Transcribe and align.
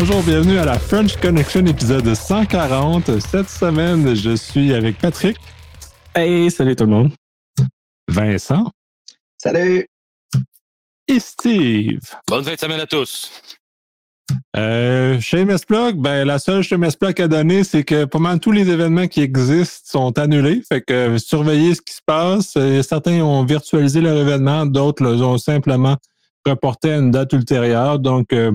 Bonjour, 0.00 0.22
bienvenue 0.22 0.58
à 0.58 0.64
la 0.64 0.78
French 0.78 1.16
Connection 1.16 1.66
épisode 1.66 2.14
140. 2.14 3.18
Cette 3.18 3.48
semaine, 3.48 4.14
je 4.14 4.36
suis 4.36 4.72
avec 4.72 4.96
Patrick. 4.96 5.36
Hey, 6.14 6.52
salut 6.52 6.76
tout 6.76 6.84
le 6.84 6.90
monde. 6.90 7.12
Vincent. 8.06 8.70
Salut. 9.36 9.88
Et 11.08 11.18
Steve. 11.18 11.98
Bonne 12.28 12.44
fin 12.44 12.54
de 12.54 12.60
semaine 12.60 12.78
à 12.78 12.86
tous. 12.86 13.32
Euh, 14.56 15.18
chez 15.18 15.44
Plug, 15.66 15.96
ben, 15.96 16.24
la 16.24 16.38
seule 16.38 16.62
chez 16.62 16.78
Plug 16.78 17.20
à 17.20 17.26
donner, 17.26 17.64
c'est 17.64 17.82
que 17.82 18.04
pas 18.04 18.20
mal 18.20 18.38
tous 18.38 18.52
les 18.52 18.70
événements 18.70 19.08
qui 19.08 19.20
existent 19.20 19.82
sont 19.84 20.16
annulés. 20.16 20.62
Fait 20.68 20.80
que 20.80 20.94
euh, 20.94 21.18
surveillez 21.18 21.74
ce 21.74 21.82
qui 21.82 21.94
se 21.94 22.02
passe. 22.06 22.54
Euh, 22.56 22.82
certains 22.82 23.20
ont 23.20 23.44
virtualisé 23.44 24.00
leur 24.00 24.16
événement, 24.16 24.64
d'autres 24.64 25.04
ont 25.22 25.38
simplement 25.38 25.96
reporté 26.46 26.92
à 26.92 26.98
une 26.98 27.10
date 27.10 27.32
ultérieure. 27.32 27.98
Donc, 27.98 28.32
euh, 28.32 28.52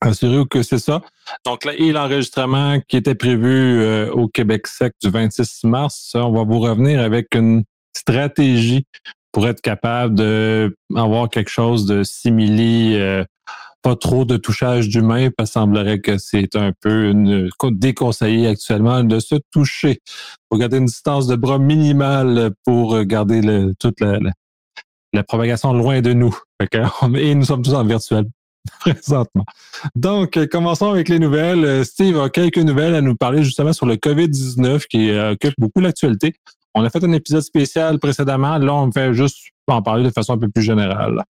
assurez-vous 0.00 0.46
que 0.46 0.62
c'est 0.62 0.78
ça. 0.78 1.02
Donc 1.44 1.64
là, 1.64 1.72
et 1.76 1.92
l'enregistrement 1.92 2.80
qui 2.88 2.96
était 2.96 3.14
prévu 3.14 3.80
euh, 3.80 4.10
au 4.12 4.28
Québec 4.28 4.66
sec 4.66 4.94
du 5.02 5.10
26 5.10 5.64
mars, 5.64 6.12
on 6.14 6.32
va 6.32 6.44
vous 6.44 6.60
revenir 6.60 7.00
avec 7.00 7.34
une 7.34 7.64
stratégie 7.96 8.86
pour 9.32 9.48
être 9.48 9.60
capable 9.60 10.14
d'avoir 10.14 11.28
quelque 11.28 11.50
chose 11.50 11.86
de 11.86 12.02
simili 12.02 12.96
pas 13.86 13.94
trop 13.94 14.24
de 14.24 14.36
touchage 14.36 14.88
d'humain, 14.88 15.28
parce 15.36 15.52
semblerait 15.52 16.00
que 16.00 16.18
c'est 16.18 16.56
un 16.56 16.72
peu 16.80 17.08
une, 17.08 17.48
déconseillé 17.70 18.48
actuellement 18.48 19.04
de 19.04 19.20
se 19.20 19.36
toucher. 19.52 20.00
Faut 20.50 20.58
garder 20.58 20.78
une 20.78 20.86
distance 20.86 21.28
de 21.28 21.36
bras 21.36 21.60
minimale 21.60 22.50
pour 22.64 23.00
garder 23.04 23.70
toute 23.78 24.00
la, 24.00 25.22
propagation 25.22 25.72
loin 25.72 26.00
de 26.00 26.14
nous. 26.14 26.36
et 27.14 27.34
nous 27.36 27.44
sommes 27.44 27.62
tous 27.62 27.74
en 27.74 27.84
virtuel 27.84 28.24
présentement. 28.80 29.44
Donc, 29.94 30.38
commençons 30.48 30.90
avec 30.90 31.08
les 31.08 31.18
nouvelles. 31.18 31.84
Steve 31.84 32.18
a 32.20 32.30
quelques 32.30 32.58
nouvelles 32.58 32.94
à 32.94 33.00
nous 33.00 33.16
parler 33.16 33.42
justement 33.42 33.72
sur 33.72 33.86
le 33.86 33.96
COVID-19 33.96 34.86
qui 34.86 35.10
euh, 35.10 35.32
occupe 35.32 35.54
beaucoup 35.58 35.80
l'actualité. 35.80 36.34
On 36.74 36.84
a 36.84 36.90
fait 36.90 37.02
un 37.04 37.12
épisode 37.12 37.42
spécial 37.42 37.98
précédemment. 37.98 38.58
Là, 38.58 38.74
on 38.74 38.92
fait 38.92 39.14
juste 39.14 39.38
en 39.66 39.82
parler 39.82 40.04
de 40.04 40.10
façon 40.10 40.34
un 40.34 40.38
peu 40.38 40.48
plus 40.48 40.62
générale. 40.62 41.22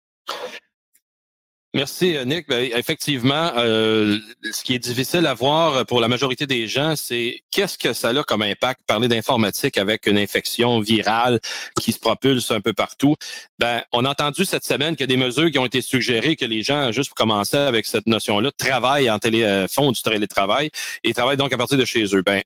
Merci, 1.77 2.17
Nick. 2.25 2.49
Ben, 2.49 2.71
effectivement, 2.75 3.53
euh, 3.59 4.19
ce 4.51 4.63
qui 4.63 4.75
est 4.75 4.79
difficile 4.79 5.27
à 5.27 5.35
voir 5.35 5.85
pour 5.85 6.01
la 6.01 6.09
majorité 6.09 6.47
des 6.47 6.67
gens, 6.67 6.97
c'est 6.97 7.43
qu'est-ce 7.51 7.77
que 7.77 7.93
ça 7.93 8.09
a 8.09 8.23
comme 8.23 8.41
impact, 8.41 8.81
parler 8.87 9.09
d'informatique 9.09 9.77
avec 9.77 10.07
une 10.07 10.17
infection 10.17 10.81
virale 10.81 11.39
qui 11.79 11.93
se 11.93 11.99
propulse 11.99 12.51
un 12.51 12.63
peu 12.63 12.73
partout. 12.73 13.15
Ben, 13.59 13.83
on 13.93 14.07
a 14.07 14.09
entendu 14.09 14.47
cette 14.47 14.65
semaine 14.65 14.97
qu'il 14.97 15.03
y 15.03 15.13
a 15.13 15.15
des 15.19 15.23
mesures 15.23 15.51
qui 15.51 15.59
ont 15.59 15.67
été 15.67 15.83
suggérées 15.83 16.35
que 16.35 16.47
les 16.47 16.63
gens, 16.63 16.93
juste 16.93 17.11
pour 17.11 17.17
commencer 17.17 17.59
avec 17.59 17.85
cette 17.85 18.07
notion-là, 18.07 18.53
travaillent 18.57 19.11
en 19.11 19.19
télé, 19.19 19.43
euh, 19.43 19.69
font 19.69 19.93
du 19.93 20.01
télétravail 20.01 20.71
et 21.05 21.13
travaillent 21.13 21.37
donc 21.37 21.53
à 21.53 21.59
partir 21.59 21.77
de 21.77 21.85
chez 21.85 22.05
eux. 22.15 22.23
Ben, 22.23 22.41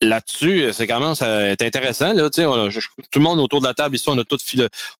là-dessus, 0.00 0.62
euh, 0.62 0.72
c'est 0.72 0.86
quand 0.86 1.14
ça 1.14 1.42
être 1.48 1.62
intéressant. 1.62 2.12
Là, 2.12 2.30
tout 2.30 2.40
le 2.40 3.20
monde 3.20 3.40
autour 3.40 3.60
de 3.60 3.66
la 3.66 3.74
table 3.74 3.96
ici, 3.96 4.08
on 4.08 4.18
a 4.18 4.24
tout 4.24 4.38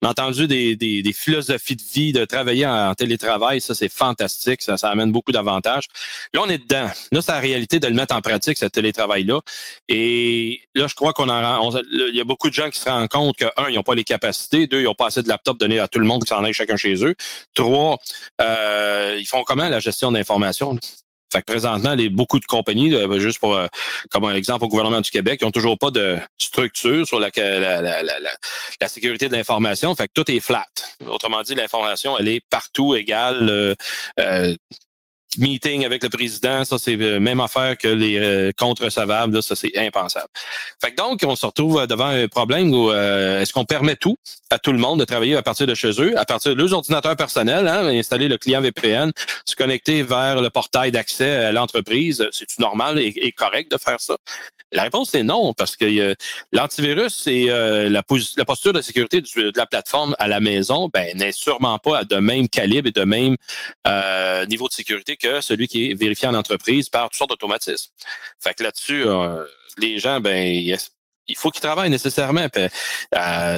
on 0.03 0.07
a 0.07 0.11
entendu 0.11 0.47
des, 0.47 0.77
des, 0.77 1.03
des, 1.03 1.13
philosophies 1.13 1.77
de 1.77 1.83
vie, 1.83 2.13
de 2.13 2.25
travailler 2.25 2.67
en, 2.67 2.95
télétravail. 2.95 3.61
Ça, 3.61 3.75
c'est 3.75 3.89
fantastique. 3.89 4.63
Ça, 4.63 4.77
ça 4.77 4.91
amène 4.91 5.13
beaucoup 5.13 5.33
d'avantages. 5.33 5.87
Là, 6.35 6.43
on 6.45 6.49
est 6.49 6.59
dedans. 6.59 6.91
Là, 7.13 7.23
c'est 7.23 7.33
la 7.33 7.39
réalité 7.41 7.81
de 7.81 7.87
le 7.87 7.95
mettre 7.95 8.15
en 8.15 8.21
pratique, 8.21 8.59
ce 8.59 8.67
télétravail-là. 8.67 9.41
Et 9.89 10.63
là, 10.75 10.87
je 10.87 10.95
crois 10.95 11.13
qu'on 11.13 11.29
en 11.29 11.71
il 11.91 12.15
y 12.15 12.21
a 12.21 12.25
beaucoup 12.25 12.49
de 12.49 12.55
gens 12.55 12.71
qui 12.71 12.79
se 12.79 12.89
rendent 12.89 13.09
compte 13.09 13.37
que, 13.37 13.47
un, 13.57 13.69
ils 13.69 13.77
n'ont 13.77 13.83
pas 13.83 13.95
les 13.95 14.05
capacités. 14.05 14.67
Deux, 14.67 14.81
ils 14.81 14.85
n'ont 14.85 14.95
pas 14.95 15.07
assez 15.07 15.23
de 15.23 15.29
laptops 15.29 15.59
donnés 15.59 15.79
à 15.79 15.89
tout 15.89 15.99
le 15.99 16.07
monde 16.07 16.25
qui 16.25 16.29
s'en 16.29 16.43
aille 16.45 16.53
chacun 16.53 16.77
chez 16.77 17.05
eux. 17.05 17.15
Trois, 17.55 17.99
euh, 18.41 19.17
ils 19.19 19.27
font 19.27 19.45
comment 19.45 19.69
la 19.69 19.81
gestion 19.81 20.13
d'informations? 20.13 20.79
Fait 21.33 21.41
que 21.41 21.47
présentement, 21.47 21.95
les, 21.95 22.09
beaucoup 22.09 22.41
de 22.41 22.47
compagnies, 22.47 22.95
juste 23.19 23.39
pour 23.39 23.55
euh, 23.55 23.67
comme 24.11 24.25
un 24.25 24.35
exemple 24.35 24.65
au 24.65 24.69
gouvernement 24.69 25.01
du 25.01 25.11
Québec, 25.11 25.41
ils 25.43 25.45
n'ont 25.45 25.51
toujours 25.51 25.79
pas 25.79 25.91
de 25.91 26.19
structure 26.39 27.07
sur 27.07 27.21
la, 27.21 27.31
la, 27.37 28.03
la, 28.03 28.19
la 28.81 28.89
sécurité 28.89 29.29
de 29.29 29.35
l'information. 29.35 29.95
Fait 29.95 30.09
que 30.09 30.13
tout 30.15 30.31
est 30.31 30.41
flat. 30.41 30.67
Autrement 31.07 31.43
dit, 31.43 31.55
l'information, 31.55 32.19
elle 32.19 32.29
est 32.29 32.43
partout 32.49 32.95
égale. 32.95 33.49
Euh, 33.49 33.75
euh 34.21 34.55
meeting 35.37 35.85
avec 35.85 36.03
le 36.03 36.09
président, 36.09 36.65
ça 36.65 36.79
c'est 36.79 36.99
euh, 37.01 37.21
même 37.21 37.41
affaire 37.41 37.77
que 37.77 37.89
les 37.89 38.19
euh, 38.19 38.53
comptes 38.57 38.81
recevables, 38.81 39.43
ça 39.43 39.55
c'est 39.55 39.77
impensable. 39.77 40.29
Fait 40.81 40.93
que 40.93 40.97
donc, 40.97 41.21
on 41.25 41.37
se 41.37 41.45
retrouve 41.45 41.87
devant 41.87 42.07
un 42.07 42.29
problème 42.29 42.73
où 42.73 42.91
euh, 42.91 43.41
est-ce 43.41 43.53
qu'on 43.53 43.65
permet 43.65 43.97
tout 43.97 44.17
à 44.51 44.59
tout 44.59 44.73
le 44.73 44.79
monde 44.79 45.01
de 45.01 45.05
travailler 45.05 45.37
à 45.37 45.43
partir 45.43 45.67
de 45.67 45.75
chez 45.75 46.01
eux, 46.01 46.19
à 46.19 46.25
partir 46.25 46.55
de 46.55 46.59
leurs 46.61 46.73
ordinateurs 46.73 47.17
personnels, 47.17 47.69
hein, 47.69 47.87
installer 47.89 48.29
le 48.29 48.39
client 48.39 48.61
VPN, 48.61 49.13
se 49.45 49.55
connecter 49.55 50.03
vers 50.03 50.41
le 50.41 50.49
portail 50.51 50.91
d'accès 50.93 51.31
à 51.45 51.53
l'entreprise? 51.53 52.27
C'est 52.33 52.59
normal 52.59 52.99
et, 52.99 53.33
correct 53.33 53.71
de 53.71 53.79
faire 53.79 54.01
ça? 54.01 54.17
La 54.73 54.83
réponse 54.83 55.15
est 55.15 55.23
non, 55.23 55.55
parce 55.55 55.77
que 55.77 56.15
l'antivirus 56.53 57.27
et 57.27 57.47
la, 57.47 57.89
la, 57.89 58.03
posture 58.45 58.73
de 58.73 58.83
sécurité 58.83 59.21
de 59.21 59.53
la 59.57 59.67
plateforme 59.67 60.15
à 60.19 60.29
la 60.29 60.41
maison 60.41 60.91
ben, 60.93 61.17
n'est 61.17 61.33
sûrement 61.33 61.79
pas 61.79 62.05
de 62.05 62.17
même 62.17 62.49
calibre 62.49 62.89
et 62.89 62.93
de 62.93 63.05
même 63.05 63.37
niveau 64.49 64.69
de 64.69 64.73
sécurité 64.73 65.17
que 65.17 65.41
celui 65.41 65.69
qui 65.69 65.91
est 65.91 65.95
vérifié 65.95 66.29
en 66.29 66.35
entreprise 66.35 66.89
par 66.89 67.09
toutes 67.09 67.19
sortes 67.19 67.31
d'automatismes. 67.31 67.91
Fait 68.41 68.55
que 68.55 68.63
là-dessus, 68.63 69.05
euh, 69.07 69.45
les 69.79 69.99
gens, 69.99 70.21
ben, 70.21 70.77
il 71.29 71.37
faut 71.37 71.51
qu'ils 71.51 71.61
travaillent 71.61 71.91
nécessairement. 71.91 72.47
Euh, 72.57 72.69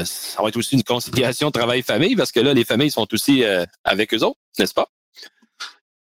ça 0.04 0.42
va 0.42 0.48
être 0.48 0.56
aussi 0.56 0.74
une 0.74 0.82
conciliation 0.82 1.50
travail-famille 1.50 2.16
parce 2.16 2.32
que 2.32 2.40
là, 2.40 2.54
les 2.54 2.64
familles 2.64 2.90
sont 2.90 3.06
aussi 3.12 3.44
euh, 3.44 3.64
avec 3.84 4.12
eux 4.14 4.22
autres, 4.22 4.40
n'est-ce 4.58 4.74
pas? 4.74 4.88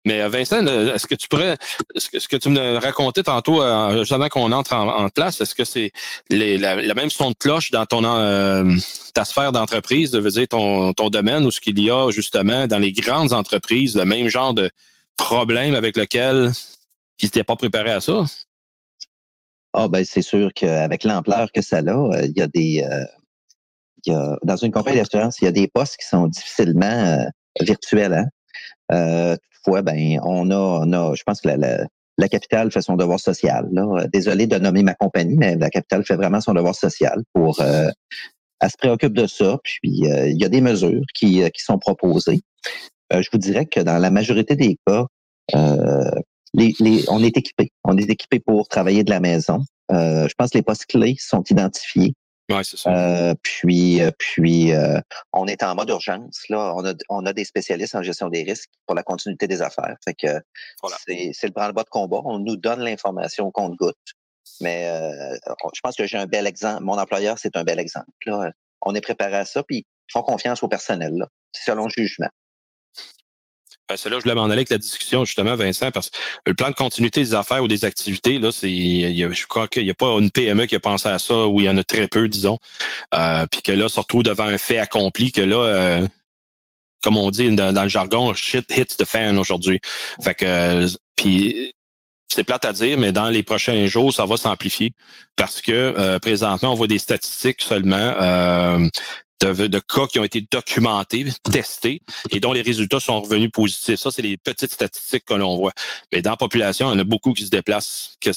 Mais 0.04 0.26
Vincent, 0.28 0.66
est-ce 0.66 1.06
que 1.06 1.14
tu 1.14 1.28
pourrais, 1.28 1.56
ce 1.94 2.28
que, 2.28 2.36
tu 2.36 2.48
me 2.48 2.78
racontais 2.78 3.22
tantôt, 3.22 3.62
justement 3.98 4.28
qu'on 4.28 4.50
entre 4.50 4.74
en, 4.74 5.08
place, 5.10 5.40
est-ce 5.40 5.54
que 5.54 5.64
c'est 5.64 5.92
la, 6.28 6.94
même 6.94 7.10
son 7.10 7.30
de 7.30 7.36
cloche 7.36 7.70
dans 7.70 7.86
ton 7.86 8.02
ta 9.14 9.24
sphère 9.24 9.52
d'entreprise, 9.52 10.10
de 10.10 10.20
dire 10.28 10.48
ton, 10.48 10.92
ton 10.92 11.08
domaine 11.08 11.44
ou 11.44 11.52
ce 11.52 11.60
qu'il 11.60 11.78
y 11.78 11.90
a 11.90 12.10
justement 12.10 12.66
dans 12.66 12.78
les 12.78 12.92
grandes 12.92 13.32
entreprises, 13.32 13.96
le 13.96 14.04
même 14.04 14.28
genre 14.28 14.54
de, 14.54 14.70
problème 15.16 15.74
avec 15.74 15.96
lequel 15.96 16.52
ils 17.20 17.26
n'étaient 17.26 17.44
pas 17.44 17.56
préparés 17.56 17.92
à 17.92 18.00
ça? 18.00 18.24
Ah 19.72 19.88
ben 19.88 20.04
c'est 20.04 20.22
sûr 20.22 20.50
qu'avec 20.54 21.04
l'ampleur 21.04 21.50
que 21.52 21.62
ça 21.62 21.78
a, 21.78 21.80
euh, 21.80 22.26
il 22.26 22.36
y 22.36 22.42
a 22.42 22.46
des 22.46 22.82
euh, 22.82 23.04
y 24.06 24.12
a, 24.12 24.36
dans 24.42 24.56
une 24.56 24.70
compagnie 24.70 24.98
d'assurance, 24.98 25.38
il 25.40 25.46
y 25.46 25.48
a 25.48 25.52
des 25.52 25.68
postes 25.68 25.96
qui 25.96 26.06
sont 26.06 26.26
difficilement 26.26 26.86
euh, 26.86 27.24
virtuels. 27.60 28.12
Hein? 28.12 28.26
Toutefois, 28.92 29.82
ben 29.82 30.20
on 30.22 30.50
a, 30.50 30.56
on 30.56 30.92
a, 30.92 31.14
je 31.14 31.22
pense 31.24 31.40
que 31.40 31.48
la, 31.48 31.86
la, 32.18 32.28
capitale 32.28 32.70
fait 32.70 32.82
son 32.82 32.96
devoir 32.96 33.20
social. 33.20 33.68
Là. 33.72 34.06
Désolé 34.12 34.46
de 34.46 34.58
nommer 34.58 34.82
ma 34.82 34.94
compagnie, 34.94 35.36
mais 35.36 35.56
la 35.56 35.70
capitale 35.70 36.04
fait 36.04 36.16
vraiment 36.16 36.40
son 36.40 36.54
devoir 36.54 36.74
social 36.74 37.22
pour 37.32 37.60
elle 37.60 38.70
se 38.70 38.76
préoccupe 38.76 39.14
de 39.14 39.26
ça. 39.26 39.58
Puis 39.64 39.80
il 39.84 40.40
y 40.40 40.44
a 40.44 40.48
des 40.48 40.60
mesures 40.60 41.02
qui, 41.14 41.42
qui 41.50 41.62
sont 41.62 41.78
proposées. 41.78 42.40
Euh, 43.12 43.22
je 43.22 43.28
vous 43.32 43.38
dirais 43.38 43.66
que 43.66 43.80
dans 43.80 43.98
la 43.98 44.10
majorité 44.10 44.56
des 44.56 44.78
cas, 44.86 45.06
euh, 45.54 46.10
les, 46.54 46.74
on 47.08 47.22
est 47.22 47.36
équipé. 47.36 47.70
On 47.84 47.96
est 47.96 48.08
équipé 48.08 48.40
pour 48.40 48.68
travailler 48.68 49.04
de 49.04 49.10
la 49.10 49.20
maison. 49.20 49.60
Euh, 49.90 50.26
je 50.28 50.34
pense 50.36 50.50
que 50.50 50.58
les 50.58 50.62
postes 50.62 50.86
clés 50.86 51.16
sont 51.18 51.42
identifiés. 51.50 52.14
Ouais, 52.50 52.64
c'est 52.64 52.76
ça. 52.76 53.34
puis, 53.42 54.00
puis 54.18 54.72
on 55.32 55.46
est 55.46 55.62
en 55.62 55.74
mode 55.74 55.88
urgence. 55.88 56.42
Là, 56.48 56.74
on 56.76 56.84
a, 56.84 56.92
on 57.08 57.24
a 57.26 57.32
des 57.32 57.44
spécialistes 57.44 57.94
en 57.94 58.02
gestion 58.02 58.28
des 58.28 58.42
risques 58.42 58.70
pour 58.86 58.94
la 58.94 59.02
continuité 59.02 59.46
des 59.46 59.62
affaires. 59.62 59.96
Fait 60.04 60.14
que 60.14 60.40
c'est 61.06 61.44
le 61.44 61.52
branle-bas 61.52 61.84
de 61.84 61.88
combat. 61.88 62.20
On 62.24 62.38
nous 62.38 62.56
donne 62.56 62.80
l'information 62.80 63.50
qu'on 63.50 63.68
compte-goutte. 63.68 63.96
Mais 64.60 64.86
je 65.74 65.80
pense 65.82 65.96
que 65.96 66.06
j'ai 66.06 66.18
un 66.18 66.26
bel 66.26 66.46
exemple. 66.46 66.82
Mon 66.82 66.98
employeur, 66.98 67.38
c'est 67.38 67.56
un 67.56 67.64
bel 67.64 67.78
exemple. 67.78 68.10
Là. 68.26 68.50
On 68.82 68.94
est 68.94 69.00
préparé 69.00 69.36
à 69.36 69.44
ça, 69.44 69.62
puis 69.62 69.78
ils 69.78 70.12
font 70.12 70.22
confiance 70.22 70.62
au 70.62 70.68
personnel. 70.68 71.14
Là. 71.14 71.28
Selon 71.52 71.84
le 71.84 71.90
jugement. 71.90 72.28
Ben, 73.88 73.96
c'est 73.96 74.08
là 74.08 74.18
je 74.18 74.22
voulais 74.22 74.34
m'en 74.34 74.44
aller 74.44 74.54
avec 74.54 74.70
la 74.70 74.78
discussion, 74.78 75.24
justement, 75.24 75.56
Vincent, 75.56 75.90
parce 75.90 76.10
que 76.10 76.16
le 76.46 76.54
plan 76.54 76.70
de 76.70 76.74
continuité 76.74 77.20
des 77.20 77.34
affaires 77.34 77.62
ou 77.62 77.68
des 77.68 77.84
activités, 77.84 78.38
là, 78.38 78.52
c'est, 78.52 78.68
je 78.68 79.46
crois 79.46 79.68
qu'il 79.68 79.84
n'y 79.84 79.90
a 79.90 79.94
pas 79.94 80.18
une 80.18 80.30
PME 80.30 80.66
qui 80.66 80.76
a 80.76 80.80
pensé 80.80 81.08
à 81.08 81.18
ça, 81.18 81.46
ou 81.46 81.60
il 81.60 81.66
y 81.66 81.68
en 81.68 81.76
a 81.76 81.84
très 81.84 82.08
peu, 82.08 82.28
disons. 82.28 82.58
Euh, 83.14 83.46
puis 83.50 83.62
que 83.62 83.72
là, 83.72 83.88
surtout 83.88 84.22
devant 84.22 84.44
un 84.44 84.58
fait 84.58 84.78
accompli, 84.78 85.32
que 85.32 85.40
là, 85.40 85.56
euh, 85.56 86.08
comme 87.02 87.16
on 87.16 87.30
dit 87.30 87.54
dans, 87.54 87.82
le 87.82 87.88
jargon, 87.88 88.32
shit 88.34 88.64
hits 88.76 88.96
the 88.96 89.04
fan 89.04 89.38
aujourd'hui. 89.38 89.80
Fait 90.22 90.34
que, 90.34 90.86
c'est 92.28 92.44
plate 92.44 92.64
à 92.64 92.72
dire, 92.72 92.96
mais 92.98 93.12
dans 93.12 93.28
les 93.28 93.42
prochains 93.42 93.86
jours, 93.86 94.14
ça 94.14 94.24
va 94.24 94.36
s'amplifier 94.36 94.92
parce 95.36 95.60
que 95.60 95.72
euh, 95.72 96.18
présentement, 96.18 96.72
on 96.72 96.76
voit 96.76 96.86
des 96.86 96.98
statistiques 96.98 97.60
seulement 97.60 98.88
de, 99.44 99.78
cas 99.78 100.06
qui 100.06 100.18
ont 100.18 100.24
été 100.24 100.46
documentés, 100.50 101.26
testés, 101.50 102.02
et 102.30 102.40
dont 102.40 102.52
les 102.52 102.62
résultats 102.62 103.00
sont 103.00 103.20
revenus 103.20 103.50
positifs. 103.50 103.98
Ça, 103.98 104.10
c'est 104.10 104.22
les 104.22 104.36
petites 104.36 104.72
statistiques 104.72 105.24
que 105.24 105.34
l'on 105.34 105.56
voit. 105.56 105.72
Mais 106.12 106.22
dans 106.22 106.30
la 106.30 106.36
population, 106.36 106.90
il 106.90 106.94
y 106.94 106.96
en 106.96 106.98
a 107.00 107.04
beaucoup 107.04 107.32
qui 107.32 107.44
se 107.44 107.50
déplacent, 107.50 108.16
que 108.20 108.30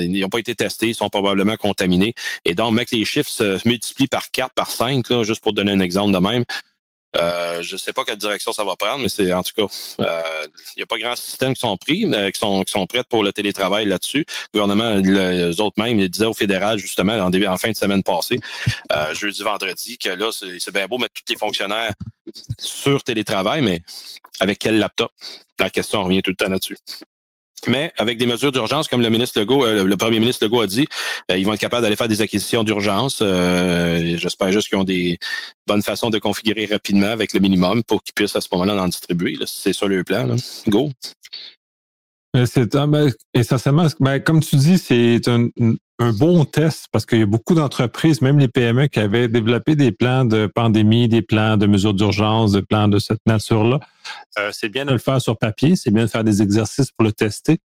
ils 0.00 0.20
n'ont 0.20 0.28
pas 0.28 0.38
été 0.38 0.54
testés, 0.54 0.88
ils 0.88 0.94
sont 0.94 1.08
probablement 1.08 1.56
contaminés. 1.56 2.14
Et 2.44 2.54
donc, 2.54 2.74
mec, 2.74 2.90
les 2.90 3.04
chiffres 3.04 3.30
se 3.30 3.66
multiplient 3.66 4.08
par 4.08 4.30
4, 4.30 4.54
par 4.54 4.70
5, 4.70 5.08
là, 5.10 5.22
juste 5.22 5.42
pour 5.42 5.52
donner 5.52 5.72
un 5.72 5.80
exemple 5.80 6.12
de 6.12 6.18
même. 6.18 6.44
Euh, 7.18 7.62
je 7.62 7.74
ne 7.74 7.78
sais 7.78 7.92
pas 7.92 8.04
quelle 8.04 8.16
direction 8.16 8.52
ça 8.52 8.64
va 8.64 8.76
prendre, 8.76 8.98
mais 9.02 9.08
c'est 9.08 9.32
en 9.32 9.42
tout 9.42 9.52
cas, 9.56 9.66
il 9.98 10.76
n'y 10.76 10.82
a 10.82 10.86
pas 10.86 10.98
grand 10.98 11.16
système 11.16 11.54
qui 11.54 11.60
sont 11.60 11.76
pris, 11.76 12.06
sont 12.34 12.62
qui 12.62 12.72
sont 12.72 12.86
prêts 12.86 13.04
pour 13.08 13.24
le 13.24 13.32
télétravail 13.32 13.86
là-dessus. 13.86 14.24
Le 14.52 14.60
gouvernement, 14.60 14.94
les 14.94 15.60
autres 15.60 15.82
même, 15.82 15.98
ils 15.98 16.08
disaient 16.08 16.26
au 16.26 16.34
fédéral 16.34 16.78
justement 16.78 17.14
en, 17.14 17.32
en 17.32 17.56
fin 17.56 17.70
de 17.70 17.76
semaine 17.76 18.02
passée, 18.02 18.40
jeudi, 19.12 19.42
vendredi, 19.42 19.98
que 19.98 20.10
là, 20.10 20.30
c'est 20.32 20.72
bien 20.72 20.86
beau 20.86 20.98
mettre 20.98 21.14
tous 21.14 21.32
les 21.32 21.38
fonctionnaires 21.38 21.92
sur 22.58 23.02
télétravail, 23.02 23.62
mais 23.62 23.80
avec 24.40 24.58
quel 24.58 24.78
laptop? 24.78 25.12
La 25.58 25.70
question 25.70 26.02
revient 26.04 26.22
tout 26.22 26.30
le 26.30 26.36
temps 26.36 26.50
là-dessus. 26.50 26.76
Mais 27.68 27.92
avec 27.96 28.18
des 28.18 28.26
mesures 28.26 28.52
d'urgence, 28.52 28.88
comme 28.88 29.00
le 29.00 29.10
ministre 29.10 29.38
Legault, 29.40 29.64
euh, 29.64 29.84
le 29.84 29.96
premier 29.96 30.20
ministre 30.20 30.44
Legault 30.44 30.60
a 30.60 30.66
dit, 30.66 30.86
euh, 31.30 31.36
ils 31.36 31.44
vont 31.44 31.52
être 31.52 31.60
capables 31.60 31.82
d'aller 31.82 31.96
faire 31.96 32.08
des 32.08 32.20
acquisitions 32.20 32.64
d'urgence. 32.64 33.18
Euh, 33.22 34.16
j'espère 34.16 34.52
juste 34.52 34.68
qu'ils 34.68 34.78
ont 34.78 34.84
des 34.84 35.18
bonnes 35.66 35.82
façons 35.82 36.10
de 36.10 36.18
configurer 36.18 36.66
rapidement 36.66 37.08
avec 37.08 37.32
le 37.32 37.40
minimum 37.40 37.82
pour 37.82 38.02
qu'ils 38.02 38.14
puissent 38.14 38.36
à 38.36 38.40
ce 38.40 38.48
moment-là 38.52 38.82
en 38.82 38.88
distribuer. 38.88 39.36
C'est 39.46 39.72
ça 39.72 39.86
le 39.86 40.04
plan. 40.04 40.36
Go. 40.68 40.90
C'est 42.44 42.76
essentiellement, 43.32 43.86
ben, 43.98 44.20
comme 44.20 44.42
tu 44.42 44.56
dis, 44.56 44.78
c'est 44.78 45.26
un, 45.28 45.48
un, 45.98 46.12
bon 46.12 46.44
test 46.44 46.86
parce 46.92 47.06
qu'il 47.06 47.18
y 47.18 47.22
a 47.22 47.26
beaucoup 47.26 47.54
d'entreprises, 47.54 48.22
même 48.22 48.38
les 48.38 48.48
PME, 48.48 48.86
qui 48.86 49.00
avaient 49.00 49.28
développé 49.28 49.76
des 49.76 49.92
plans 49.92 50.24
de 50.24 50.46
pandémie, 50.46 51.08
des 51.08 51.22
plans 51.22 51.56
de 51.56 51.66
mesures 51.66 51.94
d'urgence, 51.94 52.52
des 52.52 52.62
plans 52.62 52.88
de 52.88 52.98
cette 52.98 53.20
nature-là. 53.26 53.80
Euh, 54.38 54.50
c'est 54.52 54.68
bien 54.68 54.84
de 54.84 54.92
le 54.92 54.98
faire 54.98 55.20
sur 55.20 55.36
papier, 55.36 55.76
c'est 55.76 55.90
bien 55.90 56.04
de 56.04 56.10
faire 56.10 56.24
des 56.24 56.42
exercices 56.42 56.90
pour 56.90 57.04
le 57.04 57.12
tester. 57.12 57.58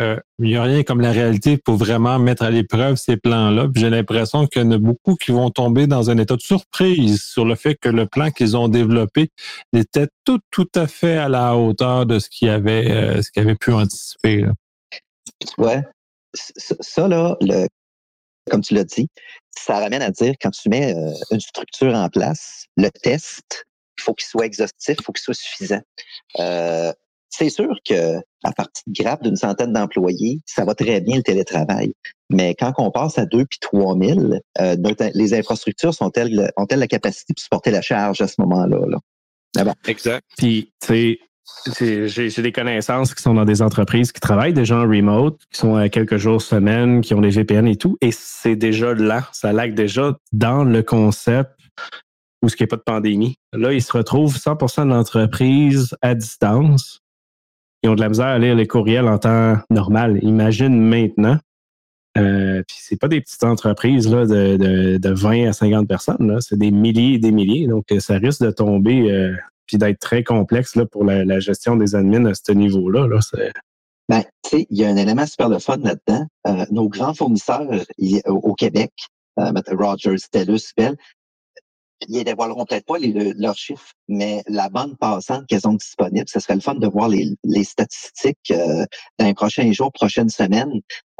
Euh, 0.00 0.16
il 0.38 0.46
n'y 0.46 0.56
a 0.56 0.62
rien 0.62 0.82
comme 0.82 1.00
la 1.00 1.12
réalité 1.12 1.58
pour 1.58 1.76
vraiment 1.76 2.18
mettre 2.18 2.42
à 2.42 2.50
l'épreuve 2.50 2.96
ces 2.96 3.16
plans-là. 3.16 3.68
J'ai 3.74 3.90
l'impression 3.90 4.46
qu'il 4.46 4.62
y 4.62 4.64
en 4.64 4.70
a 4.70 4.78
beaucoup 4.78 5.16
qui 5.16 5.32
vont 5.32 5.50
tomber 5.50 5.86
dans 5.86 6.10
un 6.10 6.16
état 6.16 6.34
de 6.34 6.40
surprise 6.40 7.22
sur 7.22 7.44
le 7.44 7.54
fait 7.54 7.74
que 7.74 7.90
le 7.90 8.06
plan 8.06 8.30
qu'ils 8.30 8.56
ont 8.56 8.68
développé 8.68 9.30
était 9.74 10.08
tout, 10.24 10.40
tout 10.50 10.68
à 10.74 10.86
fait 10.86 11.18
à 11.18 11.28
la 11.28 11.56
hauteur 11.56 12.06
de 12.06 12.18
ce 12.18 12.30
qu'ils 12.30 12.48
avaient, 12.48 12.90
euh, 12.90 13.22
ce 13.22 13.30
qu'ils 13.30 13.42
avaient 13.42 13.54
pu 13.54 13.72
anticiper. 13.72 14.40
Là. 14.40 14.52
Ouais. 15.58 15.82
Ça, 16.34 17.08
là, 17.08 17.36
le, 17.40 17.66
comme 18.50 18.62
tu 18.62 18.74
l'as 18.74 18.84
dit, 18.84 19.08
ça 19.56 19.78
ramène 19.78 20.02
à 20.02 20.10
dire 20.10 20.34
quand 20.40 20.50
tu 20.50 20.68
mets 20.68 20.94
une 21.30 21.40
structure 21.40 21.94
en 21.94 22.08
place, 22.08 22.66
le 22.76 22.90
test, 22.90 23.66
il 23.98 24.02
faut 24.02 24.14
qu'il 24.14 24.26
soit 24.26 24.46
exhaustif, 24.46 24.96
il 24.98 25.04
faut 25.04 25.12
qu'il 25.12 25.22
soit 25.22 25.34
suffisant. 25.34 25.82
Euh, 26.40 26.92
c'est 27.28 27.50
sûr 27.50 27.74
que 27.88 28.18
à 28.44 28.52
partir 28.52 28.82
de 28.86 28.92
grappe 28.92 29.22
d'une 29.22 29.36
centaine 29.36 29.72
d'employés, 29.72 30.40
ça 30.44 30.64
va 30.64 30.74
très 30.74 31.00
bien 31.00 31.16
le 31.16 31.22
télétravail. 31.22 31.92
Mais 32.30 32.54
quand 32.54 32.72
on 32.78 32.90
passe 32.90 33.18
à 33.18 33.26
2 33.26 33.44
puis 33.46 33.58
3 33.60 33.96
000, 33.98 34.20
euh, 34.60 34.76
les 35.14 35.34
infrastructures 35.34 35.94
sont-elles, 35.94 36.50
ont-elles 36.56 36.80
la 36.80 36.88
capacité 36.88 37.32
de 37.34 37.40
supporter 37.40 37.70
la 37.70 37.82
charge 37.82 38.20
à 38.20 38.28
ce 38.28 38.34
moment-là? 38.38 38.80
Là? 38.86 38.98
Ah 39.56 39.64
bon. 39.64 39.74
Exact. 39.86 40.24
Puis, 40.36 40.72
tu 40.80 40.86
sais, 40.86 41.18
j'ai 41.78 42.42
des 42.42 42.52
connaissances 42.52 43.14
qui 43.14 43.22
sont 43.22 43.34
dans 43.34 43.44
des 43.44 43.62
entreprises 43.62 44.12
qui 44.12 44.20
travaillent 44.20 44.52
déjà 44.52 44.78
en 44.78 44.82
remote, 44.82 45.40
qui 45.50 45.60
sont 45.60 45.76
à 45.76 45.88
quelques 45.88 46.16
jours, 46.16 46.40
semaines, 46.40 47.00
qui 47.00 47.14
ont 47.14 47.20
des 47.20 47.30
VPN 47.30 47.66
et 47.66 47.76
tout, 47.76 47.96
et 48.00 48.10
c'est 48.12 48.56
déjà 48.56 48.94
là, 48.94 49.28
ça 49.32 49.52
lag 49.52 49.74
déjà 49.74 50.16
dans 50.32 50.64
le 50.64 50.82
concept 50.82 51.50
où 52.42 52.48
ce 52.48 52.56
qui 52.56 52.62
n'y 52.62 52.66
a 52.66 52.68
pas 52.68 52.76
de 52.76 52.82
pandémie. 52.82 53.36
Là, 53.52 53.72
ils 53.72 53.82
se 53.82 53.92
retrouvent 53.92 54.36
100% 54.36 54.84
de 54.84 54.90
l'entreprise 54.90 55.96
à 56.02 56.14
distance. 56.14 57.00
Ils 57.82 57.90
ont 57.90 57.94
de 57.94 58.00
la 58.00 58.08
misère 58.08 58.26
à 58.26 58.38
lire 58.38 58.54
les 58.54 58.66
courriels 58.66 59.06
en 59.06 59.18
temps 59.18 59.58
normal. 59.70 60.18
Imagine 60.22 60.80
maintenant. 60.80 61.38
Euh, 62.18 62.62
puis 62.66 62.76
c'est 62.80 62.98
pas 62.98 63.08
des 63.08 63.20
petites 63.20 63.42
entreprises 63.44 64.12
là, 64.12 64.26
de, 64.26 64.98
de, 64.98 65.10
20 65.10 65.48
à 65.48 65.52
50 65.52 65.88
personnes. 65.88 66.38
C'est 66.40 66.58
des 66.58 66.70
milliers 66.70 67.14
et 67.14 67.18
des 67.18 67.30
milliers. 67.30 67.66
Donc, 67.66 67.86
ça 68.00 68.18
risque 68.18 68.42
de 68.42 68.50
tomber 68.50 69.10
euh, 69.10 69.34
puis 69.66 69.78
d'être 69.78 69.98
très 69.98 70.24
complexe 70.24 70.76
là, 70.76 70.86
pour 70.86 71.04
la, 71.04 71.40
gestion 71.40 71.76
des 71.76 71.94
admins 71.94 72.24
à 72.26 72.34
ce 72.34 72.52
niveau-là. 72.52 73.06
Là, 73.06 73.18
ben, 74.08 74.22
il 74.52 74.66
y 74.70 74.84
a 74.84 74.88
un 74.88 74.96
élément 74.96 75.26
super 75.26 75.48
de 75.48 75.58
fun 75.58 75.78
là-dedans. 75.78 76.26
Euh, 76.46 76.66
nos 76.70 76.88
grands 76.88 77.14
fournisseurs 77.14 77.66
au 78.26 78.54
Québec, 78.54 78.92
Rogers, 79.36 80.16
TELUS, 80.30 80.72
Bell, 80.76 80.96
ils 82.08 82.24
dévoileront 82.24 82.64
peut-être 82.64 82.86
pas 82.86 82.98
leurs 82.98 83.56
chiffres, 83.56 83.92
mais 84.08 84.42
la 84.48 84.68
bande 84.68 84.98
passante 84.98 85.46
qu'elles 85.46 85.66
ont 85.66 85.74
disponible, 85.74 86.26
ce 86.28 86.40
serait 86.40 86.54
le 86.54 86.60
fun 86.60 86.74
de 86.74 86.86
voir 86.86 87.08
les, 87.08 87.64
statistiques 87.64 88.50
euh, 88.50 88.84
dans 89.18 89.26
les 89.26 89.34
prochains 89.34 89.70
jours, 89.72 89.92
prochaines 89.92 90.28
semaines. 90.28 90.72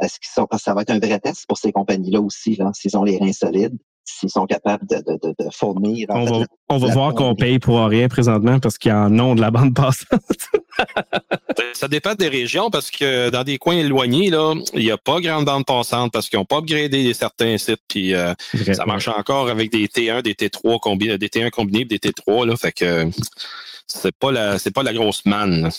Est-ce 0.03 0.19
qu'ils 0.19 0.33
sont, 0.33 0.47
ça 0.59 0.75
va 0.75 0.83
être 0.83 0.91
un 0.91 0.99
vrai 0.99 1.21
test 1.21 1.45
pour 1.47 1.59
ces 1.59 1.73
compagnies-là 1.73 2.21
aussi, 2.21 2.57
là, 2.57 2.71
s'ils 2.75 2.97
ont 2.97 3.05
les 3.05 3.19
reins 3.19 3.33
solides 3.33 3.77
s'ils 4.05 4.31
sont 4.31 4.47
capables 4.47 4.87
de, 4.87 4.97
de, 4.97 5.35
de, 5.39 5.51
fournir. 5.53 6.07
On 6.11 6.25
va, 6.25 6.47
on 6.69 6.79
va 6.79 6.93
voir 6.93 7.15
qu'on 7.15 7.35
paye 7.35 7.59
pour 7.59 7.85
rien 7.85 8.09
présentement 8.09 8.59
parce 8.59 8.79
qu'il 8.79 8.91
y 8.91 8.93
a 8.93 8.99
un 8.99 9.11
nom 9.11 9.35
de 9.35 9.41
la 9.41 9.51
bande 9.51 9.75
passante. 9.75 10.21
ça 11.75 11.89
dépend 11.89 12.15
des 12.15 12.29
régions 12.29 12.71
parce 12.71 12.91
que 12.91 13.31
dans 13.31 13.45
des 13.45 13.59
coins 13.59 13.77
éloignés, 13.77 14.31
là, 14.31 14.55
il 14.75 14.85
n'y 14.85 14.91
a 14.91 14.99
pas 14.99 15.21
grande 15.21 15.45
bande 15.45 15.65
passante 15.65 16.13
parce 16.13 16.29
qu'ils 16.29 16.39
n'ont 16.39 16.45
pas 16.45 16.59
upgradé 16.59 17.13
certains 17.15 17.59
sites. 17.59 17.83
Puis 17.89 18.15
euh, 18.15 18.35
ça 18.73 18.87
marche 18.87 19.09
encore 19.09 19.49
avec 19.49 19.71
des 19.71 19.87
T1, 19.87 20.23
des 20.23 20.35
T3 20.35 20.81
combinés, 20.81 21.19
des 21.19 21.29
T1 21.29 21.51
combinés 21.51 21.85
des 21.85 21.99
T3. 21.99 22.47
Là, 22.47 22.57
fait 22.57 22.73
que 22.73 23.09
c'est 23.87 24.17
pas 24.17 24.33
la 24.33 24.59
c'est 24.59 24.73
pas 24.73 24.83
la 24.83 24.93
grosse 24.93 25.25
manne. 25.25 25.71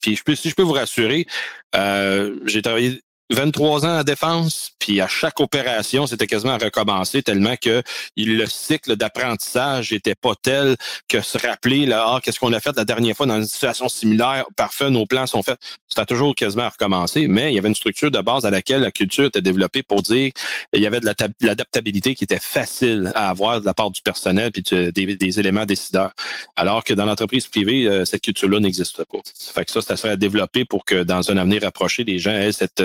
Puis 0.00 0.14
je 0.16 0.22
peux, 0.22 0.34
si 0.34 0.50
je 0.50 0.54
peux 0.54 0.62
vous 0.62 0.72
rassurer, 0.72 1.26
euh, 1.74 2.36
j'ai 2.44 2.62
travaillé 2.62 3.00
23 3.30 3.86
ans 3.86 3.98
à 3.98 4.04
défense, 4.04 4.70
puis 4.78 5.00
à 5.00 5.08
chaque 5.08 5.40
opération, 5.40 6.06
c'était 6.06 6.26
quasiment 6.26 6.52
à 6.52 6.58
recommencer 6.58 7.22
tellement 7.22 7.56
que 7.56 7.82
le 8.16 8.46
cycle 8.46 8.96
d'apprentissage 8.96 9.92
était 9.92 10.14
pas 10.14 10.34
tel 10.40 10.76
que 11.08 11.20
se 11.20 11.38
rappeler 11.38 11.86
là, 11.86 12.04
ah, 12.06 12.20
qu'est-ce 12.22 12.38
qu'on 12.38 12.52
a 12.52 12.60
fait 12.60 12.76
la 12.76 12.84
dernière 12.84 13.16
fois 13.16 13.26
dans 13.26 13.36
une 13.36 13.46
situation 13.46 13.88
similaire, 13.88 14.44
parfait, 14.56 14.90
nos 14.90 15.06
plans 15.06 15.26
sont 15.26 15.42
faits. 15.42 15.58
C'était 15.88 16.06
toujours 16.06 16.34
quasiment 16.34 16.64
à 16.64 16.68
recommencer, 16.68 17.26
mais 17.26 17.52
il 17.52 17.56
y 17.56 17.58
avait 17.58 17.68
une 17.68 17.74
structure 17.74 18.10
de 18.10 18.20
base 18.20 18.44
à 18.44 18.50
laquelle 18.50 18.82
la 18.82 18.92
culture 18.92 19.24
était 19.24 19.42
développée 19.42 19.82
pour 19.82 20.02
dire 20.02 20.32
il 20.72 20.80
y 20.80 20.86
avait 20.86 21.00
de 21.00 21.06
l'adaptabilité 21.40 22.14
qui 22.14 22.24
était 22.24 22.38
facile 22.40 23.12
à 23.14 23.28
avoir 23.30 23.60
de 23.60 23.66
la 23.66 23.74
part 23.74 23.90
du 23.90 24.02
personnel 24.02 24.52
puis 24.52 24.62
des, 24.92 25.40
éléments 25.40 25.66
décideurs. 25.66 26.12
Alors 26.54 26.84
que 26.84 26.94
dans 26.94 27.04
l'entreprise 27.04 27.46
privée, 27.46 27.86
euh, 27.86 28.04
cette 28.04 28.22
culture-là 28.22 28.60
n'existe 28.60 29.04
pas. 29.04 29.18
Fait 29.54 29.64
que 29.64 29.70
ça, 29.70 29.80
ça 29.82 29.96
serait 29.96 30.10
à 30.10 30.16
développer 30.16 30.64
pour 30.64 30.84
que 30.84 31.02
dans 31.02 31.30
un 31.30 31.36
avenir 31.36 31.62
rapproché, 31.62 32.04
les 32.04 32.18
gens 32.18 32.30
aient 32.30 32.52
cette 32.52 32.80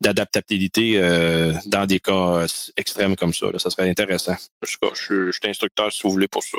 d'adaptabilité 0.00 0.94
euh, 0.96 1.52
dans 1.66 1.86
des 1.86 2.00
cas 2.00 2.12
euh, 2.12 2.46
extrêmes 2.76 3.16
comme 3.16 3.32
ça. 3.32 3.46
Ça 3.58 3.70
serait 3.70 3.88
intéressant. 3.88 4.36
Je, 4.66 4.76
je, 4.94 5.30
suis 5.32 5.50
instructeur 5.50 5.92
si 5.92 6.02
vous 6.04 6.10
voulez 6.10 6.28
pour 6.28 6.42
ça. 6.42 6.58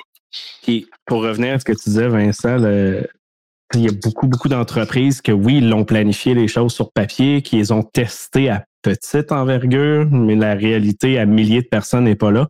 Et 0.67 0.85
pour 1.05 1.21
revenir 1.21 1.53
à 1.53 1.59
ce 1.59 1.65
que 1.65 1.73
tu 1.73 1.89
disais, 1.89 2.07
Vincent, 2.07 2.57
il 3.73 3.81
y 3.81 3.87
a 3.87 3.91
beaucoup, 3.91 4.27
beaucoup 4.27 4.49
d'entreprises 4.49 5.21
que 5.21 5.31
oui, 5.31 5.57
ils 5.57 5.69
l'ont 5.69 5.85
planifié 5.85 6.33
les 6.33 6.47
choses 6.47 6.73
sur 6.73 6.91
papier, 6.91 7.41
qui 7.41 7.57
les 7.57 7.71
ont 7.71 7.83
testées 7.83 8.49
à 8.49 8.65
petite 8.81 9.31
envergure, 9.31 10.07
mais 10.11 10.35
la 10.35 10.53
réalité 10.53 11.17
à 11.17 11.25
milliers 11.25 11.61
de 11.61 11.67
personnes 11.67 12.03
n'est 12.03 12.15
pas 12.15 12.31
là. 12.31 12.47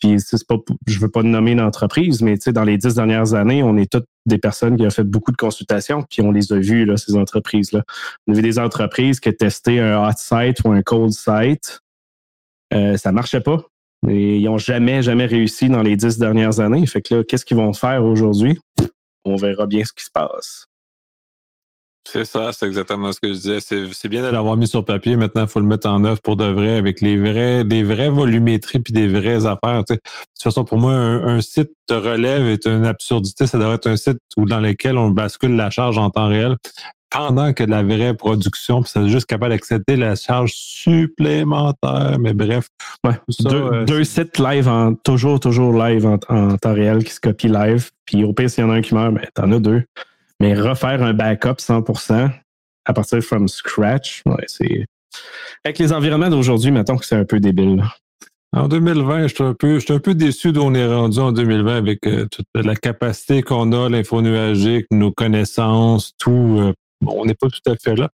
Puis 0.00 0.20
c'est 0.20 0.46
pas, 0.46 0.56
je 0.86 0.98
veux 0.98 1.08
pas 1.08 1.22
nommer 1.22 1.52
une 1.52 1.60
entreprise, 1.60 2.20
mais 2.20 2.36
dans 2.48 2.64
les 2.64 2.76
dix 2.76 2.94
dernières 2.94 3.34
années, 3.34 3.62
on 3.62 3.76
est 3.76 3.90
toutes 3.90 4.06
des 4.26 4.38
personnes 4.38 4.76
qui 4.76 4.86
ont 4.86 4.90
fait 4.90 5.04
beaucoup 5.04 5.32
de 5.32 5.36
consultations, 5.36 6.02
puis 6.02 6.22
on 6.22 6.32
les 6.32 6.52
a 6.52 6.58
vues, 6.58 6.84
là, 6.84 6.96
ces 6.96 7.16
entreprises-là. 7.16 7.82
On 8.26 8.32
a 8.32 8.36
vu 8.36 8.42
des 8.42 8.58
entreprises 8.58 9.20
qui 9.20 9.34
testaient 9.34 9.80
un 9.80 10.06
hot 10.06 10.12
site 10.16 10.60
ou 10.64 10.72
un 10.72 10.82
cold 10.82 11.12
site. 11.12 11.80
Euh, 12.74 12.96
ça 12.96 13.12
marchait 13.12 13.40
pas. 13.40 13.64
Ils 14.08 14.44
n'ont 14.44 14.58
jamais, 14.58 15.02
jamais 15.02 15.26
réussi 15.26 15.68
dans 15.68 15.82
les 15.82 15.96
dix 15.96 16.18
dernières 16.18 16.60
années. 16.60 16.84
Fait 16.86 17.00
que 17.00 17.14
là, 17.14 17.24
qu'est-ce 17.24 17.44
qu'ils 17.44 17.56
vont 17.56 17.72
faire 17.72 18.04
aujourd'hui? 18.04 18.58
On 19.24 19.36
verra 19.36 19.66
bien 19.66 19.84
ce 19.84 19.92
qui 19.92 20.04
se 20.04 20.10
passe. 20.10 20.66
C'est 22.08 22.24
ça, 22.24 22.52
c'est 22.52 22.66
exactement 22.66 23.10
ce 23.12 23.18
que 23.18 23.28
je 23.28 23.32
disais. 23.32 23.58
C'est 23.60 24.08
bien 24.08 24.22
de 24.22 24.28
l'avoir 24.28 24.56
mis 24.56 24.68
sur 24.68 24.84
papier. 24.84 25.16
Maintenant, 25.16 25.42
il 25.42 25.48
faut 25.48 25.58
le 25.58 25.66
mettre 25.66 25.88
en 25.88 26.04
œuvre 26.04 26.20
pour 26.20 26.36
de 26.36 26.44
vrai 26.44 26.76
avec 26.76 27.00
les 27.00 27.16
vrais, 27.16 27.64
des 27.64 27.82
vraies 27.82 28.10
volumétries 28.10 28.78
puis 28.78 28.92
des 28.92 29.08
vraies 29.08 29.44
affaires. 29.44 29.82
De 29.88 29.94
toute 29.94 30.42
façon, 30.42 30.64
pour 30.64 30.78
moi, 30.78 30.92
un, 30.92 31.40
site 31.40 31.72
de 31.88 31.94
relève 31.96 32.46
est 32.46 32.66
une 32.66 32.86
absurdité. 32.86 33.48
Ça 33.48 33.58
devrait 33.58 33.74
être 33.74 33.88
un 33.88 33.96
site 33.96 34.18
où, 34.36 34.44
dans 34.44 34.60
lequel 34.60 34.98
on 34.98 35.10
bascule 35.10 35.56
la 35.56 35.70
charge 35.70 35.98
en 35.98 36.10
temps 36.10 36.28
réel 36.28 36.56
pendant 37.10 37.52
que 37.52 37.64
de 37.64 37.70
la 37.70 37.82
vraie 37.82 38.14
production, 38.14 38.82
puis 38.82 38.90
c'est 38.92 39.08
juste 39.08 39.26
capable 39.26 39.52
d'accepter 39.52 39.96
la 39.96 40.16
charge 40.16 40.52
supplémentaire. 40.54 42.18
Mais 42.20 42.34
bref. 42.34 42.68
Euh, 43.06 43.84
deux, 43.84 44.04
sites 44.04 44.38
live 44.38 44.68
en 44.68 44.94
toujours, 44.94 45.40
toujours 45.40 45.72
live 45.72 46.06
en, 46.06 46.18
temps 46.18 46.74
réel 46.74 47.02
qui 47.04 47.12
se 47.12 47.20
copient 47.20 47.52
live. 47.52 47.90
Puis 48.04 48.22
au 48.22 48.32
pire, 48.32 48.50
s'il 48.50 48.64
y 48.64 48.66
en 48.66 48.70
a 48.70 48.74
un 48.74 48.80
qui 48.80 48.94
meurt, 48.94 49.12
ben, 49.12 49.26
t'en 49.34 49.50
as 49.50 49.58
deux. 49.58 49.82
Mais 50.40 50.54
refaire 50.54 51.02
un 51.02 51.14
backup 51.14 51.56
100% 51.58 52.30
à 52.84 52.92
partir 52.92 53.20
from 53.20 53.48
scratch, 53.48 54.22
c'est. 54.46 54.86
Avec 55.64 55.78
les 55.78 55.92
environnements 55.92 56.30
d'aujourd'hui, 56.30 56.70
mettons 56.70 56.96
que 56.96 57.04
c'est 57.04 57.16
un 57.16 57.24
peu 57.24 57.40
débile. 57.40 57.82
En 58.52 58.68
2020, 58.68 59.26
je 59.26 59.34
suis 59.34 59.44
un 59.44 59.54
peu, 59.54 59.78
un 59.88 59.98
peu 59.98 60.14
déçu 60.14 60.52
d'où 60.52 60.62
on 60.62 60.74
est 60.74 60.86
rendu 60.86 61.18
en 61.18 61.32
2020 61.32 61.76
avec 61.76 62.06
euh, 62.06 62.26
toute 62.30 62.46
la 62.54 62.74
capacité 62.76 63.42
qu'on 63.42 63.72
a, 63.72 63.88
l'info 63.88 64.22
nuagique, 64.22 64.86
nos 64.90 65.12
connaissances, 65.12 66.12
tout. 66.18 66.56
Euh, 66.60 66.72
on 67.06 67.26
n'est 67.26 67.34
pas 67.34 67.48
tout 67.48 67.70
à 67.70 67.76
fait 67.76 67.96
là. 67.96 68.08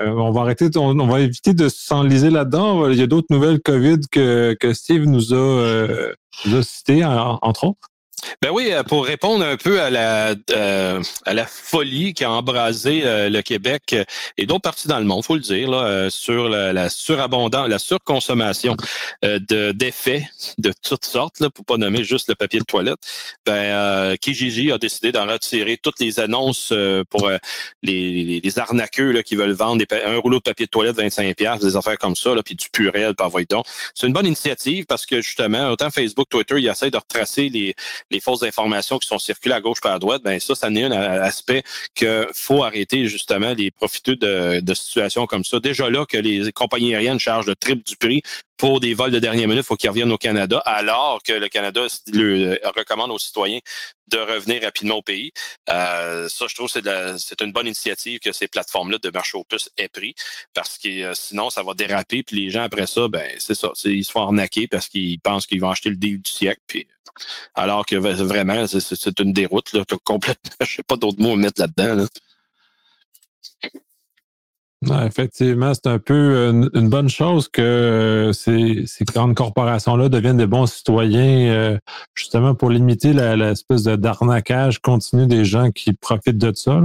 Euh, 0.00 0.10
on 0.10 0.30
va 0.32 0.42
arrêter, 0.42 0.68
on, 0.76 1.06
va 1.06 1.20
éviter 1.20 1.54
de 1.54 1.68
s'enliser 1.68 2.30
là-dedans. 2.30 2.88
Il 2.88 2.98
y 2.98 3.02
a 3.02 3.06
d'autres 3.06 3.28
nouvelles 3.30 3.60
COVID 3.60 4.00
que, 4.10 4.54
que 4.58 4.74
Steve 4.74 5.04
nous 5.04 5.32
a, 5.32 5.86
nous 6.46 6.56
a 6.56 6.62
citées, 6.62 7.04
entre 7.04 7.64
autres. 7.64 7.88
Ben 8.40 8.50
oui, 8.50 8.72
euh, 8.72 8.82
pour 8.82 9.04
répondre 9.06 9.44
un 9.44 9.56
peu 9.56 9.80
à 9.80 9.90
la 9.90 10.34
euh, 10.50 11.02
à 11.26 11.34
la 11.34 11.46
folie 11.46 12.14
qui 12.14 12.24
a 12.24 12.30
embrasé 12.30 13.02
euh, 13.04 13.28
le 13.28 13.42
Québec 13.42 13.94
et 14.36 14.46
d'autres 14.46 14.62
parties 14.62 14.88
dans 14.88 14.98
le 14.98 15.04
monde, 15.04 15.24
faut 15.24 15.34
le 15.34 15.40
dire, 15.40 15.70
là, 15.70 16.10
sur 16.10 16.48
la, 16.48 16.72
la 16.72 16.88
surabondance, 16.88 17.68
la 17.68 17.78
surconsommation 17.78 18.76
de 19.22 19.72
d'effets 19.72 20.28
de 20.58 20.72
toutes 20.82 21.04
sortes, 21.04 21.40
là, 21.40 21.50
pour 21.50 21.64
pas 21.64 21.76
nommer 21.76 22.04
juste 22.04 22.28
le 22.28 22.34
papier 22.34 22.60
de 22.60 22.64
toilette. 22.64 22.98
Ben 23.46 24.16
Kijiji 24.16 24.72
a 24.72 24.78
décidé 24.78 25.12
d'en 25.12 25.26
retirer 25.26 25.76
toutes 25.76 26.00
les 26.00 26.20
annonces 26.20 26.72
pour 27.10 27.30
les, 27.82 28.40
les, 28.42 28.58
arnaqueux 28.58 29.12
là, 29.12 29.22
qui 29.22 29.36
veulent 29.36 29.52
vendre 29.52 29.84
un 30.04 30.18
rouleau 30.18 30.38
de 30.38 30.42
papier 30.42 30.66
de 30.66 30.70
toilette 30.70 30.96
25 30.96 31.36
des 31.60 31.76
affaires 31.76 31.98
comme 31.98 32.16
ça, 32.16 32.34
là, 32.34 32.42
puis 32.42 32.54
du 32.54 32.68
purel, 32.70 33.14
par 33.14 33.30
donc. 33.48 33.66
C'est 33.94 34.06
une 34.06 34.12
bonne 34.12 34.26
initiative 34.26 34.86
parce 34.86 35.06
que 35.06 35.20
justement, 35.20 35.70
autant 35.70 35.90
Facebook, 35.90 36.28
Twitter, 36.28 36.56
ils 36.58 36.68
essaient 36.68 36.90
de 36.90 36.96
retracer 36.96 37.48
les 37.48 38.11
les 38.12 38.20
fausses 38.20 38.42
informations 38.42 38.98
qui 38.98 39.08
sont 39.08 39.18
circulées 39.18 39.54
à 39.54 39.60
gauche 39.60 39.80
par 39.80 39.92
à 39.92 39.98
droite, 39.98 40.22
ben 40.22 40.38
ça, 40.38 40.54
ça 40.54 40.70
n'est 40.70 40.84
un 40.84 40.92
aspect 40.92 41.62
que 41.94 42.28
faut 42.34 42.62
arrêter 42.62 43.06
justement 43.06 43.54
les 43.54 43.70
profiteux 43.70 44.16
de, 44.16 44.60
de 44.60 44.74
situations 44.74 45.26
comme 45.26 45.44
ça. 45.44 45.58
Déjà 45.60 45.90
là 45.90 46.06
que 46.06 46.16
les 46.16 46.52
compagnies 46.52 46.94
aériennes 46.94 47.18
chargent 47.18 47.46
le 47.46 47.56
triple 47.56 47.82
du 47.84 47.96
prix 47.96 48.22
pour 48.62 48.78
des 48.78 48.94
vols 48.94 49.10
de 49.10 49.18
dernière 49.18 49.48
minute, 49.48 49.64
il 49.64 49.66
faut 49.66 49.74
qu'ils 49.74 49.90
reviennent 49.90 50.12
au 50.12 50.18
Canada, 50.18 50.58
alors 50.64 51.20
que 51.24 51.32
le 51.32 51.48
Canada 51.48 51.84
le, 52.12 52.60
recommande 52.76 53.10
aux 53.10 53.18
citoyens 53.18 53.58
de 54.06 54.18
revenir 54.18 54.62
rapidement 54.62 54.98
au 54.98 55.02
pays. 55.02 55.32
Euh, 55.68 56.28
ça, 56.28 56.46
je 56.48 56.54
trouve 56.54 56.72
que 56.72 57.16
c'est 57.18 57.40
une 57.40 57.50
bonne 57.50 57.66
initiative 57.66 58.20
que 58.20 58.30
ces 58.30 58.46
plateformes-là 58.46 58.98
de 59.02 59.10
marché 59.10 59.36
au 59.36 59.42
plus 59.42 59.68
aient 59.78 59.88
pris, 59.88 60.14
parce 60.54 60.78
que 60.78 60.88
euh, 60.88 61.12
sinon, 61.12 61.50
ça 61.50 61.64
va 61.64 61.74
déraper, 61.74 62.22
puis 62.22 62.36
les 62.36 62.50
gens, 62.50 62.62
après 62.62 62.86
ça, 62.86 63.08
ben 63.08 63.28
c'est 63.40 63.56
ça, 63.56 63.72
ils 63.84 64.04
se 64.04 64.12
font 64.12 64.22
arnaquer 64.22 64.68
parce 64.68 64.86
qu'ils 64.86 65.18
pensent 65.18 65.48
qu'ils 65.48 65.60
vont 65.60 65.70
acheter 65.70 65.90
le 65.90 65.96
deal 65.96 66.22
du 66.22 66.30
siècle, 66.30 66.60
puis 66.68 66.86
alors 67.56 67.84
que 67.84 67.96
vraiment, 67.96 68.68
c'est 68.68 69.18
une 69.18 69.32
déroute 69.32 69.72
là, 69.72 69.82
complètement. 70.04 70.52
Je 70.60 70.76
sais 70.76 70.84
pas 70.84 70.94
d'autres 70.94 71.20
mots 71.20 71.32
à 71.32 71.36
mettre 71.36 71.60
là-dedans. 71.60 72.06
Effectivement, 75.06 75.72
c'est 75.74 75.86
un 75.86 75.98
peu 75.98 76.50
une, 76.74 76.88
bonne 76.88 77.08
chose 77.08 77.48
que 77.48 77.62
euh, 77.62 78.32
ces, 78.32 78.84
grandes 79.04 79.34
corporations-là 79.34 80.08
deviennent 80.08 80.36
des 80.36 80.46
bons 80.46 80.66
citoyens, 80.66 81.52
euh, 81.52 81.78
justement 82.14 82.54
pour 82.54 82.70
limiter 82.70 83.12
l'espèce 83.12 83.84
d'arnaquage 83.84 84.80
continu 84.80 85.26
des 85.26 85.44
gens 85.44 85.70
qui 85.70 85.92
profitent 85.92 86.38
de 86.38 86.52
ça. 86.54 86.82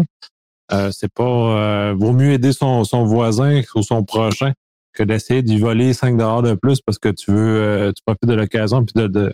Euh, 0.71 0.91
c'est 0.91 1.11
pas 1.11 1.93
vaut 1.93 2.11
mieux 2.11 2.31
aider 2.33 2.51
son, 2.51 2.83
son 2.83 3.05
voisin 3.05 3.61
ou 3.75 3.81
son 3.81 4.03
prochain 4.03 4.53
que 4.93 5.03
d'essayer 5.03 5.41
d'y 5.41 5.59
voler 5.59 5.93
5 5.93 6.17
de 6.17 6.55
plus 6.55 6.81
parce 6.81 6.97
que 6.97 7.09
tu 7.09 7.31
veux, 7.31 7.93
tu 7.95 8.01
profites 8.03 8.25
de 8.25 8.33
l'occasion 8.33 8.83
puis 8.83 8.93
de, 8.95 9.33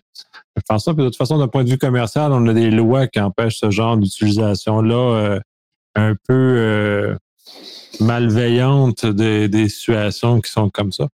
faire 0.68 0.80
ça. 0.80 0.94
Puis 0.94 1.04
de 1.04 1.10
toute 1.10 1.18
façon, 1.18 1.38
d'un 1.38 1.48
point 1.48 1.64
de 1.64 1.70
vue 1.70 1.78
commercial, 1.78 2.32
on 2.32 2.46
a 2.48 2.54
des 2.54 2.70
lois 2.70 3.08
qui 3.08 3.20
empêchent 3.20 3.60
ce 3.60 3.72
genre 3.72 3.98
d'utilisation-là 3.98 4.96
euh, 4.96 5.40
un 5.96 6.16
peu 6.28 7.16
malveillante 8.00 9.06
des, 9.06 9.70
situations 9.70 10.42
qui 10.42 10.52
sont 10.52 10.70
comme 10.70 10.92
ça. 10.92 11.08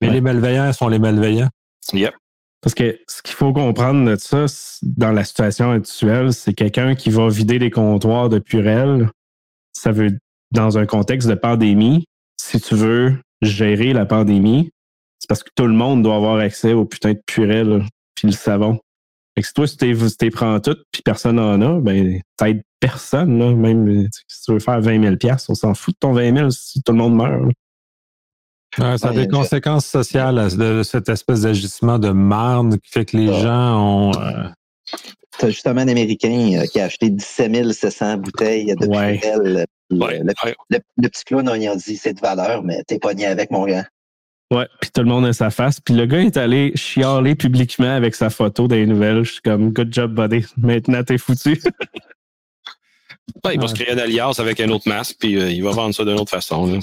Mais 0.00 0.10
les 0.10 0.20
malveillants 0.20 0.72
sont 0.72 0.88
les 0.88 0.98
malveillants. 0.98 1.50
Yep. 1.92 2.14
Parce 2.60 2.74
que 2.74 2.98
ce 3.06 3.22
qu'il 3.22 3.34
faut 3.34 3.52
comprendre 3.52 4.10
de 4.10 4.16
ça, 4.16 4.46
dans 4.82 5.12
la 5.12 5.24
situation 5.24 5.70
actuelle, 5.70 6.32
c'est 6.32 6.54
quelqu'un 6.54 6.94
qui 6.94 7.10
va 7.10 7.28
vider 7.28 7.58
les 7.58 7.70
comptoirs 7.70 8.28
de 8.28 8.38
Purel. 8.38 9.10
Ça 9.72 9.92
veut, 9.92 10.18
dans 10.50 10.78
un 10.78 10.86
contexte 10.86 11.28
de 11.28 11.34
pandémie, 11.34 12.06
si 12.36 12.60
tu 12.60 12.74
veux 12.74 13.16
gérer 13.42 13.92
la 13.92 14.06
pandémie, 14.06 14.70
c'est 15.18 15.28
parce 15.28 15.42
que 15.42 15.50
tout 15.54 15.66
le 15.66 15.74
monde 15.74 16.02
doit 16.02 16.16
avoir 16.16 16.38
accès 16.38 16.72
au 16.72 16.84
putain 16.84 17.12
de 17.12 17.22
purée 17.26 17.62
puis 18.14 18.28
le 18.28 18.32
savon. 18.32 18.80
Fait 19.36 19.42
que 19.42 19.48
si 19.48 19.52
toi, 19.52 19.66
si 19.66 19.76
tu 20.16 20.30
prends 20.30 20.60
tout 20.60 20.76
puis 20.90 21.02
personne 21.02 21.36
n'en 21.36 21.60
a, 21.60 21.80
ben, 21.80 22.20
t'aides 22.38 22.62
personne, 22.80 23.38
là. 23.38 23.52
Même 23.52 24.08
si 24.28 24.42
tu 24.42 24.52
veux 24.52 24.60
faire 24.60 24.80
20 24.80 25.18
000 25.20 25.36
on 25.48 25.54
s'en 25.54 25.74
fout 25.74 25.94
de 25.94 25.98
ton 25.98 26.12
20 26.12 26.36
000 26.36 26.50
si 26.50 26.82
tout 26.82 26.92
le 26.92 26.98
monde 26.98 27.16
meurt. 27.16 28.98
ça 28.98 29.08
a 29.08 29.12
des 29.12 29.28
conséquences 29.28 29.86
sociales 29.86 30.56
de 30.56 30.82
cette 30.82 31.10
espèce 31.10 31.42
d'agissement 31.42 31.98
de 31.98 32.10
marde 32.10 32.78
qui 32.78 32.90
fait 32.90 33.04
que 33.04 33.16
les 33.16 33.26
gens 33.26 33.78
ont. 33.78 34.12
Euh... 34.18 34.48
Tu 35.38 35.48
justement 35.48 35.82
un 35.82 35.88
Américain 35.88 36.62
euh, 36.62 36.66
qui 36.66 36.80
a 36.80 36.84
acheté 36.84 37.10
17 37.10 37.70
700 37.72 38.16
bouteilles 38.16 38.74
de 38.74 38.86
purée 38.86 39.20
le, 39.90 41.08
petit 41.08 41.24
clown, 41.24 41.46
on 41.48 41.54
y 41.54 41.68
a 41.68 41.76
dit 41.76 41.96
c'est 41.96 42.14
de 42.14 42.20
valeur, 42.20 42.62
mais 42.62 42.82
t'es 42.86 42.98
pogné 42.98 43.26
avec 43.26 43.50
mon 43.50 43.66
gars. 43.66 43.86
Ouais, 44.52 44.68
puis 44.80 44.90
tout 44.94 45.00
le 45.00 45.08
monde 45.08 45.26
a 45.26 45.32
sa 45.32 45.50
face. 45.50 45.80
Puis 45.80 45.94
le 45.94 46.06
gars 46.06 46.20
est 46.20 46.36
allé 46.36 46.72
chialer 46.76 47.34
publiquement 47.34 47.94
avec 47.94 48.14
sa 48.14 48.30
photo 48.30 48.68
des 48.68 48.86
nouvelles. 48.86 49.24
Je 49.24 49.32
suis 49.32 49.42
comme, 49.42 49.72
good 49.72 49.92
job, 49.92 50.14
buddy. 50.14 50.44
Maintenant, 50.56 51.02
t'es 51.02 51.18
foutu. 51.18 51.60
il 53.52 53.60
va 53.60 53.68
se 53.68 53.74
créer 53.74 53.92
une 53.92 53.98
alliance 53.98 54.38
avec 54.38 54.60
un 54.60 54.68
autre 54.68 54.88
masque, 54.88 55.16
puis 55.18 55.36
euh, 55.36 55.50
il 55.50 55.64
va 55.64 55.72
vendre 55.72 55.94
ça 55.94 56.04
d'une 56.04 56.18
autre 56.18 56.30
façon. 56.30 56.78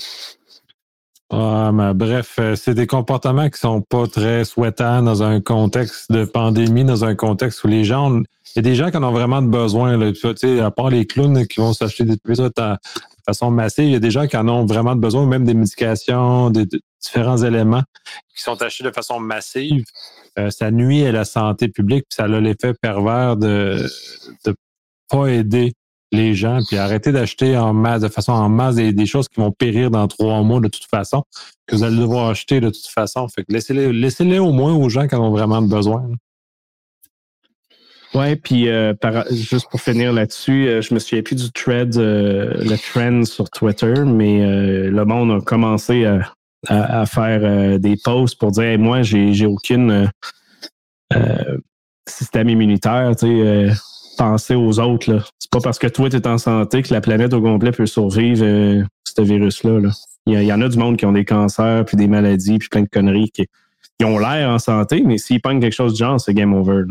Ah, 1.30 1.72
mais 1.74 1.94
bref, 1.94 2.36
euh, 2.40 2.56
c'est 2.56 2.74
des 2.74 2.86
comportements 2.86 3.50
qui 3.50 3.60
sont 3.60 3.82
pas 3.82 4.08
très 4.08 4.44
souhaitants 4.44 5.02
dans 5.02 5.24
un 5.24 5.40
contexte 5.40 6.12
de 6.12 6.26
pandémie, 6.26 6.84
dans 6.84 7.06
un 7.06 7.16
contexte 7.16 7.64
où 7.64 7.68
les 7.68 7.86
gens, 7.86 8.20
il 8.20 8.24
y 8.58 8.60
a 8.60 8.62
des 8.62 8.76
gens 8.76 8.92
qui 8.92 8.98
en 8.98 9.04
ont 9.04 9.12
vraiment 9.12 9.42
besoin. 9.42 9.98
Là. 9.98 10.12
Tu 10.12 10.60
à 10.60 10.70
part 10.70 10.90
les 10.90 11.08
clowns 11.08 11.48
qui 11.48 11.62
vont 11.62 11.74
s'acheter 11.74 12.04
des 12.04 12.18
trucs 12.18 12.38
de 12.38 12.52
façon 13.26 13.52
massive, 13.52 13.86
il 13.86 13.94
y 13.94 13.96
a 13.96 14.00
des 14.00 14.12
gens 14.12 14.28
qui 14.28 14.36
en 14.36 14.50
ont 14.50 14.66
vraiment 14.66 14.98
besoin, 14.98 15.26
même 15.26 15.46
des 15.46 15.54
médications, 15.54 16.50
des, 16.50 16.68
différents 17.04 17.38
éléments 17.38 17.84
qui 18.36 18.42
sont 18.42 18.62
achetés 18.62 18.84
de 18.84 18.92
façon 18.92 19.20
massive. 19.20 19.84
Euh, 20.40 20.50
ça 20.50 20.72
nuit 20.72 21.06
à 21.06 21.12
la 21.12 21.26
santé 21.26 21.68
publique, 21.68 22.06
puis 22.10 22.16
ça 22.16 22.24
a 22.24 22.28
l'effet 22.28 22.74
pervers 22.74 23.38
de 23.38 23.86
ne 24.46 24.54
pas 25.10 25.28
aider 25.28 25.74
les 26.12 26.36
gens, 26.36 26.60
puis 26.68 26.78
arrêtez 26.78 27.12
d'acheter 27.12 27.58
en 27.58 27.74
masse, 27.74 28.02
de 28.02 28.08
façon 28.08 28.34
en 28.34 28.50
masse 28.50 28.76
des, 28.76 29.06
choses 29.06 29.28
qui 29.28 29.40
vont 29.40 29.52
périr 29.52 29.90
dans 29.90 30.08
trois 30.08 30.42
mois 30.44 30.60
de 30.60 30.68
toute 30.68 30.86
façon, 30.86 31.24
que 31.66 31.76
vous 31.76 31.84
allez 31.84 31.98
devoir 31.98 32.30
acheter 32.30 32.60
de 32.60 32.70
toute 32.70 32.88
façon. 32.88 33.28
Fait 33.28 33.44
que 33.44 33.52
laissez-les 33.52 33.92
laissez 33.92 34.40
au 34.40 34.52
moins 34.52 34.74
aux 34.74 34.90
gens 34.90 35.08
qui 35.08 35.16
en 35.16 35.24
ont 35.24 35.32
vraiment 35.32 35.62
besoin. 35.62 36.08
Ouais, 38.14 38.36
puis 38.36 38.70
euh, 38.70 38.94
juste 39.32 39.68
pour 39.72 39.82
finir 39.82 40.14
là-dessus, 40.14 40.68
euh, 40.68 40.82
je 40.84 40.94
me 40.94 41.00
souviens 41.00 41.24
plus 41.24 41.36
du 41.36 41.52
thread, 41.52 41.96
le 41.96 42.76
trend 42.78 43.26
sur 43.26 43.50
Twitter, 43.50 44.04
mais 44.06 44.40
le 44.90 45.06
monde 45.06 45.32
a 45.32 45.42
commencé 45.42 46.06
à, 46.06 46.32
faire 46.68 47.80
des 47.80 47.96
posts 48.04 48.40
pour 48.40 48.52
dire 48.52 48.80
moi, 48.80 49.02
j'ai 49.02 49.46
aucune 49.46 50.10
système 52.08 52.50
immunitaire, 52.50 53.16
tu 53.16 53.28
sais 53.28 53.74
penser 54.18 54.56
aux 54.56 54.80
autres. 54.80 55.24
C'est 55.40 55.52
pas 55.52 55.60
parce 55.60 55.80
que 55.80 55.88
toi, 55.88 56.10
tu 56.10 56.18
es 56.18 56.28
en 56.28 56.38
santé 56.38 56.82
que 56.82 56.94
la 56.94 57.02
planète 57.02 57.34
au 57.34 57.42
complet 57.42 57.72
peut 57.72 57.86
survivre 57.86 58.44
euh, 58.44 58.84
ce 59.04 59.22
virus-là. 59.22 59.90
Il, 60.26 60.42
y, 60.42 60.54
en 60.54 60.62
a 60.62 60.70
du 60.70 60.78
monde 60.78 60.98
qui 60.98 61.06
ont 61.06 61.12
des 61.12 61.26
cancers, 61.26 61.84
puis 61.86 61.98
des 61.98 62.08
maladies, 62.08 62.58
puis 62.58 62.70
plein 62.70 62.84
de 62.84 62.90
conneries 62.90 63.32
qui, 63.32 63.46
ont 64.06 64.20
l'air 64.20 64.50
en 64.50 64.60
santé, 64.60 65.02
mais 65.06 65.18
s'ils 65.18 65.40
pognent 65.40 65.62
quelque 65.62 65.74
chose 65.74 65.94
de 65.94 65.98
genre, 65.98 66.20
c'est 66.20 66.34
game 66.34 66.54
over. 66.54 66.84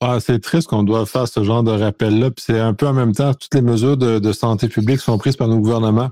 Ah, 0.00 0.18
c'est 0.20 0.38
triste 0.38 0.68
qu'on 0.68 0.84
doit 0.84 1.04
faire 1.04 1.26
ce 1.26 1.42
genre 1.42 1.64
de 1.64 1.72
rappel-là. 1.72 2.30
Puis 2.30 2.44
c'est 2.46 2.60
un 2.60 2.74
peu 2.74 2.86
en 2.86 2.92
même 2.92 3.12
temps, 3.12 3.34
toutes 3.34 3.52
les 3.54 3.60
mesures 3.60 3.96
de, 3.96 4.32
santé 4.32 4.68
publique 4.68 5.00
sont 5.00 5.18
prises 5.18 5.36
par 5.36 5.48
nos 5.48 5.58
gouvernements 5.58 6.10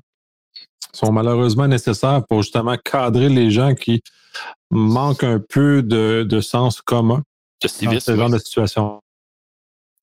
sont 0.92 1.12
malheureusement 1.12 1.68
nécessaires 1.68 2.23
pour 2.28 2.42
justement 2.42 2.76
cadrer 2.76 3.28
les 3.28 3.50
gens 3.50 3.75
qui 3.75 4.02
manquent 4.70 5.25
un 5.25 5.40
peu 5.40 5.82
de 5.82 6.40
sens 6.40 6.80
commun 6.80 7.23
de 7.62 7.68
civisme. 7.68 8.00
ce 8.00 8.16
genre 8.16 8.30
de 8.30 8.38
situation. 8.38 9.00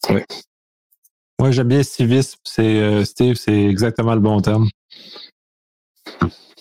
Oui. 0.09 0.21
Moi, 1.39 1.51
j'aime 1.51 1.67
bien 1.67 1.83
civisme. 1.83 2.37
C'est, 2.43 2.81
euh, 2.81 3.03
Steve, 3.05 3.35
c'est 3.35 3.63
exactement 3.65 4.13
le 4.13 4.21
bon 4.21 4.39
terme. 4.41 4.69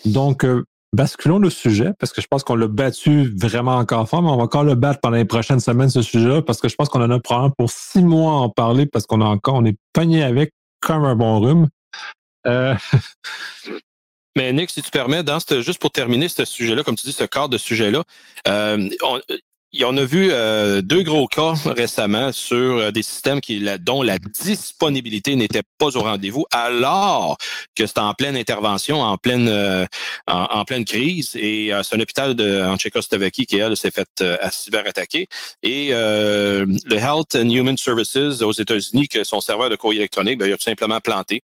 Donc, 0.05 0.45
euh, 0.45 0.65
basculons 0.93 1.39
le 1.39 1.51
sujet 1.51 1.93
parce 1.99 2.13
que 2.13 2.21
je 2.21 2.27
pense 2.27 2.45
qu'on 2.45 2.57
l'a 2.57 2.69
battu 2.69 3.33
vraiment 3.37 3.77
encore 3.77 4.09
fort, 4.09 4.23
mais 4.23 4.31
on 4.31 4.37
va 4.37 4.45
encore 4.45 4.65
le 4.65 4.75
battre 4.75 5.01
pendant 5.01 5.17
les 5.17 5.25
prochaines 5.25 5.61
semaines, 5.61 5.91
ce 5.91 6.03
sujet-là, 6.03 6.43
parce 6.43 6.61
que 6.61 6.69
je 6.69 6.75
pense 6.75 6.89
qu'on 6.89 7.03
en 7.03 7.11
a 7.11 7.21
probablement 7.21 7.55
pour 7.57 7.71
six 7.71 8.03
mois 8.03 8.33
à 8.33 8.37
en 8.37 8.51
parler 8.51 8.87
parce 8.87 9.07
qu'on 9.07 9.21
a 9.21 9.27
encore, 9.27 9.55
on 9.55 9.65
est 9.65 9.77
pogné 9.93 10.23
avec 10.23 10.53
comme 10.81 11.05
un 11.05 11.17
bon 11.17 11.41
rhume. 11.41 11.69
Euh, 12.47 12.75
mais 14.37 14.53
Nick, 14.53 14.71
si 14.71 14.83
tu 14.83 14.91
permets, 14.91 15.23
dans 15.23 15.39
juste 15.61 15.79
pour 15.79 15.91
terminer 15.91 16.29
ce 16.29 16.45
sujet-là, 16.45 16.83
comme 16.83 16.97
tu 16.97 17.07
dis, 17.07 17.13
ce 17.13 17.25
cadre 17.25 17.49
de 17.49 17.59
sujet-là, 17.59 18.03
euh, 18.49 18.89
on 19.83 19.97
a 19.97 20.05
vu 20.05 20.29
euh, 20.31 20.83
deux 20.83 21.03
gros 21.03 21.27
cas 21.27 21.55
récemment 21.67 22.31
sur 22.33 22.57
euh, 22.57 22.91
des 22.93 23.03
systèmes 23.03 23.41
qui, 23.41 23.65
dont 23.81 24.03
la 24.03 24.19
disponibilité 24.19 25.35
n'était 25.35 25.63
pas 25.79 25.97
au 25.97 26.01
rendez-vous, 26.01 26.45
alors 26.53 27.37
que 27.75 27.87
c'était 27.87 28.01
en 28.01 28.15
pleine 28.15 28.37
intervention, 28.37 29.01
en 29.01 29.17
pleine 29.17 29.49
euh, 29.49 29.85
en, 30.29 30.65
pleine 30.65 30.85
crise. 30.85 31.35
Et 31.35 31.73
c'est 31.83 31.97
un 31.97 32.01
hôpital 32.01 32.35
de, 32.35 32.63
en 32.63 32.77
Tchécoslovaquie 32.77 33.47
qui, 33.47 33.57
elle, 33.57 33.77
s'est 33.77 33.91
fait 33.91 34.23
à 34.23 34.51
cyberattaquer. 34.51 35.27
Et 35.63 35.91
le 35.91 36.97
Health 36.97 37.35
and 37.35 37.51
Human 37.51 37.77
Services 37.77 38.43
aux 38.43 38.53
États-Unis, 38.53 39.09
que 39.09 39.25
son 39.25 39.41
serveur 39.41 39.71
de 39.71 39.77
courrier 39.77 40.01
électronique, 40.01 40.39
ben, 40.39 40.47
il 40.47 40.53
a 40.53 40.57
tout 40.57 40.65
simplement 40.65 41.01
planté 41.01 41.43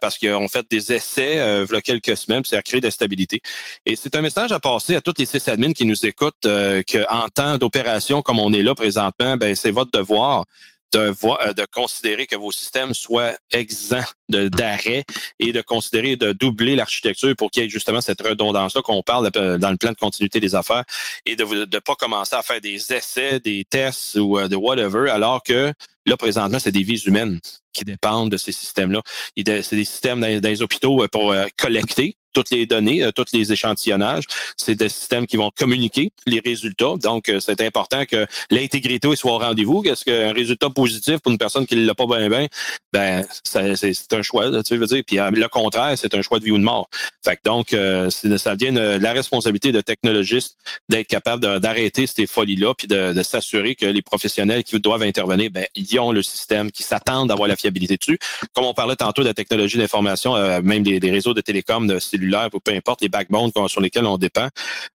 parce 0.00 0.18
qu'ils 0.18 0.32
ont 0.32 0.48
fait 0.48 0.66
des 0.70 0.92
essais 0.92 1.64
il 1.70 1.82
quelques 1.82 2.16
semaines, 2.16 2.42
puis 2.42 2.50
ça 2.50 2.58
a 2.58 2.62
créé 2.62 2.80
de 2.80 2.86
la 2.86 2.90
stabilité. 2.90 3.40
Et 3.84 3.96
c'est 3.96 4.14
un 4.16 4.22
message 4.22 4.52
à 4.52 4.60
passer 4.60 4.96
à 4.96 5.00
tous 5.00 5.14
les 5.18 5.26
sysadmins 5.26 5.72
qui 5.72 5.84
nous 5.84 6.06
écoutent, 6.06 6.34
que 6.42 7.12
en 7.12 7.28
temps 7.28 7.55
d'opération 7.58 8.22
comme 8.22 8.38
on 8.38 8.52
est 8.52 8.62
là 8.62 8.74
présentement, 8.74 9.36
ben 9.36 9.54
c'est 9.54 9.70
votre 9.70 9.90
devoir 9.90 10.44
de, 10.92 10.98
euh, 11.24 11.52
de 11.52 11.66
considérer 11.72 12.26
que 12.26 12.36
vos 12.36 12.52
systèmes 12.52 12.94
soient 12.94 13.32
exempts 13.52 14.12
d'arrêt 14.28 15.04
et 15.38 15.52
de 15.52 15.60
considérer 15.62 16.16
de 16.16 16.32
doubler 16.32 16.76
l'architecture 16.76 17.34
pour 17.36 17.50
qu'il 17.50 17.62
y 17.62 17.66
ait 17.66 17.68
justement 17.68 18.00
cette 18.00 18.20
redondance-là 18.20 18.82
qu'on 18.82 19.02
parle 19.02 19.30
dans 19.30 19.70
le 19.70 19.76
plan 19.76 19.90
de 19.90 19.96
continuité 19.96 20.40
des 20.40 20.54
affaires 20.54 20.84
et 21.24 21.36
de 21.36 21.44
ne 21.44 21.78
pas 21.78 21.94
commencer 21.94 22.34
à 22.34 22.42
faire 22.42 22.60
des 22.60 22.92
essais, 22.92 23.40
des 23.40 23.64
tests 23.68 24.16
ou 24.16 24.38
euh, 24.38 24.48
de 24.48 24.56
whatever, 24.56 25.10
alors 25.10 25.42
que 25.42 25.72
là, 26.06 26.16
présentement, 26.16 26.58
c'est 26.58 26.72
des 26.72 26.82
vies 26.82 27.02
humaines 27.06 27.40
qui 27.72 27.84
dépendent 27.84 28.30
de 28.30 28.36
ces 28.36 28.52
systèmes-là. 28.52 29.02
C'est 29.36 29.74
des 29.74 29.84
systèmes 29.84 30.20
dans, 30.20 30.48
les 30.48 30.62
hôpitaux 30.62 31.02
euh, 31.02 31.08
pour 31.08 31.34
collecter 31.56 32.16
toutes 32.36 32.50
les 32.50 32.66
données, 32.66 33.02
euh, 33.02 33.12
tous 33.12 33.32
les 33.32 33.50
échantillonnages. 33.50 34.24
C'est 34.58 34.74
des 34.74 34.90
systèmes 34.90 35.26
qui 35.26 35.38
vont 35.38 35.50
communiquer 35.56 36.10
les 36.26 36.40
résultats. 36.40 36.96
Donc, 37.02 37.30
euh, 37.30 37.40
c'est 37.40 37.62
important 37.62 38.04
que 38.04 38.26
l'intégrité 38.50 39.16
soit 39.16 39.32
au 39.32 39.38
rendez-vous. 39.38 39.80
Qu'est-ce 39.80 40.04
qu'un 40.04 40.34
résultat 40.34 40.68
positif 40.68 41.20
pour 41.20 41.32
une 41.32 41.38
personne 41.38 41.66
qui 41.66 41.76
ne 41.76 41.86
l'a 41.86 41.94
pas 41.94 42.04
bien, 42.04 42.28
bien, 42.28 42.46
ben, 42.92 43.24
c'est 43.42 44.12
un 44.12 44.22
choix, 44.22 44.62
tu 44.62 44.76
veux 44.76 44.86
dire. 44.86 45.02
Puis 45.06 45.18
euh, 45.18 45.30
le 45.30 45.48
contraire, 45.48 45.96
c'est 45.96 46.14
un 46.14 46.20
choix 46.20 46.38
de 46.38 46.44
vie 46.44 46.50
ou 46.50 46.58
de 46.58 46.62
mort. 46.62 46.90
Fait 47.24 47.36
que 47.36 47.40
donc, 47.44 47.68
ça 47.70 48.54
devient 48.54 48.98
la 49.00 49.12
responsabilité 49.12 49.72
de 49.72 49.80
technologistes 49.80 50.56
d'être 50.88 51.06
capable 51.06 51.60
d'arrêter 51.60 52.06
ces 52.06 52.26
folies-là, 52.26 52.74
puis 52.74 52.86
de, 52.86 53.22
s'assurer 53.22 53.74
que 53.74 53.86
les 53.86 54.02
professionnels 54.02 54.62
qui 54.62 54.78
doivent 54.78 55.02
intervenir, 55.02 55.50
ben, 55.50 55.66
ils 55.74 55.98
ont 55.98 56.12
le 56.12 56.22
système, 56.22 56.70
qui 56.70 56.82
s'attendent 56.82 57.28
d'avoir 57.28 57.48
la 57.48 57.56
fiabilité 57.56 57.96
dessus. 57.96 58.18
Comme 58.54 58.66
on 58.66 58.74
parlait 58.74 58.96
tantôt 58.96 59.22
de 59.22 59.28
la 59.28 59.34
technologie 59.34 59.78
d'information, 59.78 60.34
même 60.62 60.82
des, 60.82 61.10
réseaux 61.10 61.34
de 61.34 61.40
télécom, 61.40 61.86
de 61.86 61.98
cellulaire, 61.98 62.25
ou 62.54 62.60
peu 62.60 62.72
importe 62.72 63.02
les 63.02 63.08
backbones 63.08 63.50
sur 63.68 63.80
lesquels 63.80 64.06
on 64.06 64.18
dépend, 64.18 64.48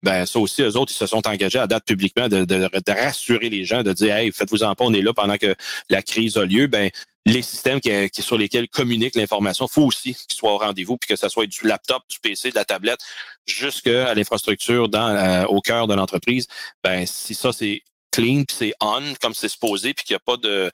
ben 0.04 0.26
ça 0.26 0.40
aussi, 0.40 0.62
eux 0.62 0.78
autres, 0.78 0.92
ils 0.92 0.98
se 0.98 1.08
sont 1.08 1.28
engagés 1.28 1.60
à 1.60 1.68
date 1.68 1.86
publiquement 1.86 2.28
de, 2.28 2.92
rassurer 2.92 3.50
les 3.50 3.66
gens, 3.66 3.84
de 3.84 3.94
dire 3.94 4.16
Hey, 4.16 4.32
faites-vous 4.32 4.64
en 4.64 4.76
pas, 4.76 4.86
on 4.86 4.94
est 4.94 5.02
là 5.02 5.14
pendant 5.14 5.38
que 5.38 5.56
la 5.90 6.02
crise 6.02 6.38
a 6.38 6.46
lieu. 6.46 6.68
Ben, 6.68 6.90
les 7.26 7.42
systèmes 7.42 7.82
qui, 7.82 8.22
sur 8.22 8.38
lesquels 8.38 8.70
communique 8.70 9.16
l'information, 9.16 9.68
faut 9.68 9.84
aussi 9.84 10.14
qu'ils 10.14 10.38
soient 10.38 10.54
au 10.54 10.58
rendez-vous, 10.58 10.98
puis 10.98 11.10
que 11.10 11.16
ce 11.18 11.28
soit 11.28 11.46
du 11.46 11.68
laptop, 11.68 12.04
du 12.10 12.20
PC, 12.20 12.52
de 12.52 12.56
la 12.56 12.64
tablette, 12.64 13.00
jusqu'à 13.46 14.14
l'infrastructure 14.14 14.88
dans 14.88 15.10
euh, 15.10 15.44
au 15.46 15.60
cœur 15.60 15.88
de 15.88 15.94
l'entreprise. 15.94 16.48
Ben, 16.84 17.06
si 17.06 17.36
ça, 17.36 17.52
c'est 17.52 17.84
clean, 18.18 18.44
puis 18.44 18.56
c'est 18.58 18.74
on 18.82 19.02
comme 19.22 19.34
c'est 19.34 19.48
supposé, 19.48 19.94
puis 19.94 20.04
qu'il 20.04 20.16
n'y 20.16 20.18
a 20.18 20.24
pas 20.26 20.38
de, 20.38 20.72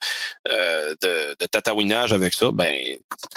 euh, 0.50 0.94
de, 1.02 1.46
tatouinage 1.46 2.12
avec 2.12 2.32
ça, 2.32 2.50
ben 2.50 2.74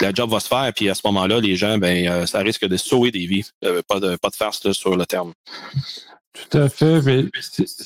la 0.00 0.12
job 0.12 0.30
va 0.30 0.40
se 0.40 0.48
faire, 0.48 0.72
puis 0.74 0.88
à 0.88 0.94
ce 0.94 1.02
moment-là, 1.04 1.40
les 1.40 1.56
gens, 1.56 1.78
ben 1.78 2.08
euh, 2.08 2.26
ça 2.26 2.38
risque 2.38 2.66
de 2.66 2.76
sauver 2.76 3.10
des 3.10 3.26
vies, 3.26 3.44
euh, 3.64 3.82
pas 3.86 4.00
de 4.00 4.16
pas 4.16 4.30
de 4.30 4.34
farce 4.34 4.72
sur 4.72 4.96
le 4.96 5.06
terme. 5.06 5.32
Tout 6.32 6.58
à 6.58 6.68
fait. 6.68 7.00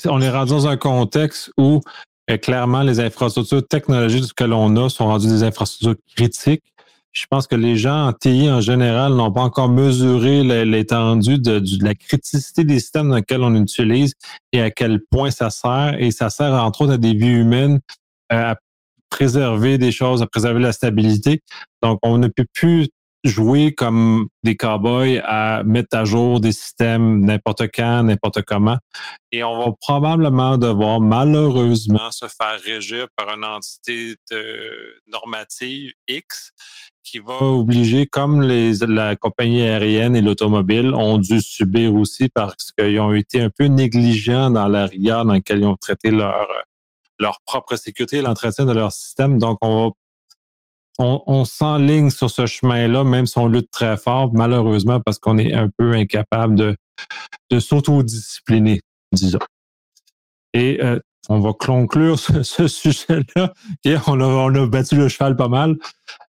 on 0.05 0.21
est 0.21 0.29
rendu 0.29 0.51
dans 0.51 0.67
un 0.67 0.77
contexte 0.77 1.51
où 1.57 1.81
clairement 2.41 2.83
les 2.83 2.99
infrastructures 2.99 3.67
technologiques 3.67 4.33
que 4.33 4.43
l'on 4.43 4.75
a 4.77 4.89
sont 4.89 5.07
rendues 5.07 5.27
des 5.27 5.43
infrastructures 5.43 5.95
critiques 6.15 6.63
je 7.13 7.25
pense 7.27 7.45
que 7.45 7.55
les 7.55 7.77
gens 7.77 8.07
en 8.07 8.13
TI 8.13 8.49
en 8.49 8.59
général 8.59 9.13
n'ont 9.13 9.31
pas 9.31 9.41
encore 9.41 9.69
mesuré 9.69 10.43
l'étendue 10.65 11.37
de, 11.37 11.61
la 11.81 11.93
criticité 11.93 12.63
des 12.63 12.79
systèmes 12.79 13.09
dans 13.09 13.15
lesquels 13.15 13.43
on 13.43 13.55
utilise 13.55 14.13
et 14.51 14.61
à 14.61 14.71
quel 14.71 14.99
point 15.11 15.29
ça 15.29 15.51
sert. 15.51 15.95
Et 15.99 16.09
ça 16.09 16.31
sert 16.31 16.53
entre 16.53 16.81
autres 16.81 16.93
à 16.93 16.97
des 16.97 17.13
vies 17.13 17.27
humaines 17.27 17.79
euh, 18.31 18.51
à 18.51 18.55
préserver 19.09 19.77
des 19.77 19.91
choses, 19.91 20.23
à 20.23 20.27
préserver 20.27 20.59
la 20.59 20.71
stabilité. 20.71 21.41
Donc, 21.83 21.99
on 22.01 22.17
ne 22.17 22.27
peut 22.27 22.47
plus 22.51 22.89
jouer 23.23 23.73
comme 23.73 24.27
des 24.43 24.57
cowboys 24.57 25.21
à 25.23 25.63
mettre 25.63 25.95
à 25.95 26.03
jour 26.03 26.39
des 26.39 26.51
systèmes 26.51 27.23
n'importe 27.23 27.67
quand, 27.73 28.03
n'importe 28.03 28.41
comment. 28.41 28.77
Et 29.31 29.43
on 29.43 29.59
va 29.59 29.71
probablement 29.79 30.57
devoir 30.57 30.99
malheureusement 30.99 32.11
se 32.11 32.25
faire 32.27 32.59
régir 32.65 33.07
par 33.15 33.29
une 33.29 33.45
entité 33.45 34.15
normative 35.07 35.93
X 36.07 36.51
qui 37.03 37.19
va 37.19 37.41
obliger, 37.41 38.07
comme 38.07 38.41
la 38.41 39.15
compagnie 39.15 39.61
aérienne 39.61 40.15
et 40.15 40.21
l'automobile 40.21 40.93
ont 40.93 41.17
dû 41.17 41.41
subir 41.41 41.93
aussi 41.93 42.29
parce 42.29 42.71
qu'ils 42.71 42.99
ont 42.99 43.13
été 43.13 43.41
un 43.41 43.49
peu 43.49 43.65
négligents 43.65 44.49
dans 44.49 44.67
la 44.67 44.85
rigueur 44.85 45.25
dans 45.25 45.33
laquelle 45.33 45.59
ils 45.59 45.65
ont 45.65 45.75
traité 45.75 46.11
leur, 46.11 46.47
leur 47.19 47.41
propre 47.45 47.75
sécurité 47.75 48.17
et 48.17 48.21
l'entretien 48.21 48.65
de 48.65 48.71
leur 48.71 48.91
système. 48.91 49.37
Donc, 49.37 49.57
on 49.61 49.85
va 49.85 49.91
on 50.99 51.43
s'enligne 51.43 52.11
sur 52.11 52.29
ce 52.29 52.45
chemin-là, 52.45 53.03
même 53.03 53.25
si 53.25 53.37
on 53.39 53.47
lutte 53.47 53.71
très 53.71 53.97
fort, 53.97 54.31
malheureusement, 54.33 55.01
parce 55.01 55.17
qu'on 55.17 55.39
est 55.39 55.51
un 55.53 55.69
peu 55.75 55.93
incapable 55.93 56.55
de, 56.55 56.75
de 57.49 57.59
s'autodiscipliner, 57.59 58.81
disons. 59.11 59.39
Et 60.53 60.83
euh, 60.83 60.99
on 61.29 61.39
va 61.39 61.53
conclure 61.53 62.19
ce, 62.19 62.67
sujet-là. 62.67 63.53
on, 64.07 64.19
a, 64.19 64.25
on 64.25 64.67
battu 64.67 64.95
le 64.95 65.07
cheval 65.07 65.35
pas 65.35 65.47
mal, 65.47 65.77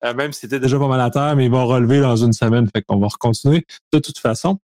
euh, 0.04 0.14
même 0.14 0.32
si 0.32 0.40
c'était 0.40 0.60
déjà 0.60 0.78
pas 0.78 0.88
mal 0.88 1.00
à 1.00 1.10
terre, 1.10 1.36
mais 1.36 1.46
il 1.46 1.50
va 1.50 1.62
relever 1.62 2.00
dans 2.00 2.16
une 2.16 2.32
semaine, 2.32 2.68
fait 2.74 2.82
qu'on 2.82 2.98
va 2.98 3.08
recontinuer 3.08 3.64
de 3.92 3.98
toute 3.98 4.18
façon. 4.18 4.58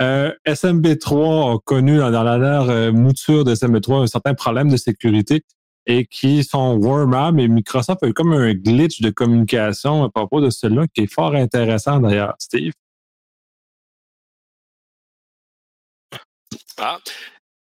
Euh, 0.00 0.32
SMB3 0.46 1.56
a 1.56 1.58
connu 1.64 1.98
dans 1.98 2.10
la 2.10 2.38
dernière 2.38 2.92
mouture 2.92 3.44
de 3.44 3.54
SMB3 3.54 4.04
un 4.04 4.06
certain 4.06 4.34
problème 4.34 4.70
de 4.70 4.76
sécurité 4.76 5.44
et 5.86 6.06
qui 6.06 6.44
sont 6.44 6.76
warm 6.76 7.34
mais 7.34 7.48
Microsoft 7.48 8.02
a 8.04 8.08
eu 8.08 8.12
comme 8.14 8.32
un 8.32 8.54
glitch 8.54 9.00
de 9.00 9.10
communication 9.10 10.04
à 10.04 10.10
propos 10.10 10.40
de 10.40 10.50
cela 10.50 10.86
qui 10.94 11.02
est 11.02 11.12
fort 11.12 11.34
intéressant 11.34 12.00
d'ailleurs, 12.00 12.34
Steve. 12.38 12.72
Ah, 16.78 16.98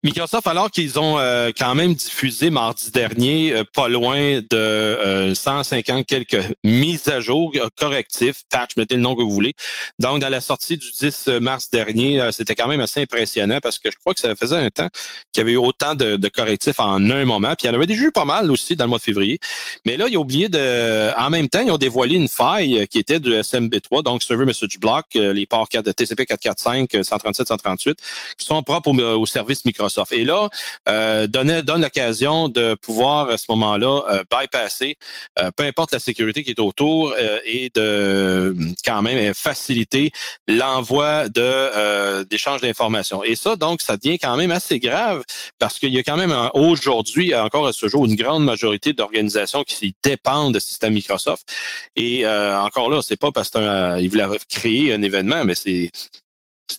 Microsoft, 0.04 0.46
alors 0.46 0.70
qu'ils 0.70 1.00
ont 1.00 1.18
euh, 1.18 1.50
quand 1.58 1.74
même 1.74 1.92
diffusé 1.92 2.50
mardi 2.50 2.92
dernier 2.92 3.52
euh, 3.52 3.64
pas 3.64 3.88
loin 3.88 4.40
de 4.48 5.32
150 5.34 5.98
euh, 5.98 6.02
quelques 6.06 6.40
mises 6.62 7.08
à 7.08 7.18
jour 7.20 7.52
correctifs, 7.76 8.44
patch, 8.48 8.76
mettez 8.76 8.94
le 8.94 9.00
nom 9.00 9.16
que 9.16 9.22
vous 9.22 9.32
voulez. 9.32 9.54
Donc, 9.98 10.20
dans 10.20 10.28
la 10.28 10.40
sortie 10.40 10.76
du 10.76 10.86
10 10.92 11.40
mars 11.40 11.68
dernier, 11.70 12.30
c'était 12.30 12.54
quand 12.54 12.68
même 12.68 12.78
assez 12.78 13.02
impressionnant 13.02 13.58
parce 13.60 13.80
que 13.80 13.90
je 13.90 13.96
crois 13.96 14.14
que 14.14 14.20
ça 14.20 14.36
faisait 14.36 14.56
un 14.56 14.70
temps 14.70 14.88
qu'il 15.32 15.40
y 15.40 15.42
avait 15.42 15.52
eu 15.52 15.56
autant 15.56 15.96
de, 15.96 16.28
correctifs 16.28 16.78
en 16.78 17.10
un 17.10 17.24
moment. 17.24 17.54
Puis 17.56 17.66
il 17.66 17.66
y 17.66 17.70
en 17.70 17.74
avait 17.74 17.86
déjà 17.86 18.02
eu 18.04 18.12
pas 18.12 18.24
mal 18.24 18.52
aussi 18.52 18.76
dans 18.76 18.84
le 18.84 18.90
mois 18.90 18.98
de 18.98 19.02
février. 19.02 19.40
Mais 19.84 19.96
là, 19.96 20.06
ils 20.08 20.16
ont 20.16 20.20
oublié 20.20 20.48
de... 20.48 21.10
En 21.18 21.28
même 21.30 21.48
temps, 21.48 21.60
ils 21.60 21.72
ont 21.72 21.78
dévoilé 21.78 22.14
une 22.14 22.28
faille 22.28 22.86
qui 22.86 23.00
était 23.00 23.18
du 23.18 23.32
SMB3, 23.32 24.04
donc 24.04 24.22
Server 24.22 24.44
Message 24.44 24.78
Block, 24.78 25.06
les 25.14 25.46
ports 25.46 25.68
4 25.68 25.84
de 25.86 25.90
TCP 25.90 26.24
445, 26.24 27.04
137, 27.04 27.48
138, 27.48 27.98
qui 28.38 28.46
sont 28.46 28.62
propres 28.62 28.90
au, 28.90 29.20
au 29.20 29.26
service 29.26 29.64
Microsoft. 29.64 29.87
Et 30.10 30.24
là, 30.24 30.48
euh, 30.88 31.26
donne, 31.26 31.80
l'occasion 31.80 32.48
de 32.48 32.74
pouvoir 32.74 33.28
à 33.30 33.38
ce 33.38 33.46
moment-là 33.50 34.02
euh, 34.10 34.22
bypasser, 34.30 34.96
euh, 35.38 35.50
peu 35.56 35.64
importe 35.64 35.92
la 35.92 35.98
sécurité 35.98 36.42
qui 36.42 36.50
est 36.50 36.60
autour, 36.60 37.14
et 37.44 37.70
de 37.74 38.54
quand 38.84 39.02
même 39.02 39.34
faciliter 39.34 40.10
l'envoi 40.46 41.28
de 41.28 42.24
d'échanges 42.24 42.60
d'informations. 42.60 43.22
Et 43.24 43.34
ça, 43.34 43.56
donc, 43.56 43.80
ça 43.80 43.96
devient 43.96 44.18
quand 44.18 44.36
même 44.36 44.50
assez 44.50 44.78
grave 44.78 45.22
parce 45.58 45.78
qu'il 45.78 45.92
y 45.92 45.98
a 45.98 46.02
quand 46.02 46.16
même 46.16 46.34
aujourd'hui, 46.54 47.34
encore 47.34 47.66
à 47.66 47.72
ce 47.72 47.88
jour, 47.88 48.06
une 48.06 48.16
grande 48.16 48.44
majorité 48.44 48.92
d'organisations 48.92 49.64
qui 49.64 49.94
dépendent 50.02 50.54
de 50.54 50.58
système 50.58 50.94
Microsoft. 50.94 51.52
Et 51.96 52.26
encore 52.26 52.90
là, 52.90 53.00
c'est 53.02 53.18
pas 53.18 53.32
parce 53.32 53.50
qu'ils 53.50 54.10
voulaient 54.10 54.38
créer 54.48 54.92
un 54.92 55.02
événement, 55.02 55.44
mais 55.44 55.54
c'est 55.54 55.90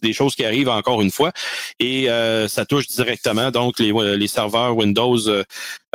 des 0.02 0.14
choses 0.14 0.36
qui 0.36 0.46
arrivent 0.46 0.70
encore 0.70 1.02
une 1.02 1.12
fois. 1.12 1.32
Et 1.80 2.10
euh, 2.10 2.48
ça 2.48 2.66
touche 2.66 2.88
directement 2.88 3.52
donc 3.52 3.80
les, 3.80 3.92
les 4.18 4.28
serveurs 4.28 4.76
Windows 4.76 5.28
euh, 5.28 5.44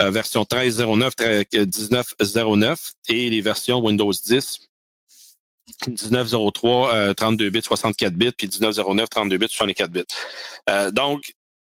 euh 0.00 0.10
version 0.10 0.42
13.09, 0.42 1.44
19.09 1.52 2.76
et 3.08 3.30
les 3.30 3.40
versions 3.40 3.78
Windows 3.78 4.12
10. 4.12 4.60
19.03, 5.86 7.14
32 7.14 7.50
bits, 7.50 7.62
64 7.62 8.14
bits, 8.14 8.32
puis 8.32 8.48
19.09, 8.48 9.08
32 9.08 9.38
bits, 9.38 9.46
64 9.48 9.90
bits. 9.90 10.02
Euh, 10.68 10.90
donc, 10.90 11.34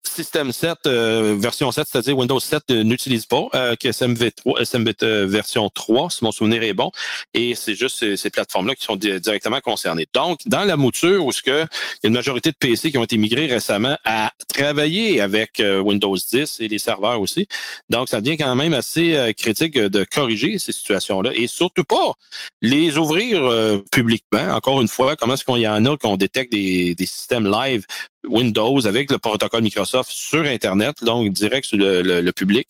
Système 0.08 0.52
7, 0.52 0.78
euh, 0.86 1.36
version 1.38 1.70
7, 1.70 1.86
c'est-à-dire 1.90 2.16
Windows 2.16 2.40
7 2.40 2.62
euh, 2.70 2.82
n'utilise 2.84 3.26
pas 3.26 3.46
euh, 3.54 3.76
que 3.76 3.88
SMV3, 3.88 4.60
SMV 4.62 5.26
version 5.26 5.68
3, 5.68 6.10
si 6.10 6.24
mon 6.24 6.32
souvenir 6.32 6.62
est 6.62 6.72
bon. 6.72 6.90
Et 7.34 7.54
c'est 7.54 7.74
juste 7.74 8.16
ces, 8.16 8.30
plateformes-là 8.30 8.74
qui 8.74 8.84
sont 8.84 8.96
directement 8.96 9.60
concernées. 9.60 10.06
Donc, 10.14 10.40
dans 10.46 10.64
la 10.64 10.76
mouture, 10.76 11.24
où 11.24 11.32
ce 11.32 11.42
que 11.42 11.50
il 11.50 12.04
y 12.04 12.06
a 12.06 12.08
une 12.08 12.14
majorité 12.14 12.50
de 12.50 12.56
PC 12.56 12.90
qui 12.90 12.98
ont 12.98 13.04
été 13.04 13.16
migrés 13.16 13.46
récemment 13.46 13.96
à 14.04 14.32
travailler 14.48 15.20
avec 15.20 15.62
Windows 15.84 16.16
10 16.16 16.60
et 16.60 16.68
les 16.68 16.78
serveurs 16.78 17.20
aussi. 17.20 17.46
Donc, 17.88 18.08
ça 18.08 18.20
devient 18.20 18.36
quand 18.36 18.54
même 18.54 18.74
assez 18.74 19.32
critique 19.36 19.78
de 19.78 20.04
corriger 20.04 20.58
ces 20.58 20.72
situations-là 20.72 21.30
et 21.34 21.46
surtout 21.46 21.84
pas 21.84 22.12
les 22.60 22.98
ouvrir 22.98 23.80
publiquement. 23.90 24.54
Encore 24.54 24.80
une 24.80 24.88
fois, 24.88 25.16
comment 25.16 25.34
est-ce 25.34 25.44
qu'on 25.44 25.56
y 25.56 25.68
en 25.68 25.84
a 25.86 25.96
qu'on 25.96 26.16
détecte 26.16 26.52
des, 26.52 26.94
des 26.94 27.06
systèmes 27.06 27.50
live 27.50 27.86
Windows 28.26 28.86
avec 28.86 29.10
le 29.10 29.18
protocole 29.18 29.62
Microsoft 29.62 30.10
sur 30.10 30.42
Internet, 30.42 31.02
donc 31.02 31.32
direct 31.32 31.66
sur 31.66 31.78
le, 31.78 32.30
public. 32.32 32.68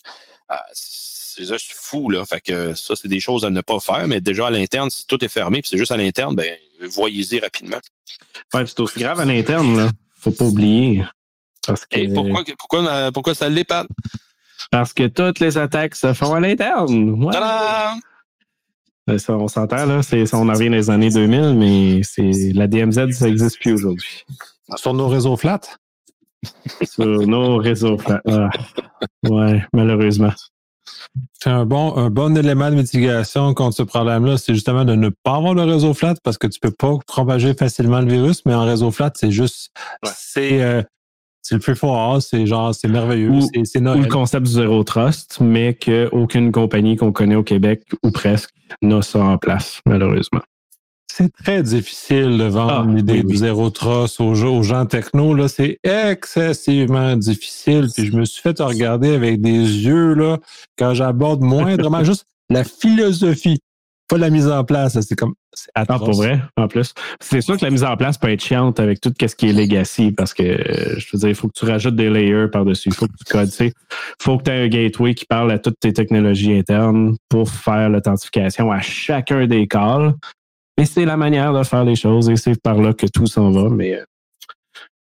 Ah, 0.49 0.65
c'est 0.73 1.45
juste 1.45 1.73
fou, 1.75 2.11
là. 2.11 2.25
Fait 2.25 2.41
que 2.41 2.75
ça, 2.75 2.95
c'est 2.97 3.09
des 3.09 3.21
choses 3.21 3.45
à 3.45 3.51
ne 3.51 3.61
pas 3.61 3.81
faire, 3.81 4.07
mais 4.07 4.21
déjà 4.21 4.47
à 4.47 4.51
l'interne, 4.51 4.91
si 4.91 5.07
tout 5.07 5.23
est 5.25 5.29
fermé, 5.29 5.61
puis 5.61 5.71
c'est 5.71 5.79
juste 5.79 5.93
à 5.93 5.97
l'interne, 5.97 6.35
ben, 6.35 6.57
voyez-y 6.91 7.41
rapidement. 7.41 7.81
Ouais, 8.55 8.65
c'est 8.67 8.81
aussi 8.81 9.01
grave 9.01 9.21
à 9.21 9.25
l'interne, 9.25 9.77
là. 9.77 9.91
Faut 10.19 10.31
pas 10.31 10.45
oublier. 10.45 11.05
Et 11.93 12.09
pourquoi, 12.09 12.45
pourquoi, 12.59 13.13
pourquoi 13.13 13.35
ça 13.35 13.49
l'est 13.49 13.65
pas? 13.65 13.87
Parce 14.71 14.93
que 14.93 15.07
toutes 15.07 15.41
les 15.41 15.59
attaques 15.59 15.95
se 15.95 16.13
font 16.13 16.35
à 16.35 16.41
l'interne. 16.41 17.31
Ça, 19.19 19.37
on 19.37 19.47
s'entend, 19.47 19.87
là. 19.87 20.01
on 20.33 20.49
en 20.49 20.53
revient 20.53 20.69
dans 20.69 20.77
les 20.77 20.91
années 20.91 21.11
2000, 21.11 21.55
mais 21.55 22.01
c'est 22.03 22.53
la 22.55 22.67
DMZ, 22.67 23.13
ça 23.13 23.27
n'existe 23.27 23.61
plus 23.61 23.73
aujourd'hui. 23.73 24.25
Sur 24.75 24.95
nos 24.95 25.09
réseaux 25.09 25.37
flats? 25.37 25.61
Sur 26.85 27.27
nos 27.27 27.57
réseaux 27.57 27.99
flats. 27.99 28.21
Ah. 28.29 28.51
Ouais, 29.29 29.65
malheureusement. 29.73 30.33
C'est 31.41 31.51
un 31.51 31.65
bon, 31.65 31.97
un 31.97 32.11
bon 32.11 32.37
élément 32.37 32.71
de 32.71 32.77
mitigation 32.77 33.55
contre 33.55 33.77
ce 33.77 33.83
problème-là, 33.83 34.37
c'est 34.37 34.55
justement 34.55 34.85
de 34.85 34.95
ne 34.95 35.09
pas 35.09 35.37
avoir 35.37 35.55
le 35.55 35.63
réseau 35.63 35.95
flat 35.95 36.15
parce 36.23 36.39
que 36.39 36.47
tu 36.47 36.61
peux 36.61 36.71
pas 36.71 36.97
propager 37.07 37.55
facilement 37.55 38.01
le 38.01 38.09
virus, 38.09 38.45
mais 38.47 38.55
en 38.55 38.65
réseau 38.65 38.91
flat, 38.91 39.13
c'est 39.15 39.31
juste, 39.31 39.71
c'est, 40.05 40.63
euh, 40.63 40.83
c'est 41.43 41.55
le 41.55 41.61
plus 41.61 41.77
fort, 41.77 42.21
c'est 42.21 42.47
genre, 42.47 42.75
c'est 42.75 42.89
merveilleux, 42.89 43.41
c'est 43.65 43.81
Ou 43.81 44.03
le 44.03 44.09
concept 44.09 44.47
du 44.47 44.53
zéro 44.53 44.83
trust, 44.85 45.39
mais 45.41 45.75
qu'aucune 45.75 46.53
compagnie 46.53 46.97
qu'on 46.97 47.13
connaît 47.13 47.37
au 47.37 47.45
Québec, 47.45 47.83
ou 48.03 48.11
presque, 48.11 48.51
n'a 48.83 49.03
ça 49.03 49.21
en 49.21 49.39
place, 49.39 49.81
malheureusement. 49.87 50.43
C'est 51.17 51.33
très 51.33 51.63
difficile 51.63 52.37
de 52.37 52.45
vendre 52.45 52.85
ah, 52.87 52.95
l'idée 52.95 53.23
du 53.23 53.37
zéro 53.37 53.71
trust 53.71 54.21
aux, 54.21 54.35
aux, 54.35 54.63
gens 54.63 54.85
techno. 54.85 55.33
Là, 55.33 55.49
c'est 55.49 55.79
excessivement 55.83 57.17
difficile. 57.17 57.89
Puis 57.95 58.05
je 58.05 58.15
me 58.15 58.27
suis 58.27 58.43
fait 58.43 58.61
regarder 58.61 59.15
avec 59.15 59.41
des 59.41 59.51
yeux 59.51 60.13
là 60.13 60.37
quand 60.77 60.93
j'aborde 60.93 61.41
moindrement 61.41 62.05
juste 62.05 62.27
la 62.51 62.65
philosophie 62.65 63.61
pas 64.09 64.19
la 64.19 64.31
mise 64.31 64.47
en 64.47 64.63
place. 64.63 65.01
C'est 65.01 65.17
comme. 65.17 65.35
Attends, 65.75 65.99
pour 65.99 66.13
vrai, 66.13 66.41
en 66.57 66.69
plus. 66.69 66.93
C'est 67.19 67.41
sûr 67.41 67.57
que 67.57 67.65
la 67.65 67.71
mise 67.71 67.83
en 67.83 67.97
place 67.97 68.19
peut 68.19 68.31
être 68.31 68.45
chiante 68.45 68.79
avec 68.79 69.01
tout 69.01 69.13
ce 69.19 69.35
qui 69.35 69.49
est 69.49 69.53
legacy 69.55 70.13
parce 70.13 70.35
que, 70.35 70.43
euh, 70.43 70.99
je 70.99 71.07
veux 71.13 71.19
dire, 71.19 71.31
il 71.31 71.35
faut 71.35 71.49
que 71.49 71.59
tu 71.59 71.65
rajoutes 71.65 71.97
des 71.97 72.11
layers 72.11 72.49
par-dessus. 72.53 72.91
Il 72.91 72.95
faut 72.95 73.07
que 73.07 73.17
tu 73.19 73.25
codes, 73.25 73.51
Il 73.59 73.73
faut 74.21 74.37
que 74.37 74.45
tu 74.45 74.51
aies 74.51 74.65
un 74.65 74.69
gateway 74.69 75.15
qui 75.15 75.25
parle 75.25 75.51
à 75.51 75.59
toutes 75.59 75.81
tes 75.81 75.95
technologies 75.95 76.53
internes 76.53 77.17
pour 77.31 77.49
faire 77.49 77.89
l'authentification 77.89 78.71
à 78.71 78.83
chacun 78.83 79.47
des 79.47 79.67
calls. 79.67 80.15
Et 80.79 80.85
c'est 80.85 81.05
la 81.05 81.17
manière 81.17 81.53
de 81.53 81.63
faire 81.63 81.85
les 81.85 81.97
choses 81.97 82.29
et 82.29 82.37
c'est 82.37 82.61
par 82.61 82.77
là 82.77 82.93
que 82.93 83.07
tout 83.07 83.27
s'en 83.27 83.51
va, 83.51 83.69
mais 83.71 83.95
euh, 83.95 84.05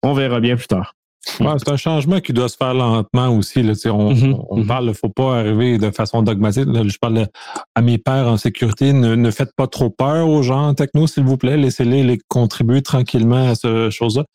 on 0.03 0.13
verra 0.13 0.39
bien 0.39 0.55
plus 0.55 0.67
tard 0.67 0.93
c'est 1.27 1.69
un 1.69 1.77
changement 1.77 2.19
qui 2.19 2.33
doit 2.33 2.49
se 2.49 2.57
faire 2.57 2.73
lentement 2.73 3.29
aussi. 3.29 3.61
Là, 3.61 3.73
on, 3.85 3.89
on, 3.89 4.13
mm-hmm. 4.13 4.67
parle, 4.67 4.85
il 4.85 4.89
ne 4.89 4.93
faut 4.93 5.09
pas 5.09 5.39
arriver 5.39 5.77
de 5.77 5.91
façon 5.91 6.21
dogmatique. 6.21 6.65
je 6.65 6.97
parle 6.97 7.27
à 7.75 7.81
mes 7.81 7.97
pères 7.97 8.27
en 8.27 8.37
sécurité, 8.37 8.93
ne, 8.93 9.31
faites 9.31 9.51
pas 9.55 9.67
trop 9.67 9.89
peur 9.89 10.27
aux 10.27 10.41
gens 10.41 10.69
en 10.69 10.73
techno, 10.73 11.07
s'il 11.07 11.23
vous 11.23 11.37
plaît. 11.37 11.57
Laissez-les 11.57 12.03
les 12.03 12.19
contribuer 12.27 12.81
tranquillement 12.81 13.49
à 13.49 13.55
ce 13.55 13.89
chose-là. 13.89 14.25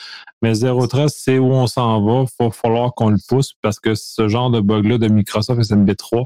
Mais 0.43 0.55
Zero 0.55 0.87
Trust, 0.87 1.17
c'est 1.21 1.39
où 1.39 1.53
on 1.53 1.67
s'en 1.67 2.05
va. 2.05 2.25
Il 2.41 2.45
va 2.45 2.51
falloir 2.51 2.95
qu'on 2.95 3.11
le 3.11 3.19
pousse 3.29 3.53
parce 3.63 3.81
que 3.81 3.95
ce 3.95 4.29
genre 4.29 4.51
de 4.51 4.61
bug-là 4.61 4.99
de 4.99 5.09
Microsoft 5.09 5.61
SMB3, 5.61 6.25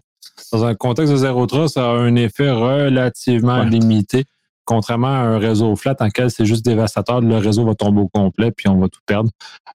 dans 0.53 0.65
un 0.65 0.75
contexte 0.75 1.13
de 1.13 1.19
Zero 1.19 1.47
Trust, 1.47 1.75
ça 1.75 1.91
a 1.91 1.95
un 1.95 2.17
effet 2.17 2.51
relativement 2.51 3.63
limité 3.63 4.25
contrairement 4.67 5.09
à 5.09 5.21
un 5.21 5.39
réseau 5.39 5.75
flat 5.77 5.97
en 6.01 6.07
lequel 6.07 6.31
c'est 6.31 6.45
juste 6.45 6.65
dévastateur, 6.65 7.21
le 7.21 7.39
réseau 7.39 7.65
va 7.65 7.75
tomber 7.75 8.03
au 8.03 8.09
complet 8.09 8.51
puis 8.51 8.69
on 8.69 8.79
va 8.79 8.89
tout 8.89 9.01
perdre. 9.07 9.31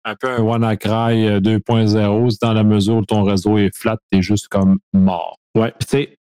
Un 0.06 0.15
peu 0.15 0.30
un 0.30 0.41
WannaCry 0.41 1.39
2.0, 1.39 1.97
euh, 1.97 2.30
dans 2.41 2.54
la 2.54 2.63
mesure 2.63 2.97
où 2.97 3.06
ton 3.06 3.23
réseau 3.23 3.58
est 3.58 3.75
flat, 3.75 3.97
t'es 4.12 4.21
juste 4.21 4.47
comme 4.47 4.77
mort. 4.93 5.38
Ouais, 5.56 5.73
tu 5.80 5.88
sais, 5.88 6.17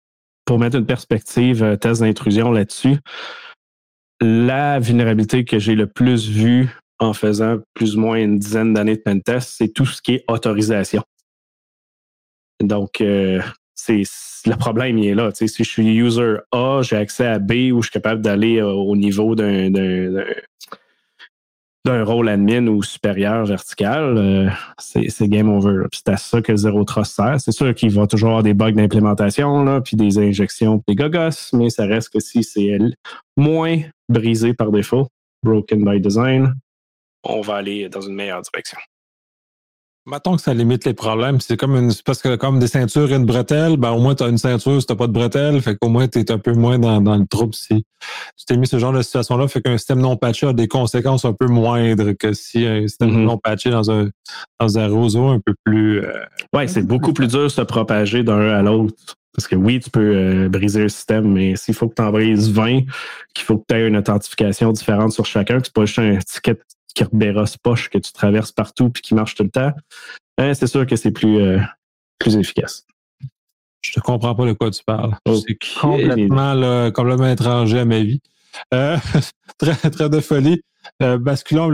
pour 0.45 0.59
mettre 0.59 0.77
une 0.77 0.87
perspective, 0.87 1.63
euh, 1.63 1.77
test 1.77 2.01
d'intrusion 2.01 2.51
là-dessus, 2.51 2.99
la 4.21 4.79
vulnérabilité 4.79 5.45
que 5.45 5.59
j'ai 5.59 5.75
le 5.75 5.87
plus 5.87 6.29
vue 6.29 6.69
en 6.99 7.13
faisant 7.13 7.59
plus 7.75 7.97
ou 7.97 8.01
moins 8.01 8.17
une 8.17 8.39
dizaine 8.39 8.73
d'années 8.73 8.97
de 8.97 9.03
pentest, 9.03 9.51
c'est 9.57 9.69
tout 9.69 9.85
ce 9.85 10.01
qui 10.01 10.15
est 10.15 10.25
autorisation. 10.29 11.03
Donc, 12.63 13.01
euh, 13.01 13.43
c'est 13.77 14.03
le 14.47 14.57
problème 14.57 14.99
il 14.99 15.07
est 15.09 15.15
là. 15.15 15.31
si 15.33 15.47
je 15.47 15.63
suis 15.63 15.97
user 15.97 16.37
A, 16.53 16.81
j'ai 16.83 16.97
accès 16.97 17.27
à 17.27 17.39
B 17.39 17.71
où 17.73 17.83
je 17.83 17.89
suis 17.89 17.93
capable 17.93 18.23
d'aller 18.23 18.59
euh, 18.59 18.73
au 18.73 18.97
niveau 18.97 19.35
d'un 19.35 19.63
rôle 22.05 22.29
admin 22.29 22.67
ou 22.67 22.83
supérieur 22.83 23.45
vertical, 23.45 24.17
euh, 24.19 24.49
c'est 24.79 25.29
game 25.29 25.49
over. 25.49 25.85
C'est 25.93 26.09
à 26.09 26.17
ça 26.17 26.43
que 26.43 26.57
Zero 26.57 26.83
Trust 26.85 27.15
sert. 27.15 27.41
C'est 27.41 27.53
sûr 27.53 27.73
qu'il 27.75 27.91
va 27.91 28.07
toujours 28.09 28.31
avoir 28.31 28.43
des 28.43 28.55
bugs 28.55 28.73
d'implémentation, 28.73 29.81
puis 29.83 29.97
des 29.97 30.19
injections, 30.19 30.83
des 30.89 30.97
gogos, 30.97 31.53
mais 31.53 31.71
ça 31.71 31.87
reste 31.87 32.09
que 32.09 32.21
si 32.21 32.43
c'est 32.43 32.79
moins 33.37 33.79
brisé 34.09 34.53
par 34.55 34.73
défaut, 34.73 35.07
broken 35.45 35.85
by 35.85 36.01
design, 36.01 36.55
on 37.29 37.41
va 37.41 37.57
aller 37.57 37.89
dans 37.89 38.01
une 38.01 38.15
meilleure 38.15 38.43
direction. 38.43 38.79
Mettons 40.09 40.37
que 40.37 40.43
ça 40.43 40.55
limite 40.55 40.85
les 40.85 40.95
problèmes. 40.95 41.41
C'est 41.41 41.57
comme 41.57 41.75
une, 41.75 41.93
parce 42.05 42.23
que 42.23 42.37
comme 42.37 42.61
des 42.61 42.69
ceintures 42.69 43.11
et 43.11 43.17
une 43.17 43.25
bretelle, 43.25 43.77
ben 43.77 43.91
au 43.91 43.99
moins 43.99 44.15
tu 44.15 44.23
as 44.23 44.29
une 44.29 44.39
ceinture 44.39 44.81
si 44.81 44.87
tu 44.87 44.95
pas 44.95 45.09
de 45.09 45.13
bretelle. 45.13 45.61
Fait 45.61 45.77
qu'au 45.77 45.89
moins 45.89 46.07
tu 46.07 46.21
es 46.21 46.31
un 46.31 46.39
peu 46.39 46.53
moins 46.53 46.79
dans, 46.79 47.01
dans 47.01 47.17
le 47.17 47.27
trouble 47.27 47.55
si 47.55 47.85
tu 48.37 48.45
t'es 48.47 48.57
mis 48.57 48.69
ce 48.69 48.79
genre 48.79 48.93
de 48.93 49.03
situation-là. 49.03 49.49
Fait 49.49 49.61
qu'un 49.61 49.77
système 49.77 49.99
non 49.99 50.17
patché 50.17 50.47
a 50.47 50.53
des 50.53 50.69
conséquences 50.69 51.25
un 51.25 51.33
peu 51.33 51.47
moindres 51.47 52.17
que 52.17 52.33
si 52.35 52.65
un 52.65 52.83
système 52.83 53.11
mm-hmm. 53.11 53.25
non 53.25 53.39
patché 53.39 53.71
dans 53.71 53.91
un, 53.91 54.09
dans 54.61 54.79
un 54.79 54.87
réseau 54.87 55.27
un 55.27 55.41
peu 55.41 55.55
plus. 55.65 56.05
Euh, 56.05 56.13
ouais, 56.55 56.69
c'est 56.69 56.87
beaucoup 56.87 57.13
plus 57.13 57.27
dur 57.27 57.43
de 57.43 57.49
se 57.49 57.63
propager 57.63 58.23
d'un 58.23 58.51
à 58.51 58.63
l'autre. 58.63 58.95
Parce 59.35 59.49
que 59.49 59.57
oui, 59.57 59.81
tu 59.81 59.91
peux 59.91 60.01
euh, 60.01 60.49
briser 60.49 60.85
un 60.85 60.89
système, 60.89 61.33
mais 61.33 61.57
s'il 61.57 61.75
faut 61.75 61.89
que 61.89 61.95
tu 61.95 62.03
en 62.03 62.11
brises 62.11 62.51
20, 62.51 62.83
qu'il 63.35 63.45
faut 63.45 63.59
que 63.59 63.65
tu 63.69 63.75
aies 63.75 63.87
une 63.87 63.97
authentification 63.97 64.71
différente 64.73 65.13
sur 65.13 65.27
chacun, 65.27 65.59
que 65.59 65.67
c'est 65.67 65.75
pas 65.75 65.85
juste 65.85 65.99
un 65.99 66.17
ticket 66.19 66.59
Kerberos 66.97 67.59
poche 67.63 67.91
que 67.91 67.99
tu 67.99 68.13
traverses 68.13 68.53
partout 68.53 68.91
puis 68.91 69.03
qui 69.03 69.15
marche 69.15 69.35
tout 69.35 69.45
le 69.45 69.51
temps, 69.51 69.73
hein, 70.39 70.55
c'est 70.55 70.67
sûr 70.67 70.87
que 70.87 70.97
c'est 70.97 71.13
plus, 71.13 71.39
euh, 71.39 71.61
plus 72.19 72.37
efficace. 72.37 72.87
Je 73.83 73.93
te 73.93 74.01
comprends 74.01 74.35
pas 74.35 74.47
de 74.47 74.53
quoi 74.55 74.71
tu 74.71 74.83
parles. 74.85 75.15
C'est 75.27 75.59
complètement, 75.81 76.91
complètement 76.91 77.29
étranger 77.29 77.81
à 77.81 77.85
ma 77.85 78.01
vie. 78.01 78.21
Euh, 78.75 78.97
très, 79.59 79.91
très 79.91 80.09
de 80.09 80.21
folie. 80.21 80.63
Euh, 81.03 81.19
basculons, 81.19 81.71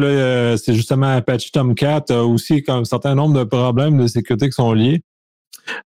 c'est 0.59 0.75
justement 0.75 1.15
Apache 1.15 1.53
Tomcat 1.53 2.05
a 2.11 2.23
aussi 2.23 2.63
comme 2.63 2.81
un 2.81 2.85
certain 2.85 3.15
nombre 3.15 3.39
de 3.39 3.45
problèmes 3.45 3.99
de 3.99 4.07
sécurité 4.07 4.47
qui 4.49 4.55
sont 4.55 4.73
liés. 4.73 5.03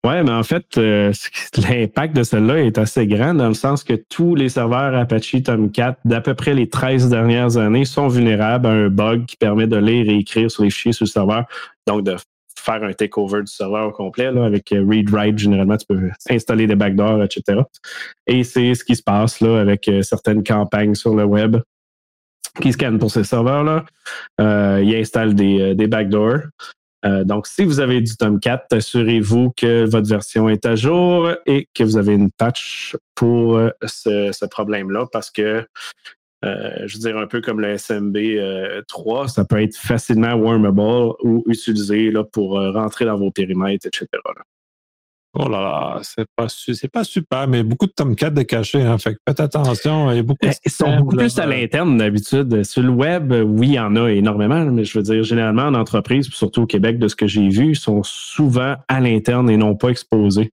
Oui, 0.03 0.23
mais 0.23 0.31
en 0.31 0.43
fait, 0.43 0.65
euh, 0.77 1.11
l'impact 1.57 2.15
de 2.15 2.23
celle-là 2.23 2.61
est 2.61 2.77
assez 2.77 3.07
grand 3.07 3.33
dans 3.33 3.47
le 3.47 3.53
sens 3.53 3.83
que 3.83 3.93
tous 3.93 4.35
les 4.35 4.49
serveurs 4.49 4.95
Apache 4.95 5.35
Tomcat 5.43 5.97
d'à 6.05 6.21
peu 6.21 6.33
près 6.33 6.53
les 6.53 6.69
13 6.69 7.09
dernières 7.09 7.57
années 7.57 7.85
sont 7.85 8.07
vulnérables 8.07 8.67
à 8.67 8.71
un 8.71 8.89
bug 8.89 9.25
qui 9.25 9.37
permet 9.37 9.67
de 9.67 9.77
lire 9.77 10.09
et 10.09 10.17
écrire 10.17 10.49
sur 10.49 10.63
les 10.63 10.69
fichiers 10.69 10.93
sur 10.93 11.05
le 11.05 11.09
serveur. 11.09 11.45
Donc, 11.87 12.03
de 12.03 12.15
faire 12.57 12.83
un 12.83 12.93
takeover 12.93 13.41
du 13.41 13.51
serveur 13.51 13.89
au 13.89 13.91
complet 13.91 14.25
avec 14.25 14.71
euh, 14.71 14.85
read-write. 14.87 15.37
Généralement, 15.37 15.77
tu 15.77 15.85
peux 15.85 16.09
installer 16.29 16.67
des 16.67 16.75
backdoors, 16.75 17.23
etc. 17.23 17.61
Et 18.27 18.43
c'est 18.43 18.73
ce 18.73 18.83
qui 18.83 18.95
se 18.95 19.03
passe 19.03 19.39
là 19.41 19.59
avec 19.59 19.87
euh, 19.87 20.01
certaines 20.01 20.43
campagnes 20.43 20.95
sur 20.95 21.15
le 21.15 21.25
web 21.25 21.57
qui 22.61 22.71
scannent 22.71 22.99
pour 22.99 23.11
ces 23.11 23.25
serveurs-là. 23.25 23.83
Ils 24.39 24.95
installent 24.95 25.35
des 25.35 25.87
backdoors. 25.87 26.39
Euh, 27.05 27.23
donc, 27.23 27.47
si 27.47 27.63
vous 27.63 27.79
avez 27.79 28.01
du 28.01 28.15
Tomcat, 28.17 28.65
assurez-vous 28.71 29.51
que 29.55 29.85
votre 29.85 30.09
version 30.09 30.49
est 30.49 30.65
à 30.65 30.75
jour 30.75 31.29
et 31.45 31.67
que 31.73 31.83
vous 31.83 31.97
avez 31.97 32.13
une 32.13 32.31
patch 32.31 32.95
pour 33.13 33.57
euh, 33.57 33.69
ce, 33.85 34.45
problème-là 34.45 35.05
parce 35.11 35.29
que, 35.29 35.65
euh, 36.43 36.87
je 36.87 36.93
veux 36.93 36.99
dire, 36.99 37.17
un 37.17 37.27
peu 37.27 37.41
comme 37.41 37.59
le 37.59 37.77
SMB 37.77 38.17
3, 38.87 39.27
ça 39.27 39.45
peut 39.45 39.61
être 39.61 39.75
facilement 39.75 40.35
wormable 40.35 41.13
ou 41.23 41.43
utilisé 41.47 42.09
là, 42.11 42.23
pour 42.23 42.59
rentrer 42.73 43.05
dans 43.05 43.17
vos 43.17 43.31
périmètres, 43.31 43.87
etc. 43.87 44.07
Oh 45.37 45.49
là 45.49 45.61
là, 45.61 45.99
c'est 46.01 46.25
pas, 46.35 46.47
c'est 46.47 46.87
pas 46.87 47.03
super, 47.03 47.47
mais 47.47 47.63
beaucoup 47.63 47.87
de 47.87 47.91
Tomcat 47.91 48.29
de 48.29 48.41
cachés. 48.43 48.81
Hein, 48.81 48.97
fait 48.97 49.17
faites 49.27 49.39
attention. 49.41 50.09
Il 50.11 50.15
y 50.15 50.19
a 50.19 50.23
beaucoup 50.23 50.39
eh, 50.43 50.51
Ils 50.65 50.71
sont 50.71 50.97
beaucoup 50.97 51.17
plus 51.17 51.37
à 51.39 51.45
l'interne 51.45 51.97
d'habitude. 51.97 52.63
Sur 52.63 52.83
le 52.83 52.89
web, 52.89 53.33
oui, 53.45 53.67
il 53.67 53.73
y 53.73 53.79
en 53.79 53.95
a 53.97 54.09
énormément, 54.09 54.63
mais 54.65 54.85
je 54.85 54.97
veux 54.97 55.03
dire, 55.03 55.23
généralement, 55.23 55.63
en 55.63 55.73
entreprise, 55.73 56.27
surtout 56.29 56.61
au 56.61 56.65
Québec, 56.65 56.99
de 56.99 57.09
ce 57.09 57.17
que 57.17 57.27
j'ai 57.27 57.49
vu, 57.49 57.71
ils 57.71 57.75
sont 57.75 58.01
souvent 58.03 58.75
à 58.87 58.99
l'interne 59.01 59.49
et 59.49 59.57
non 59.57 59.75
pas 59.75 59.89
exposés. 59.89 60.51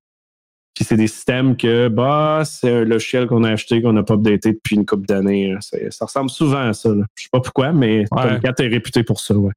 Puis 0.74 0.84
c'est 0.84 0.96
des 0.96 1.06
systèmes 1.06 1.56
que, 1.56 1.88
bah, 1.88 2.42
c'est 2.44 2.78
un 2.78 2.84
logiciel 2.84 3.26
qu'on 3.26 3.44
a 3.44 3.50
acheté, 3.50 3.82
qu'on 3.82 3.92
n'a 3.92 4.02
pas 4.02 4.14
updaté 4.14 4.52
depuis 4.52 4.74
une 4.76 4.86
couple 4.86 5.06
d'années. 5.06 5.54
Ça 5.60 6.06
ressemble 6.06 6.30
souvent 6.30 6.68
à 6.68 6.72
ça. 6.72 6.90
Je 7.14 7.22
sais 7.22 7.28
pas 7.30 7.40
pourquoi, 7.40 7.72
mais 7.72 8.04
Tomcat 8.10 8.54
est 8.58 8.68
réputé 8.68 9.04
pour 9.04 9.20
ça, 9.20 9.34
ouais. 9.34 9.52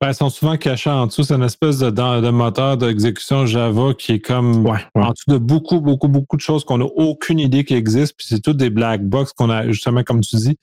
Ben, 0.00 0.10
ils 0.10 0.14
sont 0.14 0.30
souvent 0.30 0.56
cachés 0.56 0.90
en 0.90 1.06
dessous. 1.06 1.24
C'est 1.24 1.34
une 1.34 1.42
espèce 1.42 1.78
de, 1.78 1.90
de 1.90 2.30
moteur 2.30 2.76
d'exécution 2.76 3.46
Java 3.46 3.94
qui 3.98 4.12
est 4.12 4.20
comme 4.20 4.66
en 4.94 5.10
dessous 5.10 5.30
de 5.30 5.38
beaucoup, 5.38 5.80
beaucoup, 5.80 6.08
beaucoup 6.08 6.36
de 6.36 6.40
choses 6.40 6.64
qu'on 6.64 6.78
n'a 6.78 6.84
aucune 6.84 7.40
idée 7.40 7.64
qui 7.64 7.74
existent. 7.74 8.14
Puis 8.16 8.28
c'est 8.28 8.40
tout 8.40 8.52
des 8.52 8.70
black 8.70 9.02
box 9.02 9.32
qu'on 9.32 9.50
a, 9.50 9.66
justement, 9.66 10.04
comme 10.04 10.20
tu 10.20 10.36
dis, 10.36 10.56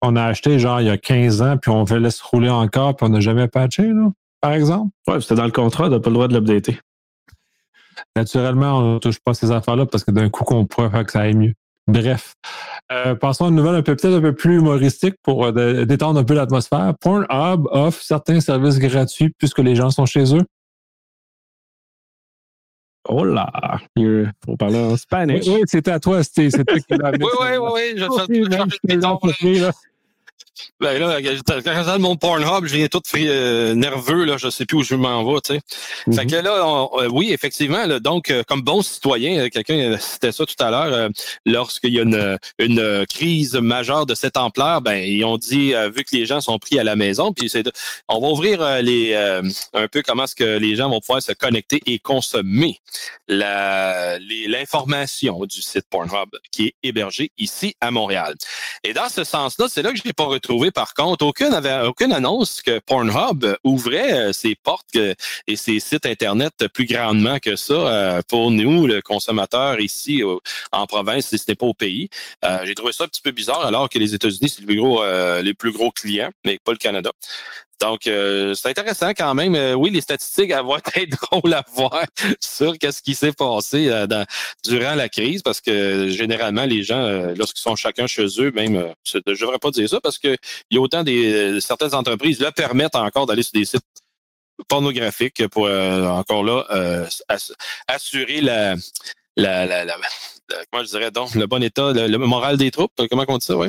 qu'on 0.00 0.16
a 0.16 0.24
acheté 0.24 0.58
genre 0.58 0.80
il 0.80 0.86
y 0.86 0.90
a 0.90 0.98
15 0.98 1.42
ans, 1.42 1.56
puis 1.56 1.70
on 1.70 1.86
fait 1.86 2.00
laisser 2.00 2.20
rouler 2.24 2.50
encore, 2.50 2.96
puis 2.96 3.06
on 3.06 3.10
n'a 3.10 3.20
jamais 3.20 3.48
patché, 3.48 3.82
là, 3.82 4.10
par 4.40 4.52
exemple. 4.52 4.90
Oui, 5.08 5.20
c'était 5.22 5.34
dans 5.34 5.44
le 5.44 5.52
contrat, 5.52 5.86
on 5.86 5.90
n'a 5.90 6.00
pas 6.00 6.10
le 6.10 6.14
droit 6.14 6.28
de 6.28 6.34
l'updater. 6.34 6.78
Naturellement, 8.14 8.78
on 8.78 8.94
ne 8.94 8.98
touche 8.98 9.20
pas 9.20 9.34
ces 9.34 9.50
affaires-là 9.50 9.86
parce 9.86 10.04
que 10.04 10.10
d'un 10.10 10.28
coup, 10.28 10.44
qu'on 10.44 10.66
pourrait 10.66 10.90
faire 10.90 11.04
que 11.04 11.12
ça 11.12 11.20
aille 11.20 11.34
mieux. 11.34 11.54
Bref. 11.86 12.34
Euh, 12.90 13.14
passons 13.14 13.46
à 13.46 13.48
une 13.48 13.54
nouvelle 13.54 13.76
un 13.76 13.82
peu 13.82 13.94
peut-être 13.94 14.14
un 14.14 14.20
peu 14.20 14.34
plus 14.34 14.56
humoristique 14.56 15.14
pour 15.22 15.46
euh, 15.46 15.84
détendre 15.84 16.20
un 16.20 16.24
peu 16.24 16.34
l'atmosphère. 16.34 16.94
Pornhub 17.00 17.66
offre 17.70 18.02
certains 18.02 18.40
services 18.40 18.78
gratuits 18.78 19.32
puisque 19.38 19.60
les 19.60 19.74
gens 19.74 19.90
sont 19.90 20.06
chez 20.06 20.34
eux. 20.34 20.42
Oh 23.08 23.24
là, 23.24 23.78
il 23.94 24.32
faut 24.44 24.56
parler 24.56 24.80
en 24.80 24.96
Spanish. 24.96 25.46
Oui, 25.46 25.60
c'était 25.66 25.92
à 25.92 26.00
toi, 26.00 26.24
c'était 26.24 26.48
Oui, 26.58 26.64
oui, 26.90 27.28
oui, 27.40 27.70
oui, 27.74 27.94
je 27.96 28.04
vais 28.04 28.98
ben 30.80 30.98
là, 30.98 31.20
quand 31.22 31.82
je 31.82 31.98
mon 31.98 32.16
Pornhub, 32.16 32.66
je 32.66 32.76
viens 32.76 32.88
tout 32.88 33.00
euh, 33.14 33.74
nerveux, 33.74 34.24
là, 34.24 34.36
je 34.36 34.50
sais 34.50 34.66
plus 34.66 34.78
où 34.78 34.82
je 34.82 34.94
m'en 34.94 35.24
vais, 35.24 35.40
tu 35.40 35.54
sais. 35.54 35.60
Fait 36.14 36.24
mhm. 36.24 36.30
que 36.30 36.36
là, 36.36 36.88
euh, 36.98 37.08
oui, 37.10 37.32
effectivement, 37.32 37.86
donc, 37.98 38.30
euh, 38.30 38.42
comme 38.46 38.62
bon 38.62 38.82
citoyen, 38.82 39.48
quelqu'un 39.48 39.96
citait 39.98 40.32
ça 40.32 40.44
tout 40.44 40.62
à 40.62 40.70
l'heure, 40.70 41.08
lorsqu'il 41.44 41.94
y 41.94 41.98
a 41.98 42.02
une, 42.02 42.38
une, 42.58 43.06
crise 43.06 43.54
majeure 43.54 44.06
de 44.06 44.14
cette 44.14 44.36
ampleur, 44.36 44.82
ben, 44.82 44.96
ils 44.96 45.24
ont 45.24 45.38
dit, 45.38 45.72
vu 45.94 46.04
que 46.04 46.14
les 46.14 46.26
gens 46.26 46.40
sont 46.40 46.58
pris 46.58 46.78
à 46.78 46.84
la 46.84 46.94
maison, 46.96 47.32
puis 47.32 47.48
c'est 47.48 47.64
on 48.08 48.20
va 48.20 48.28
ouvrir 48.28 48.82
les 48.82 49.14
un 49.72 49.88
peu 49.88 50.02
comment 50.02 50.24
est-ce 50.24 50.34
que 50.34 50.58
les 50.58 50.76
gens 50.76 50.90
vont 50.90 51.00
pouvoir 51.00 51.22
se 51.22 51.32
connecter 51.32 51.80
et 51.86 51.98
consommer 51.98 52.80
l'information 53.28 55.40
du 55.46 55.62
site 55.62 55.86
Pornhub 55.90 56.28
qui 56.50 56.66
est 56.66 56.74
hébergé 56.82 57.30
ici 57.38 57.74
à 57.80 57.90
Montréal. 57.90 58.34
Et 58.84 58.92
dans 58.92 59.08
ce 59.08 59.24
sens-là, 59.24 59.68
c'est 59.68 59.80
là 59.82 59.92
que 59.92 59.98
je 59.98 60.02
n'ai 60.04 60.12
pas 60.12 60.26
retrouvé 60.46 60.70
par 60.70 60.94
contre 60.94 61.26
aucune, 61.26 61.54
aucune 61.84 62.12
annonce 62.12 62.62
que 62.62 62.78
Pornhub 62.78 63.56
ouvrait 63.64 64.12
euh, 64.12 64.32
ses 64.32 64.54
portes 64.54 64.96
et 65.46 65.56
ses 65.56 65.80
sites 65.80 66.06
Internet 66.06 66.68
plus 66.72 66.86
grandement 66.86 67.38
que 67.40 67.56
ça 67.56 67.74
euh, 67.74 68.22
pour 68.28 68.52
nous, 68.52 68.86
le 68.86 69.02
consommateur 69.02 69.80
ici 69.80 70.22
en 70.70 70.86
province, 70.86 71.26
si 71.28 71.38
ce 71.38 71.44
n'est 71.48 71.56
pas 71.56 71.66
au 71.66 71.74
pays. 71.74 72.08
Euh, 72.44 72.60
j'ai 72.64 72.76
trouvé 72.76 72.92
ça 72.92 73.04
un 73.04 73.08
petit 73.08 73.22
peu 73.22 73.32
bizarre 73.32 73.66
alors 73.66 73.88
que 73.88 73.98
les 73.98 74.14
États-Unis, 74.14 74.48
c'est 74.48 74.64
gros, 74.64 75.02
les 75.42 75.54
plus 75.54 75.72
gros 75.72 75.90
clients, 75.90 76.30
mais 76.44 76.58
pas 76.62 76.72
le 76.72 76.78
Canada. 76.78 77.10
Donc, 77.80 78.06
euh, 78.06 78.54
c'est 78.54 78.70
intéressant 78.70 79.10
quand 79.10 79.34
même. 79.34 79.54
Euh, 79.54 79.74
oui, 79.74 79.90
les 79.90 80.00
statistiques 80.00 80.52
vont 80.52 80.76
être 80.76 81.08
drôles 81.30 81.52
à 81.52 81.62
voir 81.74 82.04
sur 82.40 82.78
qu'est-ce 82.78 83.02
qui 83.02 83.14
s'est 83.14 83.32
passé 83.32 83.88
euh, 83.88 84.06
durant 84.64 84.94
la 84.94 85.08
crise, 85.08 85.42
parce 85.42 85.60
que 85.60 86.08
généralement, 86.08 86.64
les 86.64 86.82
gens, 86.82 87.06
lorsqu'ils 87.36 87.62
sont 87.62 87.76
chacun 87.76 88.06
chez 88.06 88.26
eux, 88.38 88.50
même, 88.52 88.94
je 89.04 89.18
ne 89.18 89.34
devrais 89.34 89.58
pas 89.58 89.70
dire 89.70 89.88
ça, 89.88 90.00
parce 90.00 90.18
qu'il 90.18 90.36
y 90.70 90.78
a 90.78 90.80
autant 90.80 91.02
des 91.02 91.60
certaines 91.60 91.94
entreprises 91.94 92.40
le 92.40 92.50
permettent 92.50 92.96
encore 92.96 93.26
d'aller 93.26 93.42
sur 93.42 93.52
des 93.52 93.64
sites 93.64 93.82
pornographiques 94.68 95.46
pour 95.48 95.64
encore 95.64 96.44
là 96.44 97.06
assurer 97.88 98.40
la, 98.40 98.74
la, 99.36 99.66
la, 99.66 99.84
la 99.84 99.96
comment 100.70 100.84
je 100.84 100.90
dirais 100.90 101.10
donc, 101.10 101.34
le 101.34 101.46
bon 101.46 101.62
état, 101.62 101.92
le, 101.92 102.18
moral 102.18 102.56
des 102.56 102.70
troupes, 102.70 102.92
comment 103.10 103.24
on 103.28 103.38
dit 103.38 103.46
ça, 103.46 103.56
oui. 103.56 103.68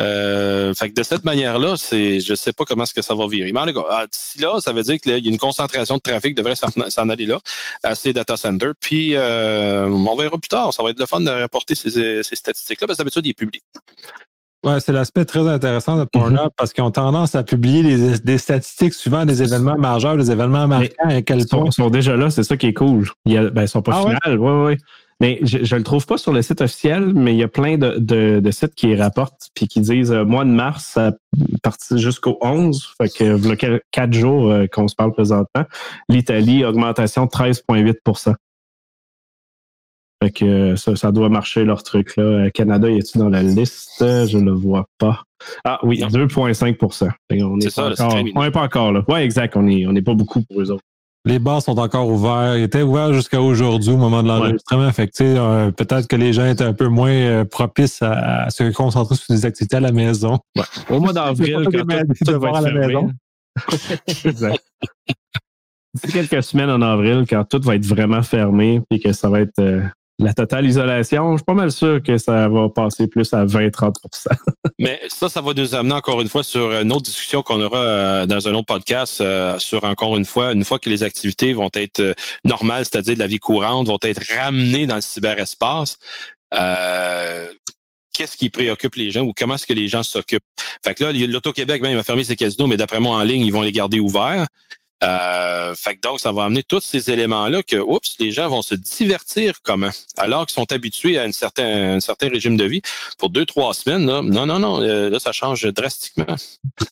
Euh, 0.00 0.74
fait 0.74 0.90
que 0.90 0.94
de 0.94 1.02
cette 1.02 1.24
manière-là, 1.24 1.76
c'est, 1.76 2.20
je 2.20 2.34
sais 2.34 2.52
pas 2.52 2.64
comment 2.64 2.84
est-ce 2.84 2.94
que 2.94 3.02
ça 3.02 3.14
va 3.14 3.26
virer. 3.26 3.52
Mais 3.52 3.60
en 3.60 3.66
tout 3.66 3.74
cas, 3.74 3.86
ah, 3.90 4.06
d'ici 4.06 4.40
là, 4.40 4.60
ça 4.60 4.72
veut 4.72 4.82
dire 4.82 4.98
qu'il 5.00 5.12
y 5.12 5.28
a 5.28 5.30
une 5.30 5.38
concentration 5.38 5.96
de 5.96 6.00
trafic 6.00 6.34
devrait 6.34 6.54
s'en 6.56 7.08
aller 7.08 7.26
là, 7.26 7.38
à 7.82 7.94
ces 7.94 8.12
data 8.12 8.36
centers. 8.36 8.72
Puis, 8.80 9.14
euh, 9.14 9.88
on 9.88 10.16
verra 10.16 10.38
plus 10.38 10.48
tard. 10.48 10.72
Ça 10.72 10.82
va 10.82 10.90
être 10.90 11.00
le 11.00 11.06
fun 11.06 11.20
de 11.20 11.30
rapporter 11.30 11.74
ces, 11.74 12.22
statistiques-là, 12.22 12.86
parce 12.86 12.98
que 12.98 13.02
d'habitude, 13.02 13.26
il 13.26 13.30
est 13.30 13.34
public. 13.34 13.62
Ouais, 14.64 14.78
c'est 14.78 14.92
l'aspect 14.92 15.24
très 15.24 15.40
intéressant 15.48 15.96
de 15.98 16.04
Pornhub 16.04 16.38
mm-hmm. 16.38 16.50
parce 16.56 16.72
qu'ils 16.72 16.84
ont 16.84 16.92
tendance 16.92 17.34
à 17.34 17.42
publier 17.42 17.82
des, 18.18 18.38
statistiques 18.38 18.94
souvent 18.94 19.24
des 19.24 19.42
événements 19.42 19.76
majeurs, 19.76 20.16
des 20.16 20.30
événements 20.30 20.68
marquants. 20.68 21.08
Et 21.10 21.24
quels 21.24 21.48
sont, 21.48 21.72
sont 21.72 21.90
déjà 21.90 22.16
là, 22.16 22.30
c'est 22.30 22.44
ça 22.44 22.56
qui 22.56 22.68
est 22.68 22.72
cool. 22.72 23.08
Ils, 23.24 23.50
ben, 23.50 23.66
sont 23.66 23.82
pas 23.82 23.92
ah 23.96 24.02
finales. 24.02 24.38
Ouais? 24.38 24.52
Ouais, 24.62 24.78
mais 25.22 25.38
je 25.44 25.58
ne 25.58 25.78
le 25.78 25.84
trouve 25.84 26.04
pas 26.04 26.18
sur 26.18 26.32
le 26.32 26.42
site 26.42 26.60
officiel, 26.62 27.14
mais 27.14 27.32
il 27.32 27.38
y 27.38 27.44
a 27.44 27.48
plein 27.48 27.78
de, 27.78 28.50
sites 28.50 28.74
qui 28.74 28.96
rapportent 28.96 29.50
puis 29.54 29.68
qui 29.68 29.80
disent 29.80 30.10
euh, 30.10 30.24
mois 30.24 30.44
de 30.44 30.50
mars 30.50 30.96
à 30.96 31.12
partir 31.62 31.96
jusqu'au 31.96 32.38
11, 32.40 32.94
fait 33.00 33.08
que 33.08 33.24
le 33.24 33.80
quatre 33.92 34.12
jours 34.12 34.50
euh, 34.50 34.66
qu'on 34.66 34.88
se 34.88 34.96
parle 34.96 35.12
présentement, 35.12 35.64
l'Italie, 36.08 36.64
augmentation 36.64 37.26
de 37.26 37.30
13,8% 37.30 38.34
Fait 40.20 40.30
que 40.32 40.44
euh, 40.44 40.76
ça, 40.76 41.12
doit 41.12 41.28
marcher 41.28 41.64
leur 41.64 41.84
truc 41.84 42.16
là. 42.16 42.50
Canada, 42.50 42.90
y 42.90 42.98
est-il 42.98 43.20
dans 43.20 43.28
la 43.28 43.44
liste? 43.44 44.00
Je 44.00 44.38
ne 44.38 44.46
le 44.46 44.52
vois 44.56 44.86
pas. 44.98 45.22
Ah 45.64 45.78
oui, 45.84 46.00
2,5% 46.00 47.10
On 47.30 47.56
n'est 47.56 47.68
pas, 47.70 47.92
encore, 47.92 48.52
pas 48.52 48.62
encore 48.62 48.92
là. 48.92 49.04
Oui, 49.06 49.20
exact. 49.20 49.56
On 49.56 49.62
n'est 49.62 49.86
on 49.86 49.94
est 49.94 50.02
pas 50.02 50.14
beaucoup 50.14 50.42
pour 50.42 50.60
eux 50.60 50.72
autres. 50.72 50.82
Les 51.24 51.38
bars 51.38 51.62
sont 51.62 51.78
encore 51.78 52.08
ouverts. 52.08 52.56
Ils 52.56 52.64
étaient 52.64 52.82
ouverts 52.82 53.12
jusqu'à 53.12 53.40
aujourd'hui 53.40 53.92
au 53.92 53.96
moment 53.96 54.24
de 54.24 54.28
l'enregistrement. 54.28 54.88
Ouais. 54.88 55.10
Euh, 55.20 55.70
peut-être 55.70 56.08
que 56.08 56.16
les 56.16 56.32
gens 56.32 56.46
étaient 56.46 56.64
un 56.64 56.72
peu 56.72 56.88
moins 56.88 57.12
euh, 57.12 57.44
propices 57.44 58.02
à, 58.02 58.50
se 58.50 58.72
concentrer 58.72 59.14
sur 59.14 59.32
des 59.32 59.46
activités 59.46 59.76
à 59.76 59.80
la 59.80 59.92
maison. 59.92 60.40
Au 60.90 60.98
mois 60.98 61.12
d'avril, 61.12 61.68
quand 61.72 61.80
tout, 62.24 62.40
va 62.40 62.58
à 62.58 62.60
la 62.60 62.72
maison. 62.72 63.12
D'ici 65.94 66.12
quelques 66.12 66.42
semaines 66.42 66.70
en 66.70 66.80
avril, 66.80 67.24
quand 67.28 67.44
tout 67.44 67.60
va 67.62 67.76
être 67.76 67.84
vraiment 67.84 68.22
fermé 68.22 68.80
et 68.90 68.98
que 68.98 69.12
ça 69.12 69.28
va 69.28 69.40
être 69.40 69.58
euh, 69.60 69.82
la 70.18 70.34
totale 70.34 70.66
isolation, 70.66 71.32
je 71.32 71.38
suis 71.38 71.44
pas 71.44 71.54
mal 71.54 71.72
sûr 71.72 72.02
que 72.02 72.18
ça 72.18 72.48
va 72.48 72.68
passer 72.68 73.06
plus 73.06 73.32
à 73.32 73.44
20-30% 73.44 73.92
Mais 74.78 75.00
ça, 75.08 75.28
ça 75.28 75.40
va 75.40 75.54
nous 75.54 75.74
amener 75.74 75.94
encore 75.94 76.20
une 76.20 76.28
fois 76.28 76.42
sur 76.42 76.72
une 76.72 76.92
autre 76.92 77.02
discussion 77.02 77.42
qu'on 77.42 77.60
aura 77.60 77.78
euh, 77.78 78.26
dans 78.26 78.48
un 78.48 78.54
autre 78.54 78.66
podcast 78.66 79.20
euh, 79.20 79.58
sur 79.58 79.84
encore 79.84 80.16
une 80.16 80.24
fois, 80.24 80.52
une 80.52 80.64
fois 80.64 80.78
que 80.78 80.90
les 80.90 81.02
activités 81.02 81.52
vont 81.52 81.70
être 81.74 82.00
euh, 82.00 82.14
normales, 82.44 82.84
c'est-à-dire 82.84 83.14
de 83.14 83.18
la 83.18 83.26
vie 83.26 83.38
courante, 83.38 83.86
vont 83.86 83.98
être 84.02 84.22
ramenées 84.34 84.86
dans 84.86 84.96
le 84.96 85.00
cyberespace. 85.00 85.98
Qu'est-ce 88.14 88.36
qui 88.36 88.50
préoccupe 88.50 88.94
les 88.96 89.10
gens 89.10 89.22
ou 89.22 89.32
comment 89.34 89.54
est-ce 89.54 89.66
que 89.66 89.72
les 89.72 89.88
gens 89.88 90.02
s'occupent? 90.02 90.44
Fait 90.84 90.94
que 90.94 91.04
là, 91.04 91.12
l'Auto-Québec, 91.12 91.80
même, 91.80 91.96
va 91.96 92.02
fermer 92.02 92.24
ses 92.24 92.36
casinos, 92.36 92.66
mais 92.66 92.76
d'après 92.76 93.00
moi, 93.00 93.16
en 93.16 93.22
ligne, 93.22 93.42
ils 93.42 93.52
vont 93.52 93.62
les 93.62 93.72
garder 93.72 94.00
ouverts. 94.00 94.46
Euh, 95.02 95.74
fait 95.74 95.96
que 95.96 96.00
donc, 96.00 96.20
ça 96.20 96.32
va 96.32 96.44
amener 96.44 96.62
tous 96.62 96.80
ces 96.80 97.10
éléments-là 97.10 97.62
que, 97.62 97.76
oups, 97.76 98.16
les 98.20 98.30
gens 98.30 98.48
vont 98.48 98.62
se 98.62 98.74
divertir 98.74 99.60
comment? 99.62 99.90
Alors 100.16 100.46
qu'ils 100.46 100.54
sont 100.54 100.70
habitués 100.72 101.18
à 101.18 101.26
une 101.26 101.32
certain, 101.32 101.94
un 101.94 102.00
certain 102.00 102.28
régime 102.28 102.56
de 102.56 102.64
vie 102.64 102.82
pour 103.18 103.30
deux, 103.30 103.44
trois 103.44 103.74
semaines. 103.74 104.06
Là. 104.06 104.22
Non, 104.22 104.46
non, 104.46 104.58
non, 104.58 104.80
euh, 104.80 105.10
là, 105.10 105.18
ça 105.18 105.32
change 105.32 105.64
drastiquement. 105.72 106.36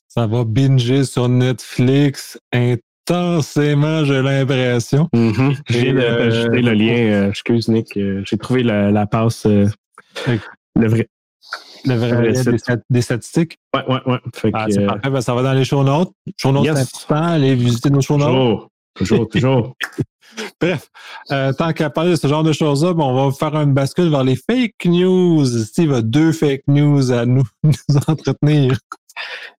Ça 0.08 0.26
va 0.26 0.44
binger 0.44 1.04
sur 1.04 1.28
Netflix 1.28 2.38
intensément, 2.52 4.04
j'ai 4.04 4.22
l'impression. 4.22 5.08
Mm-hmm. 5.14 5.56
J'ai 5.68 5.90
euh, 5.90 6.48
le, 6.48 6.72
lien, 6.72 7.28
excuse 7.28 7.68
Nick, 7.68 7.92
j'ai 7.94 8.38
trouvé 8.38 8.62
la, 8.62 8.90
la 8.90 9.06
passe, 9.06 9.46
le 9.46 9.68
vrai, 10.88 11.08
le 11.84 11.94
vrai 11.94 12.32
des, 12.90 13.02
statistiques. 13.02 13.58
Ouais, 13.74 13.84
ouais, 13.88 14.00
ouais. 14.06 14.18
ah, 14.52 14.66
parfait. 14.86 15.10
Ben, 15.10 15.20
ça 15.20 15.34
va 15.34 15.42
dans 15.42 15.52
les 15.52 15.64
show 15.64 15.82
notes. 15.82 16.12
Show 16.36 16.52
notes, 16.52 16.64
c'est 16.64 17.06
important. 17.06 17.28
Allez 17.28 17.54
visiter 17.54 17.90
nos 17.90 18.00
show 18.00 18.16
notes. 18.16 18.68
Toujours, 18.94 19.28
toujours, 19.28 19.28
toujours. 19.28 19.76
Bref, 20.60 20.88
euh, 21.32 21.52
tant 21.52 21.72
qu'à 21.72 21.90
parler 21.90 22.12
de 22.12 22.16
ce 22.16 22.26
genre 22.26 22.42
de 22.42 22.52
choses-là, 22.52 22.92
on 22.96 23.28
va 23.28 23.34
faire 23.34 23.54
un 23.56 23.66
bascule 23.66 24.10
vers 24.10 24.24
les 24.24 24.36
fake 24.36 24.84
news. 24.84 25.44
Steve 25.64 25.92
a 25.92 26.02
deux 26.02 26.32
fake 26.32 26.62
news 26.68 27.10
à 27.12 27.26
nous, 27.26 27.44
nous 27.62 27.96
entretenir. 28.06 28.78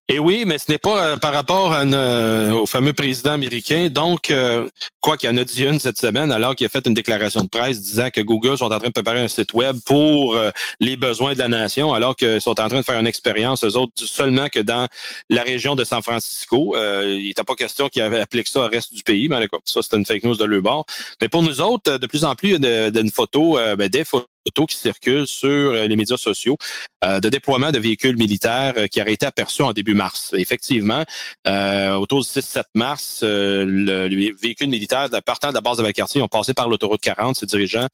Et 0.08 0.18
oui, 0.18 0.44
mais 0.46 0.58
ce 0.58 0.70
n'est 0.70 0.78
pas 0.78 1.02
euh, 1.02 1.16
par 1.16 1.32
rapport 1.32 1.72
euh, 1.72 2.50
au 2.50 2.66
fameux 2.66 2.92
président 2.92 3.32
américain. 3.32 3.88
Donc, 3.88 4.30
euh, 4.30 4.68
quoi 5.00 5.16
qu'il 5.16 5.30
y 5.30 5.32
en 5.32 5.36
a 5.38 5.44
dit 5.44 5.64
une 5.64 5.78
cette 5.78 5.98
semaine, 5.98 6.32
alors 6.32 6.54
qu'il 6.54 6.66
a 6.66 6.68
fait 6.68 6.86
une 6.86 6.92
déclaration 6.92 7.42
de 7.42 7.48
presse 7.48 7.80
disant 7.80 8.10
que 8.10 8.20
Google 8.20 8.58
sont 8.58 8.66
en 8.66 8.78
train 8.78 8.88
de 8.88 8.92
préparer 8.92 9.20
un 9.20 9.28
site 9.28 9.54
web 9.54 9.76
pour 9.86 10.36
les 10.80 10.96
besoins 10.96 11.32
de 11.34 11.38
la 11.38 11.48
nation, 11.48 11.94
alors 11.94 12.14
qu'ils 12.14 12.40
sont 12.40 12.60
en 12.60 12.68
train 12.68 12.78
de 12.78 12.82
faire 12.82 12.98
une 12.98 13.06
expérience, 13.06 13.64
eux 13.64 13.76
autres, 13.76 13.92
seulement 13.96 14.48
que 14.48 14.60
dans 14.60 14.86
la 15.30 15.42
région 15.42 15.76
de 15.76 15.84
San 15.84 16.02
Francisco. 16.02 16.76
il 16.76 17.28
n'était 17.28 17.44
pas 17.44 17.54
question 17.54 17.88
qu'ils 17.88 18.02
appliquent 18.02 18.48
ça 18.48 18.60
au 18.60 18.68
reste 18.68 18.92
du 18.92 19.02
pays, 19.02 19.28
mais 19.28 19.48
ça, 19.64 19.80
c'est 19.82 19.96
une 19.96 20.04
fake 20.04 20.24
news 20.24 20.36
de 20.36 20.44
leur 20.44 20.62
bord. 20.62 20.84
Mais 21.20 21.28
pour 21.28 21.42
nous 21.42 21.60
autres, 21.60 21.96
de 21.96 22.06
plus 22.06 22.24
en 22.24 22.34
plus, 22.34 22.56
il 22.56 22.64
y 22.64 22.66
a 22.66 22.88
une 22.88 23.10
photo, 23.10 23.58
ben, 23.78 23.88
des 23.88 24.04
photos 24.04 24.26
qui 24.68 24.76
circulent 24.76 25.26
sur 25.26 25.72
les 25.72 25.96
médias 25.96 26.16
sociaux 26.16 26.56
de 27.02 27.28
déploiement 27.28 27.70
de 27.70 27.78
véhicules 27.78 28.16
militaires 28.16 28.74
qui 28.90 29.00
auraient 29.00 29.14
été 29.14 29.26
aperçus 29.26 29.62
en 29.62 29.72
début 29.72 29.94
mars. 29.94 30.34
Effectivement, 30.36 31.04
euh, 31.46 31.94
autour 31.94 32.20
du 32.20 32.26
6-7 32.26 32.64
mars, 32.74 33.20
euh, 33.22 33.64
le, 33.66 34.08
le, 34.08 34.34
véhicule 34.40 34.68
militaire 34.68 35.08
partant 35.24 35.50
de 35.50 35.54
la 35.54 35.60
base 35.60 35.78
de 35.78 35.82
Valcartier 35.82 36.22
ont 36.22 36.28
passé 36.28 36.54
par 36.54 36.68
l'autoroute 36.68 37.00
40, 37.00 37.36
se 37.36 37.44
dirigeant 37.44 37.86
euh, 37.86 37.88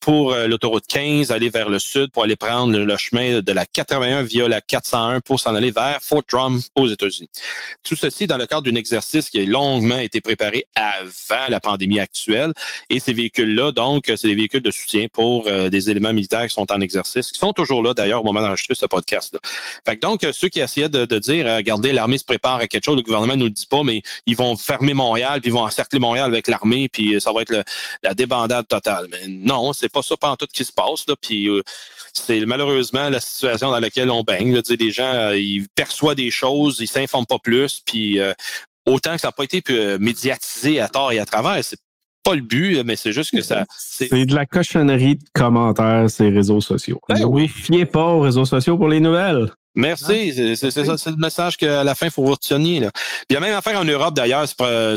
pour 0.00 0.32
euh, 0.32 0.46
l'autoroute 0.46 0.86
15, 0.86 1.32
aller 1.32 1.48
vers 1.48 1.68
le 1.68 1.80
sud, 1.80 2.12
pour 2.12 2.22
aller 2.22 2.36
prendre 2.36 2.78
le, 2.78 2.96
chemin 2.96 3.40
de 3.40 3.52
la 3.52 3.66
81 3.66 4.22
via 4.22 4.46
la 4.46 4.60
401 4.60 5.20
pour 5.20 5.40
s'en 5.40 5.54
aller 5.56 5.72
vers 5.72 5.98
Fort 6.00 6.22
Drum 6.30 6.60
aux 6.76 6.86
États-Unis. 6.86 7.28
Tout 7.82 7.96
ceci 7.96 8.28
dans 8.28 8.36
le 8.36 8.46
cadre 8.46 8.62
d'un 8.62 8.76
exercice 8.76 9.28
qui 9.28 9.40
a 9.40 9.44
longuement 9.44 9.98
été 9.98 10.20
préparé 10.20 10.66
avant 10.76 11.48
la 11.48 11.58
pandémie 11.58 11.98
actuelle. 11.98 12.52
Et 12.90 13.00
ces 13.00 13.12
véhicules-là, 13.12 13.72
donc, 13.72 14.04
c'est 14.06 14.28
des 14.28 14.36
véhicules 14.36 14.62
de 14.62 14.70
soutien 14.70 15.06
pour 15.12 15.48
euh, 15.48 15.68
des 15.68 15.90
éléments 15.90 16.12
militaires 16.12 16.46
qui 16.46 16.54
sont 16.54 16.70
en 16.70 16.80
exercice, 16.80 17.32
qui 17.32 17.38
sont 17.38 17.52
toujours 17.52 17.82
là 17.82 17.92
d'ailleurs 17.92 18.22
moment 18.22 18.42
d'enregistrer 18.42 18.76
ce 18.76 18.86
podcast-là. 18.86 19.40
Fait 19.84 19.96
que 19.96 20.00
donc, 20.00 20.26
ceux 20.32 20.48
qui 20.48 20.60
essayaient 20.60 20.88
de, 20.88 21.18
dire, 21.18 21.46
regardez, 21.56 21.92
l'armée 21.92 22.18
se 22.18 22.24
prépare 22.24 22.56
à 22.56 22.66
quelque 22.68 22.84
chose, 22.84 22.96
le 22.96 23.02
gouvernement 23.02 23.36
nous 23.36 23.46
le 23.46 23.50
dit 23.50 23.66
pas, 23.66 23.82
mais 23.82 24.02
ils 24.26 24.36
vont 24.36 24.56
fermer 24.56 24.94
Montréal, 24.94 25.40
puis 25.40 25.50
ils 25.50 25.54
vont 25.54 25.64
encercler 25.64 25.98
Montréal 25.98 26.26
avec 26.26 26.46
l'armée, 26.46 26.88
puis 26.88 27.20
ça 27.20 27.32
va 27.32 27.42
être 27.42 27.64
la 28.02 28.14
débandade 28.14 28.68
totale. 28.68 29.08
Mais 29.10 29.26
non, 29.26 29.55
c'est 29.72 29.90
pas 29.90 30.02
ça 30.02 30.16
pas 30.16 30.36
tout 30.36 30.46
qui 30.52 30.64
se 30.64 30.72
passe. 30.72 31.06
Là, 31.08 31.14
puis 31.20 31.48
c'est 32.12 32.44
malheureusement 32.46 33.08
la 33.10 33.20
situation 33.20 33.70
dans 33.70 33.80
laquelle 33.80 34.10
on 34.10 34.22
baigne. 34.22 34.54
Là, 34.54 34.62
les 34.68 34.90
gens, 34.90 35.30
ils 35.32 35.66
perçoivent 35.74 36.16
des 36.16 36.30
choses, 36.30 36.78
ils 36.80 36.88
s'informent 36.88 37.26
pas 37.26 37.38
plus, 37.38 37.82
puis 37.84 38.20
autant 38.86 39.14
que 39.14 39.20
ça 39.20 39.28
n'a 39.28 39.32
pas 39.32 39.44
été 39.44 39.62
euh, 39.70 39.98
médiatisé 39.98 40.80
à 40.80 40.88
tort 40.88 41.12
et 41.12 41.18
à 41.18 41.26
travers, 41.26 41.62
c'est 41.62 41.78
pas 42.24 42.34
le 42.34 42.40
but, 42.40 42.82
mais 42.84 42.96
c'est 42.96 43.12
juste 43.12 43.30
que 43.32 43.42
ça. 43.42 43.64
C'est 43.76 44.08
de 44.24 44.34
la 44.34 44.46
cochonnerie 44.46 45.16
de 45.16 45.24
commentaires 45.32 46.08
ces 46.10 46.28
réseaux 46.28 46.60
sociaux. 46.60 47.00
Ben 47.08 47.24
oui. 47.24 47.46
Fiez 47.46 47.86
pas 47.86 48.04
aux 48.04 48.20
réseaux 48.20 48.44
sociaux 48.44 48.76
pour 48.76 48.88
les 48.88 49.00
nouvelles. 49.00 49.52
Merci. 49.76 50.56
C'est 50.56 50.70
ça, 50.70 50.96
c'est 50.96 51.10
le 51.10 51.16
message 51.16 51.58
qu'à 51.58 51.84
la 51.84 51.94
fin, 51.94 52.06
il 52.06 52.12
faut 52.12 52.24
retenir. 52.24 52.82
Là. 52.82 52.90
il 53.28 53.34
y 53.34 53.36
a 53.36 53.40
même 53.40 53.54
affaire 53.54 53.78
en 53.78 53.84
Europe, 53.84 54.14
d'ailleurs, 54.14 54.48
se, 54.48 54.96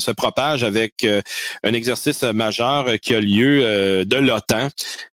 se, 0.00 0.10
propage 0.12 0.64
avec 0.64 1.04
euh, 1.04 1.20
un 1.62 1.74
exercice 1.74 2.22
majeur 2.22 2.86
qui 3.02 3.14
a 3.14 3.20
lieu 3.20 3.60
euh, 3.62 4.04
de 4.06 4.16
l'OTAN 4.16 4.68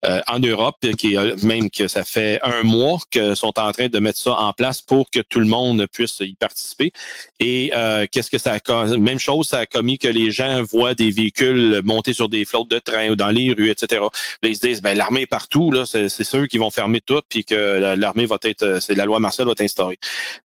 euh, 0.05 0.21
en 0.27 0.39
Europe, 0.41 0.77
qui 0.99 1.17
même 1.43 1.71
que 1.71 1.89
ça 1.89 2.05
fait 2.05 2.39
un 2.43 2.63
mois 2.65 2.99
que 3.11 3.35
sont 3.35 3.59
en 3.59 3.73
train 3.73 3.89
de 3.89 3.99
mettre 3.99 4.19
ça 4.19 4.33
en 4.33 4.53
place 4.53 4.83
pour 4.83 5.11
que 5.11 5.21
tout 5.21 5.41
le 5.41 5.47
monde 5.47 5.87
puisse 5.91 6.21
y 6.21 6.35
participer. 6.35 6.93
Et 7.41 7.73
qu'est-ce 8.13 8.31
que 8.31 8.39
ça 8.39 8.53
a 8.55 8.97
Même 8.99 9.19
chose, 9.19 9.49
ça 9.49 9.61
a 9.61 9.67
commis 9.67 9.99
que 9.99 10.09
les 10.09 10.31
gens 10.31 10.63
voient 10.65 10.95
des 10.95 11.11
véhicules 11.11 11.81
monter 11.83 12.13
sur 12.13 12.29
des 12.29 12.45
flottes 12.45 12.71
de 12.71 12.79
train 12.79 13.09
ou 13.09 13.17
dans 13.17 13.31
les 13.31 13.53
rues, 13.53 13.71
etc. 13.71 14.03
Là, 14.43 14.49
ils 14.49 14.57
se 14.57 14.67
disent, 14.67 14.83
ben 14.83 14.97
l'armée 14.97 15.23
est 15.23 15.27
partout, 15.27 15.71
là, 15.71 15.87
c'est 15.87 16.09
ceux 16.09 16.47
qui 16.47 16.59
vont 16.59 16.71
fermer 16.71 17.01
tout, 17.01 17.23
puis 17.29 17.45
que 17.45 17.95
l'armée 17.97 18.27
va 18.27 18.37
être 18.43 18.81
la 18.99 19.07
loi 19.07 19.21
martiale 19.21 19.47
va 19.47 19.53
être 19.53 19.63
instaurée. 19.63 19.99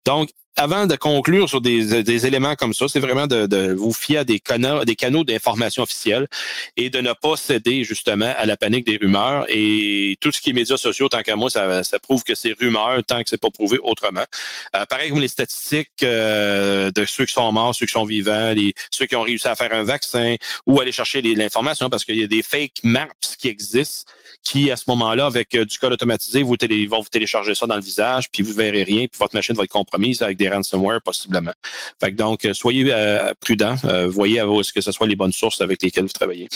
Donc, 0.05 0.31
avant 0.57 0.87
de 0.87 0.97
conclure 0.97 1.49
sur 1.49 1.61
des, 1.61 2.27
éléments 2.27 2.55
comme 2.57 2.75
ça, 2.75 2.87
c'est 2.89 3.01
vraiment 3.01 3.27
de, 3.27 3.73
vous 3.73 3.93
fier 3.93 4.19
à 4.19 4.25
des 4.25 4.39
canaux, 4.39 4.85
des 4.85 4.97
canaux 4.97 5.25
d'information 5.25 5.83
officiels 5.83 6.29
et 6.77 6.91
de 6.91 7.01
ne 7.01 7.13
pas 7.13 7.37
céder 7.37 7.85
justement 7.85 8.33
à 8.37 8.47
la 8.47 8.57
panique 8.57 8.87
des 8.87 8.97
rumeurs. 8.97 9.47
Et 9.49 10.17
tout 10.21 10.31
ce 10.33 10.41
qui 10.41 10.51
est 10.51 10.53
médias 10.53 10.77
sociaux, 10.77 11.09
tant 11.09 11.23
qu'à 11.23 11.37
moi, 11.37 11.51
ça, 11.51 11.83
prouve 12.03 12.23
que 12.23 12.35
c'est 12.35 12.53
rumeurs 12.59 13.03
tant 13.07 13.23
que 13.23 13.31
c'est 13.31 13.41
pas 13.41 13.51
prouvé 13.51 13.79
autrement. 13.83 14.25
Euh, 14.77 14.85
pareil 14.87 15.11
comme 15.11 15.21
les 15.21 15.29
statistiques 15.29 15.91
euh, 16.03 16.91
de 16.91 17.05
ceux 17.05 17.27
qui 17.27 17.33
sont 17.33 17.51
morts, 17.53 17.75
ceux 17.75 17.87
qui 17.87 17.93
sont 17.93 18.05
vivants, 18.05 18.53
les, 18.53 18.75
ceux 18.91 19.07
qui 19.07 19.17
ont 19.17 19.23
réussi 19.23 19.49
à 19.49 19.57
faire 19.57 19.73
un 19.73 19.83
vaccin 19.83 20.37
ou 20.67 20.81
aller 20.81 20.93
chercher 20.93 21.23
l'information 21.23 21.89
parce 21.91 22.05
qu'il 22.05 22.19
y 22.19 22.25
a 22.25 22.27
des 22.27 22.43
fake 22.43 22.81
maps 22.83 23.09
qui 23.39 23.49
existent 23.49 24.11
qui, 24.43 24.71
à 24.71 24.77
ce 24.77 24.85
moment-là, 24.89 25.27
avec 25.27 25.55
euh, 25.55 25.65
du 25.65 25.79
code 25.79 25.93
automatisé, 25.93 26.43
vous 26.43 26.57
vont 26.89 27.01
vous 27.01 27.09
télécharger 27.09 27.55
ça 27.55 27.67
dans 27.67 27.77
le 27.77 27.83
visage, 27.83 28.31
puis 28.31 28.43
vous 28.43 28.53
verrez 28.53 28.83
rien, 28.83 29.07
puis 29.07 29.19
votre 29.19 29.35
machine 29.35 29.55
va 29.55 29.65
être 29.65 29.71
compromise 29.71 30.23
avec 30.23 30.37
des 30.43 30.49
ransomware 30.49 31.01
possiblement. 31.03 31.53
Donc, 32.13 32.45
euh, 32.45 32.53
soyez 32.53 32.93
euh. 32.93 33.33
Euh, 33.85 34.09
voyez 34.09 34.41
à 34.41 34.47
ce 34.63 34.73
que 34.73 34.81
ce 34.81 34.93
soit 34.93 35.07
les 35.07 35.17
bonnes 35.17 35.33
sources 35.33 35.61
avec 35.61 35.83
lesquelles 35.83 36.05
vous 36.05 36.11
travaillez. 36.11 36.49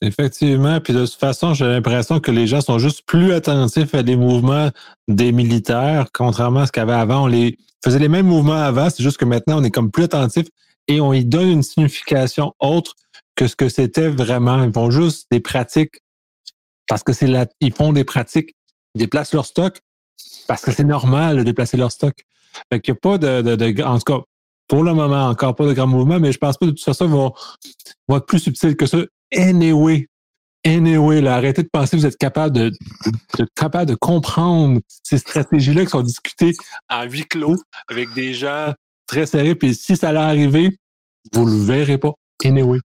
Effectivement, 0.00 0.80
puis 0.80 0.92
de 0.92 1.06
toute 1.06 1.14
façon, 1.14 1.54
j'ai 1.54 1.64
l'impression 1.64 2.20
que 2.20 2.30
les 2.30 2.46
gens 2.46 2.60
sont 2.60 2.78
juste 2.78 3.02
plus 3.06 3.32
attentifs 3.32 3.94
à 3.94 4.02
des 4.02 4.16
mouvements 4.16 4.70
des 5.08 5.32
militaires, 5.32 6.08
contrairement 6.12 6.60
à 6.60 6.66
ce 6.66 6.72
qu'avait 6.72 6.92
avant. 6.92 7.24
On 7.24 7.26
les 7.26 7.58
faisait 7.82 7.98
les 7.98 8.08
mêmes 8.08 8.26
mouvements 8.26 8.62
avant, 8.62 8.90
c'est 8.90 9.02
juste 9.02 9.16
que 9.16 9.24
maintenant, 9.24 9.60
on 9.60 9.64
est 9.64 9.70
comme 9.70 9.90
plus 9.90 10.04
attentif 10.04 10.46
et 10.88 11.00
on 11.00 11.12
y 11.12 11.24
donne 11.24 11.48
une 11.48 11.62
signification 11.62 12.54
autre 12.60 12.94
que 13.36 13.46
ce 13.46 13.56
que 13.56 13.68
c'était 13.68 14.08
vraiment. 14.08 14.62
Ils 14.64 14.72
font 14.72 14.90
juste 14.90 15.26
des 15.30 15.40
pratiques 15.40 16.00
parce 16.86 17.02
que 17.02 17.12
c'est 17.12 17.26
là, 17.26 17.46
ils 17.60 17.72
font 17.72 17.92
des 17.92 18.04
pratiques, 18.04 18.54
ils 18.94 18.98
déplacent 18.98 19.32
leur 19.32 19.46
stock 19.46 19.80
parce 20.46 20.62
que 20.62 20.72
c'est 20.72 20.84
normal 20.84 21.38
de 21.38 21.42
déplacer 21.42 21.76
leur 21.76 21.92
stock. 21.92 22.24
Fait 22.72 22.80
qu'il 22.80 22.92
n'y 22.92 22.98
a 22.98 23.00
pas 23.00 23.18
de, 23.18 23.82
En 23.82 23.98
tout 23.98 24.12
cas, 24.12 24.20
pour 24.68 24.82
le 24.82 24.94
moment, 24.94 25.28
encore 25.28 25.54
pas 25.54 25.66
de 25.66 25.72
grands 25.72 25.86
mouvements, 25.86 26.18
mais 26.18 26.32
je 26.32 26.38
pense 26.38 26.56
pas 26.56 26.66
de 26.66 26.70
toute 26.70 26.82
façon, 26.82 27.08
vont 27.08 27.32
être 28.16 28.26
plus 28.26 28.38
subtils 28.38 28.76
que 28.76 28.86
ça. 28.86 28.98
Anyway, 29.34 30.08
anyway, 30.64 31.20
là, 31.20 31.34
arrêtez 31.34 31.62
de 31.62 31.68
penser 31.70 31.96
que 31.96 32.02
vous 32.02 32.06
êtes 32.06 32.16
capable 32.16 32.56
de, 32.56 32.70
de, 33.38 33.46
capable 33.54 33.90
de 33.90 33.94
comprendre 33.94 34.80
ces 35.02 35.18
stratégies-là 35.18 35.84
qui 35.84 35.90
sont 35.90 36.02
discutées 36.02 36.52
en 36.88 37.04
huis 37.04 37.26
clos 37.26 37.56
avec 37.88 38.12
des 38.14 38.34
gens 38.34 38.72
très 39.06 39.26
serrés. 39.26 39.54
Puis 39.54 39.74
si 39.74 39.96
ça 39.96 40.10
allait 40.10 40.18
arriver, 40.18 40.78
vous 41.32 41.46
le 41.46 41.56
verrez 41.56 41.98
pas. 41.98 42.12
Anyway. 42.44 42.78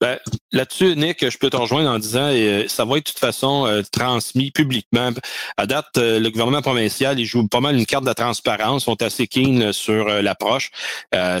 Ben, 0.00 0.18
Là-dessus, 0.50 0.96
Nick, 0.96 1.28
je 1.28 1.36
peux 1.36 1.50
te 1.50 1.58
rejoindre 1.58 1.90
en 1.90 1.98
disant 1.98 2.30
euh, 2.32 2.64
ça 2.68 2.86
va 2.86 2.96
être 2.96 3.04
de 3.04 3.10
toute 3.10 3.18
façon 3.18 3.66
euh, 3.66 3.82
transmis 3.92 4.50
publiquement. 4.50 5.10
À 5.58 5.66
date, 5.66 5.98
euh, 5.98 6.18
le 6.18 6.30
gouvernement 6.30 6.62
provincial, 6.62 7.20
il 7.20 7.26
joue 7.26 7.46
pas 7.46 7.60
mal 7.60 7.76
une 7.76 7.84
carte 7.84 8.06
de 8.06 8.12
transparence, 8.14 8.84
sont 8.84 9.02
assez 9.02 9.26
keen 9.26 9.74
sur 9.74 10.06
l'approche. 10.22 10.70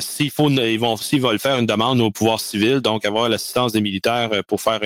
s'il 0.00 0.30
faut, 0.30 0.50
ils 0.50 0.78
vont, 0.78 0.98
s'ils 0.98 1.22
veulent 1.22 1.38
faire 1.38 1.56
une 1.56 1.64
demande 1.64 2.02
au 2.02 2.10
pouvoir 2.10 2.38
civil, 2.38 2.80
donc 2.80 3.06
avoir 3.06 3.30
l'assistance 3.30 3.72
des 3.72 3.80
militaires 3.80 4.30
pour 4.46 4.60
faire 4.60 4.80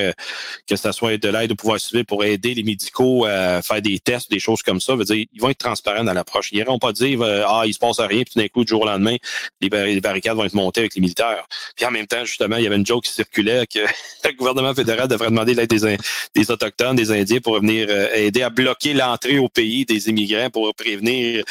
que 0.68 0.76
ça 0.76 0.92
soit 0.92 1.16
de 1.16 1.28
l'aide 1.28 1.50
au 1.50 1.56
pouvoir 1.56 1.80
civil 1.80 2.04
pour 2.04 2.22
aider 2.24 2.54
les 2.54 2.62
médicaux 2.62 3.24
à 3.24 3.60
faire 3.60 3.82
des 3.82 3.98
tests, 3.98 4.30
des 4.30 4.38
choses 4.38 4.62
comme 4.62 4.80
ça, 4.80 4.94
veut 4.94 5.04
dire, 5.04 5.26
ils 5.32 5.40
vont 5.40 5.48
être 5.48 5.58
transparents 5.58 6.04
dans 6.04 6.12
l'approche. 6.12 6.50
Ils 6.52 6.58
n'iront 6.58 6.78
pas 6.78 6.92
dire 6.92 7.22
ah 7.22 7.62
il 7.66 7.74
se 7.74 7.78
passe 7.80 7.98
rien, 7.98 8.22
puis 8.22 8.34
d'un 8.36 8.48
coup, 8.48 8.64
du 8.64 8.70
jour 8.70 8.82
au 8.82 8.86
lendemain, 8.86 9.16
les, 9.60 10.00
barricades 10.00 10.36
vont 10.36 10.44
être 10.44 10.54
montées 10.54 10.82
avec 10.82 10.94
les 10.94 11.00
militaires. 11.00 11.44
Puis 11.76 11.84
en 11.84 11.90
même 11.90 12.06
temps, 12.06 12.24
justement, 12.24 12.56
il 12.56 12.62
y 12.62 12.66
avait 12.66 12.76
une 12.76 12.86
joke 12.86 13.04
qui 13.04 13.12
que 13.32 13.40
le 14.24 14.36
gouvernement 14.36 14.74
fédéral 14.74 15.08
devrait 15.08 15.30
demander 15.30 15.54
l'aide 15.54 15.68
des, 15.68 16.50
Autochtones, 16.50 16.96
des 16.96 17.10
Indiens 17.10 17.40
pour 17.40 17.58
venir 17.60 17.86
euh, 17.90 18.08
aider 18.14 18.42
à 18.42 18.50
bloquer 18.50 18.94
l'entrée 18.94 19.38
au 19.38 19.48
pays 19.48 19.84
des 19.84 20.08
immigrants 20.08 20.50
pour 20.50 20.74
prévenir 20.74 21.44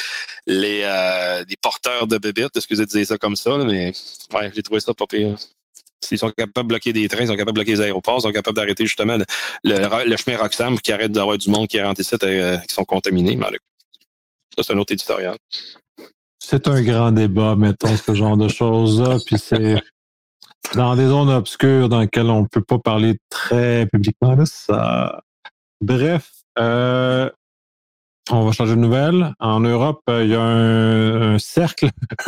les, 0.47 0.81
euh, 0.83 1.43
porteurs 1.61 2.07
de 2.07 2.17
bébites. 2.17 2.55
Excusez 2.55 2.85
de 2.85 2.89
dire 2.89 3.05
ça 3.05 3.17
comme 3.17 3.35
ça, 3.35 3.57
mais 3.57 3.93
j'ai 4.53 4.63
trouvé 4.63 4.79
ça 4.79 4.93
pas 4.93 5.05
pire. 5.07 5.35
S'ils 6.03 6.17
sont 6.17 6.31
capables 6.31 6.67
de 6.67 6.73
bloquer 6.73 6.93
des 6.93 7.07
trains, 7.07 7.21
ils 7.21 7.27
sont 7.27 7.35
capables 7.35 7.51
de 7.57 7.63
bloquer 7.63 7.71
les 7.73 7.81
aéroports, 7.81 8.17
ils 8.19 8.23
sont 8.23 8.31
capables 8.31 8.55
d'arrêter 8.55 8.85
justement 8.85 9.17
le, 9.63 10.17
chemin 10.17 10.37
Roxham 10.37 10.79
qui 10.79 10.91
arrête 10.91 11.11
d'avoir 11.11 11.37
du 11.37 11.49
monde 11.49 11.67
qui 11.67 11.79
rentre 11.79 12.01
ici 12.01 12.15
euh, 12.23 12.57
qui 12.57 12.73
sont 12.73 12.85
contaminés. 12.85 13.37
ça, 14.55 14.63
c'est 14.63 14.73
un 14.73 14.77
autre 14.79 14.93
éditorial. 14.93 15.37
C'est 16.39 16.67
un 16.67 16.81
grand 16.81 17.11
débat, 17.11 17.55
mettons, 17.55 17.95
ce 17.95 18.15
genre 18.15 18.35
de 18.35 18.47
choses-là. 18.47 19.17
Puis 19.25 19.37
c'est 19.37 19.75
dans 20.75 20.95
des 20.95 21.07
zones 21.07 21.29
obscures 21.29 21.89
dans 21.89 21.99
lesquelles 21.99 22.29
on 22.29 22.41
ne 22.41 22.47
peut 22.47 22.63
pas 22.63 22.79
parler 22.79 23.17
très 23.29 23.85
publiquement 23.87 24.35
de 24.35 24.45
ça. 24.45 25.21
Bref, 25.81 26.31
euh, 26.59 27.29
on 28.29 28.45
va 28.45 28.51
changer 28.51 28.75
de 28.75 28.79
nouvelle. 28.79 29.33
En 29.39 29.59
Europe, 29.59 30.01
il 30.07 30.27
y 30.27 30.35
a 30.35 30.41
un, 30.41 31.39
cercle, 31.39 31.89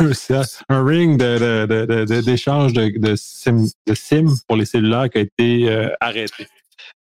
un, 0.68 0.84
ring 0.84 1.16
d'échange 1.16 2.72
de, 2.72 2.98
de, 2.98 3.16
SIM, 3.16 3.66
de, 3.86 3.94
SIM, 3.94 4.26
pour 4.48 4.56
les 4.56 4.64
cellulaires 4.64 5.08
qui 5.08 5.18
a 5.18 5.20
été 5.20 5.70
euh, 5.70 5.88
arrêté. 6.00 6.46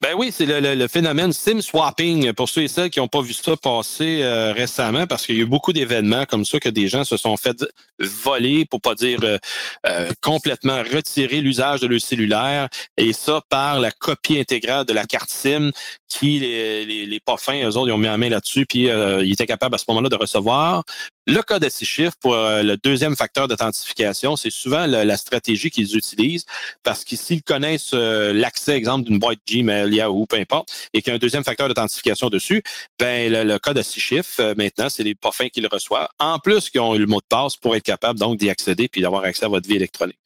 Ben 0.02 0.16
oui, 0.18 0.32
c'est 0.36 0.48
le, 0.48 0.88
phénomène 0.88 1.32
SIM 1.32 1.62
swapping 1.62 2.34
pour 2.34 2.50
ceux 2.50 2.64
et 2.64 2.68
celles 2.68 2.90
qui 2.90 3.00
n'ont 3.00 3.08
pas 3.08 3.22
vu 3.22 3.34
ça 3.34 3.56
passer 3.56 4.24
euh, 4.24 4.52
récemment, 4.52 5.06
parce 5.06 5.28
qu'il 5.28 5.36
y 5.36 5.40
a 5.40 5.44
eu 5.44 5.46
beaucoup 5.46 5.74
d'événements 5.74 6.26
comme 6.26 6.44
ça 6.44 6.60
que 6.60 6.70
des 6.70 6.88
gens 6.88 7.04
se 7.04 7.18
sont 7.18 7.38
fait 7.38 7.64
voler, 8.00 8.66
pour 8.66 8.82
pas 8.82 8.96
dire 8.96 9.20
euh, 9.22 9.38
euh, 9.86 10.10
complètement 10.20 10.80
retirer 10.80 11.42
l'usage 11.42 11.82
de 11.82 11.88
leur 11.88 12.02
cellulaire, 12.02 12.68
et 12.98 13.14
ça 13.14 13.42
par 13.48 13.80
la 13.80 13.92
copie 13.92 14.40
intégrale 14.40 14.86
de 14.86 14.94
la 14.94 15.06
carte 15.06 15.30
SIM 15.30 15.70
qui 16.10 16.40
les, 16.40 16.84
les, 16.84 17.06
les 17.06 17.20
pas 17.20 17.38
fins, 17.38 17.62
eux 17.64 17.78
autres, 17.78 17.90
ils 17.90 17.94
ont 17.94 18.00
mis 18.00 18.08
la 18.08 18.18
main 18.18 18.30
là-dessus, 18.30 18.66
puis 18.66 18.88
ils 18.90 19.32
étaient 19.32 19.46
capables 19.46 19.76
à 19.76 19.78
ce 19.78 19.86
moment-là 19.90 20.10
de 20.10 20.16
recevoir 20.16 20.84
le 21.28 21.42
code 21.44 21.64
à 21.64 21.70
six 21.70 21.86
chiffres 21.86 22.18
pour 22.20 22.34
le 22.34 22.76
deuxième 22.76 23.16
facteur 23.16 23.48
d'authentification. 23.48 24.36
C'est 24.36 24.50
souvent 24.50 24.86
la 24.88 25.16
stratégie 25.18 25.70
qu'ils 25.70 25.96
utilisent 25.96 26.46
parce 26.84 27.06
que 27.06 27.16
s'ils 27.16 27.44
connaissent 27.44 27.94
l'accès, 27.94 28.74
exemple, 28.74 29.08
d'une 29.08 29.20
boîte 29.20 29.40
Gmail, 29.48 29.91
Peu 30.30 30.38
importe, 30.38 30.70
et 30.94 31.02
qu'il 31.02 31.12
y 31.12 31.14
a 31.14 31.16
un 31.16 31.20
deuxième 31.20 31.44
facteur 31.44 31.68
d'authentification 31.68 32.30
dessus, 32.30 32.64
ben 33.00 33.32
le, 33.32 33.58
code 33.60 33.78
à 33.78 33.84
six 33.84 34.00
chiffres, 34.00 34.40
euh, 34.40 34.54
maintenant, 34.58 34.90
c'est 34.90 35.04
les 35.04 35.16
parfums 35.16 35.50
qui 35.52 35.62
le 35.62 35.68
reçoivent. 35.72 36.08
En 36.20 36.40
plus, 36.40 36.70
qu'ils 36.70 36.82
ont 36.82 36.96
eu 36.96 37.00
le 37.00 37.06
mot 37.06 37.20
de 37.20 37.26
passe 37.28 37.56
pour 37.58 37.76
être 37.76 37.84
capable 37.84 38.20
donc 38.20 38.38
d'y 38.38 38.50
accéder 38.50 38.88
puis 38.88 39.02
d'avoir 39.02 39.24
accès 39.24 39.46
à 39.46 39.50
votre 39.50 39.68
vie 39.68 39.76
électronique. 39.76 40.18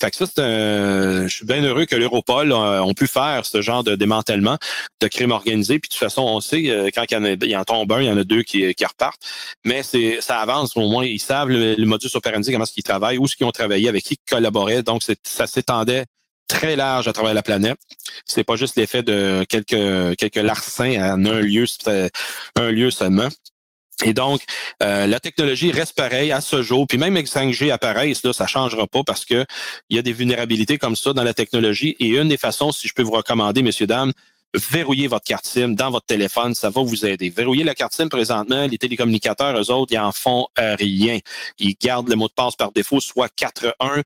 Fait 0.00 0.10
que 0.10 0.16
ça, 0.16 0.26
c'est 0.26 0.42
un. 0.42 1.26
Je 1.26 1.34
suis 1.34 1.46
bien 1.46 1.62
heureux 1.62 1.84
que 1.86 1.94
l'Europol 1.94 2.52
euh, 2.52 2.82
ont 2.82 2.94
pu 2.94 3.06
faire 3.06 3.46
ce 3.46 3.62
genre 3.62 3.84
de 3.84 3.94
démantèlement 3.94 4.58
de 5.00 5.08
crime 5.08 5.30
organisé. 5.30 5.78
Puis 5.78 5.88
de 5.88 5.94
toute 5.94 6.00
façon, 6.00 6.22
on 6.22 6.40
sait 6.40 6.68
euh, 6.68 6.90
quand 6.92 7.04
il 7.08 7.48
y 7.48 7.56
en, 7.56 7.64
tombe 7.64 7.92
un, 7.92 8.00
il 8.00 8.06
y 8.06 8.10
en 8.10 8.18
a 8.18 8.24
deux 8.24 8.42
qui, 8.42 8.66
repartent. 8.84 9.22
Mais 9.64 9.82
c'est 9.82 10.20
ça 10.20 10.38
avance. 10.38 10.76
Au 10.76 10.88
moins, 10.88 11.04
ils 11.04 11.20
savent 11.20 11.48
le, 11.48 11.76
modus 11.84 12.10
operandi, 12.14 12.50
comment 12.50 12.64
est-ce 12.64 12.72
qu'ils 12.72 12.82
travaillent, 12.82 13.18
où 13.18 13.24
est-ce 13.24 13.36
qu'ils 13.36 13.46
ont 13.46 13.52
travaillé, 13.52 13.88
avec 13.88 14.04
qui 14.04 14.14
ils 14.14 14.30
collaboraient. 14.30 14.82
Donc, 14.82 15.02
ça 15.22 15.46
s'étendait 15.46 16.04
très 16.54 16.76
large 16.76 17.08
à 17.08 17.12
travers 17.12 17.34
la 17.34 17.42
planète. 17.42 17.78
C'est 18.24 18.44
pas 18.44 18.56
juste 18.56 18.76
l'effet 18.76 19.02
de 19.02 19.44
quelques 19.48 20.16
quelques 20.16 20.36
larcins 20.36 20.94
en 21.14 21.24
un 21.24 21.40
lieu, 21.40 21.66
un 22.56 22.70
lieu 22.70 22.90
seulement. 22.90 23.28
Et 24.04 24.12
donc, 24.12 24.42
euh, 24.82 25.06
la 25.06 25.20
technologie 25.20 25.70
reste 25.70 25.94
pareille 25.94 26.32
à 26.32 26.40
ce 26.40 26.62
jour. 26.62 26.86
Puis 26.86 26.98
même 26.98 27.14
avec 27.14 27.28
5G 27.28 27.70
apparaît, 27.70 28.12
là, 28.24 28.32
ça 28.32 28.46
changera 28.46 28.86
pas 28.86 29.02
parce 29.04 29.24
que 29.24 29.44
il 29.88 29.96
y 29.96 29.98
a 29.98 30.02
des 30.02 30.12
vulnérabilités 30.12 30.78
comme 30.78 30.96
ça 30.96 31.12
dans 31.12 31.22
la 31.22 31.34
technologie. 31.34 31.96
Et 32.00 32.08
une 32.08 32.28
des 32.28 32.36
façons, 32.36 32.72
si 32.72 32.88
je 32.88 32.94
peux 32.94 33.02
vous 33.02 33.12
recommander, 33.12 33.62
messieurs, 33.62 33.86
dames, 33.86 34.12
verrouiller 34.54 35.06
votre 35.06 35.24
carte 35.24 35.46
SIM 35.46 35.70
dans 35.70 35.90
votre 35.90 36.06
téléphone, 36.06 36.54
ça 36.54 36.70
va 36.70 36.82
vous 36.82 37.04
aider. 37.04 37.30
Verrouiller 37.30 37.64
la 37.64 37.74
carte 37.74 37.94
SIM 37.94 38.08
présentement, 38.08 38.66
les 38.66 38.78
télécommunicateurs, 38.78 39.58
eux 39.58 39.70
autres, 39.70 39.92
ils 39.92 39.98
en 39.98 40.12
font 40.12 40.46
euh, 40.58 40.76
rien. 40.76 41.18
Ils 41.58 41.74
gardent 41.80 42.08
le 42.08 42.16
mot 42.16 42.28
de 42.28 42.32
passe 42.32 42.56
par 42.56 42.72
défaut, 42.72 43.00
soit 43.00 43.30
4-1, 43.36 44.02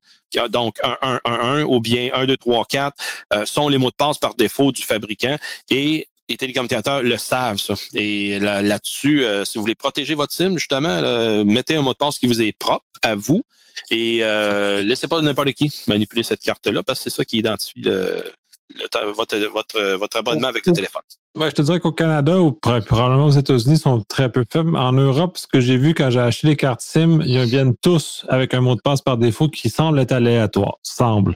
donc 0.48 0.76
1-1-1-1 0.82 1.62
ou 1.64 1.80
bien 1.80 2.10
1, 2.14 2.26
2, 2.26 2.36
3, 2.36 2.64
4 2.66 2.96
sont 3.44 3.68
les 3.68 3.78
mots 3.78 3.90
de 3.90 3.96
passe 3.96 4.18
par 4.18 4.34
défaut 4.34 4.72
du 4.72 4.82
fabricant. 4.82 5.36
Et 5.70 6.08
les 6.28 6.36
télécommunicateurs 6.36 7.02
le 7.02 7.16
savent, 7.16 7.58
ça. 7.58 7.74
Et 7.94 8.38
là-dessus, 8.38 9.24
euh, 9.24 9.44
si 9.44 9.56
vous 9.56 9.62
voulez 9.62 9.74
protéger 9.74 10.14
votre 10.14 10.32
SIM, 10.32 10.58
justement, 10.58 11.44
mettez 11.44 11.76
un 11.76 11.82
mot 11.82 11.92
de 11.92 11.98
passe 11.98 12.18
qui 12.18 12.26
vous 12.26 12.42
est 12.42 12.52
propre 12.52 12.84
à 13.02 13.14
vous 13.14 13.44
et 13.90 14.18
euh, 14.22 14.82
laissez 14.82 15.08
pas 15.08 15.20
n'importe 15.20 15.52
qui 15.52 15.72
manipuler 15.86 16.22
cette 16.22 16.40
carte-là 16.40 16.82
parce 16.82 17.00
que 17.00 17.10
c'est 17.10 17.16
ça 17.16 17.24
qui 17.24 17.38
identifie 17.38 17.80
le, 17.80 18.24
votre, 18.76 19.06
votre, 19.52 19.96
votre, 19.96 20.16
abonnement 20.16 20.48
avec 20.48 20.66
le 20.66 20.72
téléphone. 20.72 21.02
Ouais, 21.36 21.50
je 21.50 21.54
te 21.54 21.62
dirais 21.62 21.80
qu'au 21.80 21.92
Canada 21.92 22.40
ou 22.40 22.52
probablement 22.52 23.26
aux 23.26 23.30
États-Unis 23.30 23.78
sont 23.78 24.02
très 24.08 24.30
peu 24.30 24.44
faibles. 24.50 24.76
En 24.76 24.92
Europe, 24.92 25.38
ce 25.38 25.46
que 25.46 25.60
j'ai 25.60 25.76
vu 25.76 25.94
quand 25.94 26.10
j'ai 26.10 26.20
acheté 26.20 26.48
les 26.48 26.56
cartes 26.56 26.80
SIM, 26.80 27.20
ils 27.24 27.44
viennent 27.44 27.74
tous 27.80 28.24
avec 28.28 28.54
un 28.54 28.60
mot 28.60 28.74
de 28.74 28.80
passe 28.80 29.02
par 29.02 29.18
défaut 29.18 29.48
qui 29.48 29.70
semble 29.70 29.98
être 30.00 30.12
aléatoire. 30.12 30.76
Semble 30.82 31.34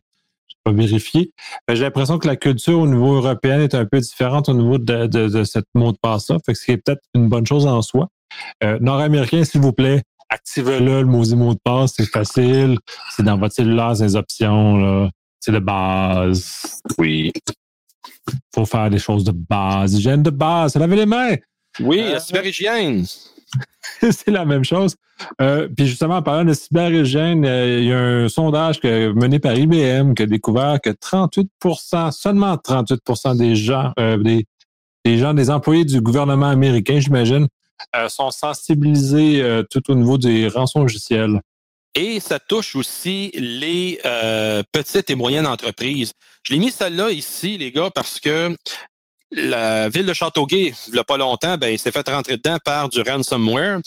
pas 0.64 0.72
vérifier. 0.72 1.32
J'ai 1.68 1.82
l'impression 1.82 2.18
que 2.18 2.26
la 2.26 2.36
culture 2.36 2.78
au 2.78 2.86
niveau 2.86 3.14
européen 3.14 3.60
est 3.60 3.74
un 3.74 3.84
peu 3.84 4.00
différente 4.00 4.48
au 4.48 4.54
niveau 4.54 4.78
de, 4.78 5.06
de, 5.06 5.44
cette 5.44 5.66
mot 5.74 5.92
de 5.92 5.98
passe-là. 6.00 6.38
Fait 6.44 6.52
que 6.52 6.58
ce 6.58 6.64
qui 6.64 6.70
est 6.72 6.76
peut-être 6.76 7.02
une 7.14 7.28
bonne 7.28 7.46
chose 7.46 7.66
en 7.66 7.82
soi. 7.82 8.08
Euh, 8.64 8.78
Nord-américain, 8.80 9.44
s'il 9.44 9.60
vous 9.60 9.72
plaît, 9.72 10.02
activez-le, 10.28 11.02
le 11.02 11.04
mot 11.04 11.54
de 11.54 11.58
passe, 11.62 11.94
c'est 11.96 12.06
facile. 12.06 12.78
C'est 13.10 13.24
dans 13.24 13.38
votre 13.38 13.54
cellulaire, 13.54 13.96
ces 13.96 14.16
options, 14.16 15.10
C'est 15.44 15.50
de 15.50 15.58
base. 15.58 16.80
Oui. 16.98 17.32
Faut 18.54 18.64
faire 18.64 18.88
des 18.88 19.00
choses 19.00 19.24
de 19.24 19.32
base. 19.32 19.94
Hygiène 19.94 20.22
de 20.22 20.30
base, 20.30 20.76
laver 20.76 20.96
les 20.96 21.06
mains. 21.06 21.34
Oui, 21.80 22.00
euh, 22.00 22.20
cyberhygiène. 22.20 23.04
c'est 24.00 24.30
la 24.30 24.44
même 24.44 24.64
chose. 24.64 24.94
Euh, 25.40 25.68
puis 25.76 25.86
justement, 25.88 26.16
en 26.16 26.22
parlant 26.22 26.44
de 26.44 26.52
cyberhygiène, 26.52 27.44
euh, 27.44 27.78
il 27.80 27.86
y 27.86 27.92
a 27.92 27.98
un 27.98 28.28
sondage 28.28 28.80
mené 28.84 29.40
par 29.40 29.56
IBM 29.56 30.14
qui 30.14 30.22
a 30.22 30.26
découvert 30.26 30.80
que 30.80 30.90
38% 30.90 32.12
seulement 32.12 32.54
38% 32.54 33.36
des 33.36 33.56
gens, 33.56 33.92
euh, 33.98 34.16
des, 35.04 35.18
gens, 35.18 35.34
des 35.34 35.50
employés 35.50 35.84
du 35.84 36.00
gouvernement 36.00 36.48
américain, 36.48 37.00
j'imagine, 37.00 37.48
sont 38.08 38.30
sensibilisés 38.30 39.42
tout 39.68 39.90
au 39.90 39.96
niveau 39.96 40.16
des 40.16 40.46
rançons 40.46 40.82
logiciels. 40.82 41.40
Et 41.94 42.20
ça 42.20 42.38
touche 42.38 42.74
aussi 42.74 43.30
les 43.34 44.00
petites 44.72 45.10
et 45.10 45.14
moyennes 45.14 45.46
entreprises. 45.46 46.12
Je 46.42 46.54
l'ai 46.54 46.58
mis 46.58 46.70
celle-là 46.70 47.10
ici, 47.10 47.58
les 47.58 47.70
gars, 47.70 47.90
parce 47.94 48.18
que 48.18 48.56
la 49.32 49.88
ville 49.88 50.06
de 50.06 50.12
Châteauguay, 50.12 50.74
il 50.88 50.92
n'y 50.92 50.98
a 50.98 51.04
pas 51.04 51.16
longtemps, 51.16 51.56
ben, 51.56 51.76
s'est 51.78 51.90
fait 51.90 52.06
rentrer 52.08 52.36
dedans 52.36 52.58
par 52.64 52.88
du 52.88 53.00
ransomware. 53.00 53.80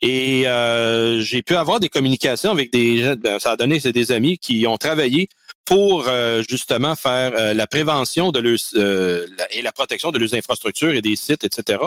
Et 0.00 0.46
euh, 0.46 1.20
j'ai 1.20 1.42
pu 1.42 1.56
avoir 1.56 1.80
des 1.80 1.88
communications 1.88 2.50
avec 2.50 2.72
des 2.72 3.16
ben, 3.16 3.38
ça 3.38 3.52
a 3.52 3.56
donné 3.56 3.80
c'est 3.80 3.92
des 3.92 4.12
amis 4.12 4.38
qui 4.38 4.66
ont 4.66 4.76
travaillé 4.76 5.28
pour 5.68 6.08
euh, 6.08 6.42
justement 6.48 6.96
faire 6.96 7.32
euh, 7.36 7.52
la 7.52 7.66
prévention 7.66 8.32
de 8.32 8.38
et 9.50 9.60
la 9.60 9.70
protection 9.70 10.10
de 10.10 10.18
leurs 10.18 10.32
infrastructures 10.32 10.94
et 10.94 11.02
des 11.02 11.14
sites, 11.14 11.44
etc. 11.44 11.80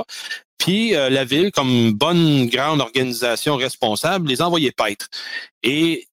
Puis 0.60 0.92
la 0.92 1.26
ville, 1.26 1.52
comme 1.52 1.94
bonne 1.94 2.46
grande 2.46 2.82
organisation 2.82 3.56
responsable, 3.56 4.30
les 4.30 4.44
envoyait 4.44 4.72
paître. 4.72 5.08
Et 5.64 6.08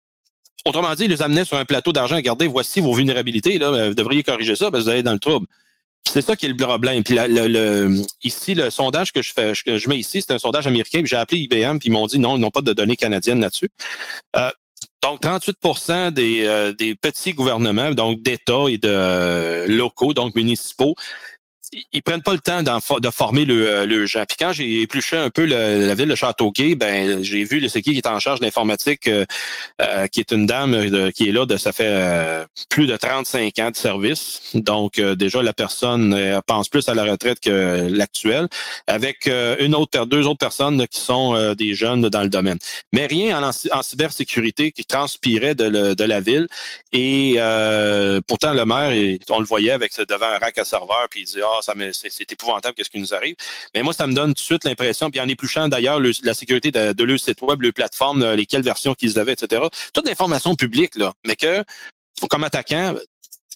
autrement 0.65 0.95
dit, 0.95 1.05
ils 1.05 1.11
les 1.11 1.21
amenaient 1.21 1.45
sur 1.45 1.59
un 1.59 1.67
plateau 1.67 1.93
d'argent. 1.93 2.17
Regardez, 2.17 2.47
voici 2.47 2.81
vos 2.81 2.95
vulnérabilités. 2.95 3.59
Là, 3.59 3.89
vous 3.89 3.95
devriez 3.95 4.23
corriger 4.23 4.57
ça 4.57 4.71
parce 4.71 4.85
que 4.85 4.89
vous 4.89 4.91
allez 4.91 5.03
dans 5.03 5.13
le 5.13 5.19
trouble. 5.19 5.47
C'est 6.07 6.23
ça 6.23 6.35
qui 6.37 6.47
est 6.47 6.49
le 6.49 6.57
problème. 6.57 7.05
Puis 7.05 7.19
ici, 8.23 8.55
le 8.55 8.71
sondage 8.71 9.13
que 9.13 9.21
je 9.21 9.35
fais, 9.35 9.53
je 9.55 9.89
mets 9.91 9.99
ici, 9.99 10.23
c'est 10.23 10.33
un 10.33 10.39
sondage 10.39 10.67
américain. 10.67 11.03
J'ai 11.05 11.17
appelé 11.17 11.43
IBM, 11.43 11.79
puis 11.79 11.89
ils 11.89 11.93
m'ont 11.93 12.07
dit 12.07 12.19
non, 12.19 12.39
ils 12.39 12.41
n'ont 12.41 12.51
pas 12.51 12.63
de 12.63 12.73
données 12.73 12.97
canadiennes 12.97 13.41
là-dessus. 13.41 13.69
Euh, 14.37 14.51
donc, 15.03 15.21
38 15.21 16.13
des, 16.13 16.45
euh, 16.47 16.73
des 16.73 16.95
petits 16.95 17.33
gouvernements, 17.33 17.93
donc 17.93 18.23
d'États 18.23 18.69
et 18.69 18.79
de 18.79 18.89
euh, 18.89 19.67
locaux, 19.69 20.13
donc 20.13 20.35
municipaux, 20.35 20.95
ils 21.93 22.03
prennent 22.03 22.23
pas 22.23 22.33
le 22.33 22.39
temps 22.39 22.63
de 22.63 23.11
former 23.11 23.45
le, 23.45 23.69
euh, 23.69 23.87
le 23.87 24.07
gens. 24.07 24.25
Puis 24.27 24.37
quand 24.39 24.53
j'ai 24.53 24.83
épluché 24.83 25.17
un 25.17 25.31
peu 25.31 25.45
la 25.45 25.95
ville 25.95 26.09
de 26.09 26.15
Châteauguay, 26.15 26.75
ben 26.75 27.23
j'ai 27.23 27.45
vu 27.45 27.61
le 27.61 27.69
qui 27.69 27.97
est 27.97 28.07
en 28.07 28.19
charge 28.19 28.41
de 28.41 28.45
l'informatique, 28.45 29.07
euh, 29.07 29.25
euh, 29.81 30.07
qui 30.09 30.21
est 30.21 30.33
une 30.33 30.47
dame 30.47 31.11
qui 31.13 31.29
est 31.29 31.33
là 31.33 31.47
de 31.47 31.57
ça 31.57 31.73
fait 31.73 32.47
plus 32.69 32.87
de 32.87 32.97
35 32.97 33.59
ans 33.59 33.71
de 33.71 33.77
service. 33.77 34.51
Donc 34.55 35.01
déjà 35.01 35.43
la 35.43 35.53
personne 35.53 36.41
pense 36.47 36.69
plus 36.69 36.89
à 36.89 36.95
la 36.95 37.05
retraite 37.05 37.41
que 37.41 37.89
l'actuelle, 37.89 38.49
avec 38.87 39.29
une 39.61 39.75
autre 39.75 40.07
deux 40.07 40.27
autres 40.27 40.39
personnes 40.39 40.87
qui 40.89 41.01
sont 41.01 41.55
des 41.55 41.75
jeunes 41.75 42.09
dans 42.09 42.23
le 42.23 42.29
domaine. 42.29 42.59
Mais 42.93 43.07
rien 43.07 43.43
en, 43.43 43.83
cybersécurité 43.83 44.73
qui 44.73 44.85
transpirait 44.85 45.55
de, 45.55 45.95
de, 45.95 46.05
la 46.05 46.21
ville. 46.21 46.49
Et 46.93 47.37
pourtant 48.27 48.55
le 48.55 48.65
maire, 48.65 49.19
on 49.31 49.39
le 49.39 49.47
voyait 49.47 49.73
avec 49.73 49.93
devant 50.09 50.27
un 50.27 50.39
rack 50.39 50.59
à 50.59 50.65
serveur, 50.65 51.07
puis 51.11 51.21
il 51.21 51.27
dit 51.27 51.41
ah 51.43 51.58
c'est 51.63 52.33
épouvantable 52.33 52.75
qu'est-ce 52.75 52.91
qui 52.91 53.01
nous 53.01 53.15
arrive. 53.15 53.35
Mais 53.75 53.83
moi, 53.83 53.93
ça 53.93 54.07
me 54.07 54.13
donne 54.13 54.31
tout 54.31 54.41
de 54.43 54.47
suite 54.47 54.65
l'impression, 54.65 55.11
puis 55.11 55.21
en 55.21 55.29
épluchant 55.29 55.69
d'ailleurs 55.69 56.01
la 56.01 56.35
sécurité 56.35 56.71
de, 56.71 56.93
de, 56.93 57.05
leur 57.05 57.19
site 57.19 57.41
web, 57.43 57.63
leur 57.63 57.73
plateforme, 57.73 58.23
euh, 58.23 58.37
lesquelles 58.37 58.63
versions 58.63 58.95
qu'ils 58.95 59.19
avaient, 59.19 59.33
etc. 59.33 59.63
Toute 59.93 60.07
l'information 60.07 60.55
publique, 60.55 60.97
là, 60.97 61.13
mais 61.27 61.37
que 61.37 61.65
comme 62.27 62.43
attaquant, 62.43 62.95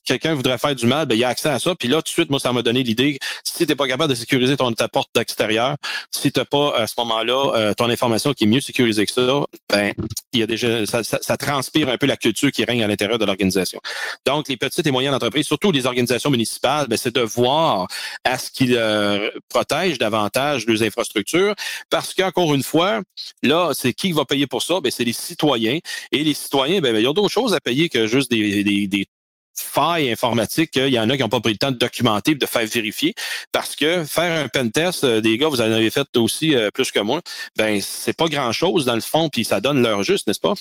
quelqu'un 0.05 0.34
voudrait 0.34 0.59
faire 0.59 0.74
du 0.74 0.86
mal, 0.86 1.07
ben, 1.07 1.14
il 1.14 1.18
y 1.18 1.24
a 1.24 1.28
accès 1.28 1.48
à 1.48 1.59
ça. 1.59 1.74
Puis 1.74 1.88
là, 1.88 1.96
tout 1.96 2.03
de 2.03 2.09
suite, 2.09 2.30
moi, 2.30 2.40
ça 2.40 2.53
m'a 2.53 2.62
donné 2.62 2.82
l'idée, 2.82 3.18
si 3.44 3.66
tu 3.66 3.76
pas 3.76 3.86
capable 3.86 4.11
de 4.11 4.18
sécuriser 4.18 4.57
ton, 4.57 4.72
ta 4.72 4.88
porte 4.88 5.11
d'extérieur, 5.14 5.76
si 6.11 6.32
tu 6.32 6.40
n'as 6.40 6.44
pas 6.44 6.76
à 6.76 6.86
ce 6.86 6.94
moment-là 6.98 7.53
euh, 7.55 7.74
ton 7.74 7.88
information 7.88 8.32
qui 8.32 8.44
est 8.44 8.46
mieux 8.46 8.61
sécurisée 8.61 9.07
que 9.07 9.12
ça, 9.12 9.42
ben, 9.70 9.92
il 10.32 10.40
y 10.40 10.42
a 10.42 10.46
déjà 10.46 10.84
ça, 10.86 11.03
ça, 11.03 11.36
transpire 11.36 11.88
un 11.88 11.96
peu 11.96 12.07
la 12.07 12.16
culture 12.16 12.50
qui 12.50 12.64
règne 12.64 12.82
à 12.82 12.86
l'intérieur 12.86 13.18
de 13.18 13.24
l'organisation. 13.24 13.80
Donc, 14.26 14.48
les 14.48 14.57
petites 14.57 14.86
et 14.86 14.90
moyennes 14.90 15.14
entreprises, 15.14 15.46
surtout 15.46 15.72
les 15.72 15.86
organisations 15.86 16.30
municipales, 16.30 16.86
ben, 16.88 16.96
c'est 16.96 17.14
de 17.14 17.20
voir 17.20 17.86
à 18.24 18.38
ce 18.38 18.50
qu'ils 18.50 18.76
euh, 18.76 19.30
protègent 19.48 19.98
davantage 19.98 20.66
leurs 20.66 20.82
infrastructures, 20.82 21.55
parce 21.90 22.14
qu'encore 22.14 22.55
une 22.55 22.62
fois, 22.62 23.00
là, 23.42 23.70
c'est 23.74 23.92
qui 23.92 24.12
va 24.12 24.24
payer 24.24 24.46
pour 24.46 24.62
ça? 24.62 24.80
Ben, 24.80 24.90
c'est 24.90 25.05
les 25.05 25.12
citoyens. 25.12 25.78
Et 26.11 26.24
les 26.24 26.34
citoyens, 26.34 26.80
ben, 26.80 26.94
il 26.96 27.03
y 27.03 27.07
a 27.07 27.12
d'autres 27.12 27.32
choses 27.32 27.55
à 27.55 27.61
payer 27.61 27.88
que 27.88 28.07
juste 28.07 28.30
des, 28.30 28.64
des, 28.64 28.86
des 28.86 29.07
failles 29.55 30.11
informatiques 30.11 30.76
il 30.76 30.88
y 30.88 30.98
en 30.98 31.09
a 31.11 31.16
qui 31.16 31.22
n'ont 31.22 31.28
pas 31.28 31.40
pris 31.40 31.53
le 31.53 31.59
temps 31.59 31.70
de 31.70 31.76
documenter 31.76 32.32
et 32.32 32.34
de 32.34 32.46
faire 32.46 32.66
vérifier. 32.66 33.14
Parce 33.53 33.76
que 33.76 34.05
faire 34.05 34.44
un 34.44 34.48
pen 34.48 34.70
test, 34.70 35.05
euh, 35.05 35.20
des 35.20 35.38
gars, 35.38 35.48
vous 35.48 35.61
en 35.61 35.64
avez 35.64 35.90
fait 35.90 36.16
aussi 36.16 36.55
euh, 36.55 36.70
plus 36.72 36.90
que 36.90 37.00
moi, 37.00 37.20
ben 37.57 37.80
c'est 37.80 38.16
pas 38.16 38.28
grand 38.28 38.53
chose 38.53 38.84
dans 38.84 38.94
le 38.94 39.00
fond, 39.00 39.28
puis 39.28 39.44
ça 39.44 39.61
donne 39.61 39.82
l'heure 39.82 40.03
juste, 40.03 40.26
n'est-ce 40.26 40.40
pas? 40.40 40.55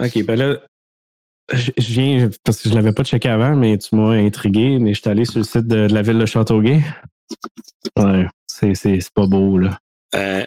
OK, 0.00 0.24
ben 0.24 0.38
là, 0.38 0.56
je 1.52 1.92
viens, 1.92 2.30
parce 2.44 2.62
que 2.62 2.68
je 2.68 2.74
l'avais 2.74 2.92
pas 2.92 3.04
checké 3.04 3.28
avant, 3.28 3.56
mais 3.56 3.76
tu 3.78 3.94
m'as 3.96 4.12
intrigué, 4.12 4.78
mais 4.78 4.94
je 4.94 5.00
suis 5.00 5.10
allé 5.10 5.24
sur 5.24 5.38
le 5.38 5.44
site 5.44 5.66
de, 5.66 5.88
la 5.90 6.02
ville 6.02 6.18
de 6.18 6.26
Châteauguay. 6.26 6.80
Ouais, 7.96 8.26
c'est 8.46 9.12
pas 9.14 9.26
beau, 9.26 9.58
là. 9.58 9.78
Euh. 10.14 10.44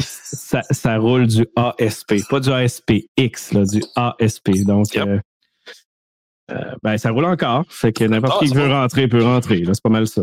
ça, 0.00 0.62
ça, 0.70 0.96
roule 0.98 1.26
du 1.28 1.46
ASP, 1.54 2.14
pas 2.28 2.40
du 2.40 2.50
ASPX, 2.50 3.52
là, 3.52 3.64
du 3.64 3.82
ASP. 3.94 4.50
Donc, 4.64 4.96
euh, 4.96 5.20
ben, 6.82 6.96
ça 6.98 7.10
roule 7.10 7.26
encore. 7.26 7.64
Fait 7.68 7.92
que 7.92 8.04
n'importe 8.04 8.38
ah, 8.40 8.44
qui 8.44 8.54
veut 8.54 8.68
rentrer 8.68 9.08
peut 9.08 9.22
rentrer. 9.22 9.62
C'est 9.66 9.82
pas 9.82 9.90
mal 9.90 10.06
ça. 10.06 10.22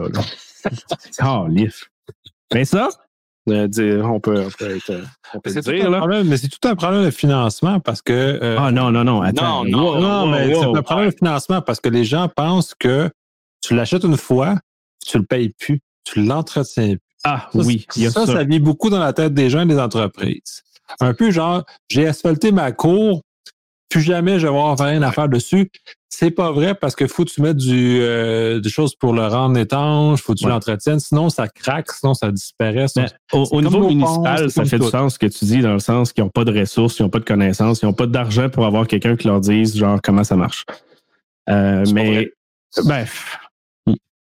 oh, 1.23 1.47
lif. 1.49 1.89
Mais 2.53 2.65
ça, 2.65 2.89
euh, 3.49 4.01
on 4.03 4.19
peut, 4.19 4.43
on 4.43 4.49
peut, 4.49 4.75
être, 4.75 5.03
on 5.33 5.39
peut 5.39 5.51
dire. 5.51 5.89
Là. 5.89 5.99
Problème, 5.99 6.27
mais 6.27 6.37
c'est 6.37 6.47
tout 6.47 6.67
un 6.67 6.75
problème 6.75 7.05
de 7.05 7.11
financement 7.11 7.79
parce 7.79 8.01
que. 8.01 8.39
Euh, 8.41 8.57
ah 8.59 8.71
non, 8.71 8.91
non, 8.91 9.03
non. 9.03 9.21
Attends. 9.21 9.65
Non, 9.65 9.99
non, 9.99 10.27
mais 10.27 10.53
c'est 10.53 10.63
un 10.63 10.81
problème 10.81 11.09
de 11.09 11.15
financement 11.15 11.61
parce 11.61 11.79
que 11.79 11.89
les 11.89 12.05
gens 12.05 12.27
pensent 12.27 12.73
que 12.73 13.09
tu 13.61 13.75
l'achètes 13.75 14.03
une 14.03 14.17
fois, 14.17 14.55
tu 15.05 15.19
le 15.19 15.25
payes 15.25 15.49
plus, 15.59 15.79
tu 16.03 16.23
l'entretiens 16.23 16.95
plus. 16.95 16.99
Ah 17.23 17.49
oui, 17.53 17.85
il 17.95 18.03
y 18.03 18.07
a 18.07 18.11
ça, 18.11 18.25
ça. 18.25 18.33
Ça 18.33 18.43
vit 18.43 18.59
beaucoup 18.59 18.89
dans 18.89 18.99
la 18.99 19.13
tête 19.13 19.33
des 19.33 19.49
gens 19.49 19.61
et 19.61 19.65
des 19.65 19.79
entreprises. 19.79 20.63
Un 20.99 21.13
peu 21.13 21.31
genre, 21.31 21.63
j'ai 21.89 22.07
asphalté 22.07 22.51
ma 22.51 22.71
cour, 22.71 23.21
plus 23.89 24.01
jamais 24.01 24.39
je 24.39 24.47
vais 24.47 24.53
avoir 24.53 24.77
rien 24.77 25.01
à 25.01 25.11
faire 25.11 25.29
dessus. 25.29 25.71
C'est 26.09 26.31
pas 26.31 26.51
vrai 26.51 26.75
parce 26.75 26.95
que 26.95 27.07
faut 27.07 27.25
que 27.25 27.31
tu 27.31 27.41
mettes 27.41 27.57
du, 27.57 27.99
euh, 28.01 28.59
des 28.59 28.69
choses 28.69 28.95
pour 28.95 29.13
le 29.13 29.27
rendre 29.27 29.57
étanche, 29.57 30.21
faut 30.21 30.33
que 30.33 30.39
tu 30.39 30.47
l'entretiennes, 30.47 30.99
sinon 30.99 31.29
ça 31.29 31.47
craque, 31.49 31.91
sinon 31.91 32.13
ça 32.13 32.31
disparaît. 32.31 32.85
au, 33.33 33.61
niveau 33.61 33.87
municipal, 33.87 34.49
ça 34.49 34.63
fait 34.63 34.79
du 34.79 34.87
sens 34.87 35.15
ce 35.15 35.19
que 35.19 35.25
tu 35.25 35.43
dis 35.45 35.59
dans 35.59 35.73
le 35.73 35.79
sens 35.79 36.13
qu'ils 36.13 36.23
n'ont 36.23 36.29
pas 36.29 36.45
de 36.45 36.57
ressources, 36.57 36.99
ils 36.99 37.03
n'ont 37.03 37.09
pas 37.09 37.19
de 37.19 37.25
connaissances, 37.25 37.81
ils 37.81 37.85
n'ont 37.85 37.93
pas 37.93 38.07
d'argent 38.07 38.49
pour 38.49 38.65
avoir 38.65 38.87
quelqu'un 38.87 39.17
qui 39.17 39.27
leur 39.27 39.41
dise 39.41 39.75
genre 39.75 39.99
comment 40.01 40.23
ça 40.23 40.37
marche. 40.37 40.65
Euh, 41.49 41.83
mais 41.93 42.31
bref. 42.83 43.37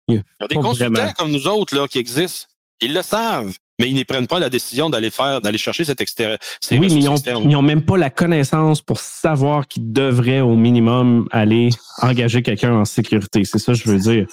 Il 0.07 0.15
y 0.15 0.21
a 0.39 0.47
des 0.47 0.55
consultants 0.55 1.13
comme 1.17 1.31
nous 1.31 1.47
autres 1.47 1.75
là, 1.75 1.87
qui 1.87 1.99
existent. 1.99 2.47
Ils 2.81 2.93
le 2.93 3.01
savent. 3.01 3.55
Mais 3.79 3.89
ils 3.89 3.95
ne 3.95 4.03
prennent 4.03 4.27
pas 4.27 4.39
la 4.39 4.49
décision 4.49 4.89
d'aller 4.89 5.09
faire, 5.09 5.41
d'aller 5.41 5.57
chercher 5.57 5.83
cette 5.83 6.01
extérieur. 6.01 6.37
Oui, 6.71 6.79
mais 6.79 6.87
ils 6.87 7.49
n'ont 7.49 7.61
même 7.61 7.83
pas 7.83 7.97
la 7.97 8.09
connaissance 8.09 8.81
pour 8.81 8.99
savoir 8.99 9.67
qu'ils 9.67 9.91
devraient 9.91 10.41
au 10.41 10.55
minimum 10.55 11.27
aller 11.31 11.69
engager 12.01 12.41
quelqu'un 12.41 12.73
en 12.73 12.85
sécurité. 12.85 13.43
C'est 13.43 13.59
ça 13.59 13.73
que 13.73 13.79
je 13.79 13.89
veux 13.89 13.99
dire. 13.99 14.27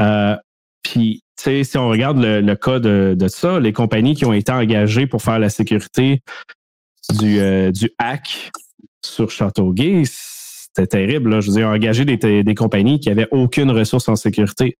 Euh, 0.00 0.36
puis, 0.82 1.22
tu 1.36 1.44
sais, 1.44 1.64
si 1.64 1.76
on 1.76 1.88
regarde 1.88 2.18
le, 2.18 2.54
cas 2.54 2.78
de, 2.78 3.16
ça, 3.28 3.60
les 3.60 3.72
compagnies 3.72 4.14
qui 4.14 4.24
ont 4.24 4.32
été 4.32 4.52
engagées 4.52 5.06
pour 5.06 5.22
faire 5.22 5.38
la 5.38 5.50
sécurité 5.50 6.22
du, 7.18 7.40
euh, 7.40 7.70
du 7.70 7.90
hack 7.98 8.50
sur 9.04 9.30
Châteauguay, 9.30 10.04
c'était 10.06 10.86
terrible. 10.86 11.30
Là. 11.30 11.40
Je 11.40 11.48
veux 11.48 11.56
dire, 11.56 11.68
engager 11.68 12.04
des, 12.04 12.42
des 12.42 12.54
compagnies 12.54 13.00
qui 13.00 13.08
n'avaient 13.08 13.28
aucune 13.32 13.70
ressource 13.70 14.08
en 14.08 14.16
sécurité 14.16 14.78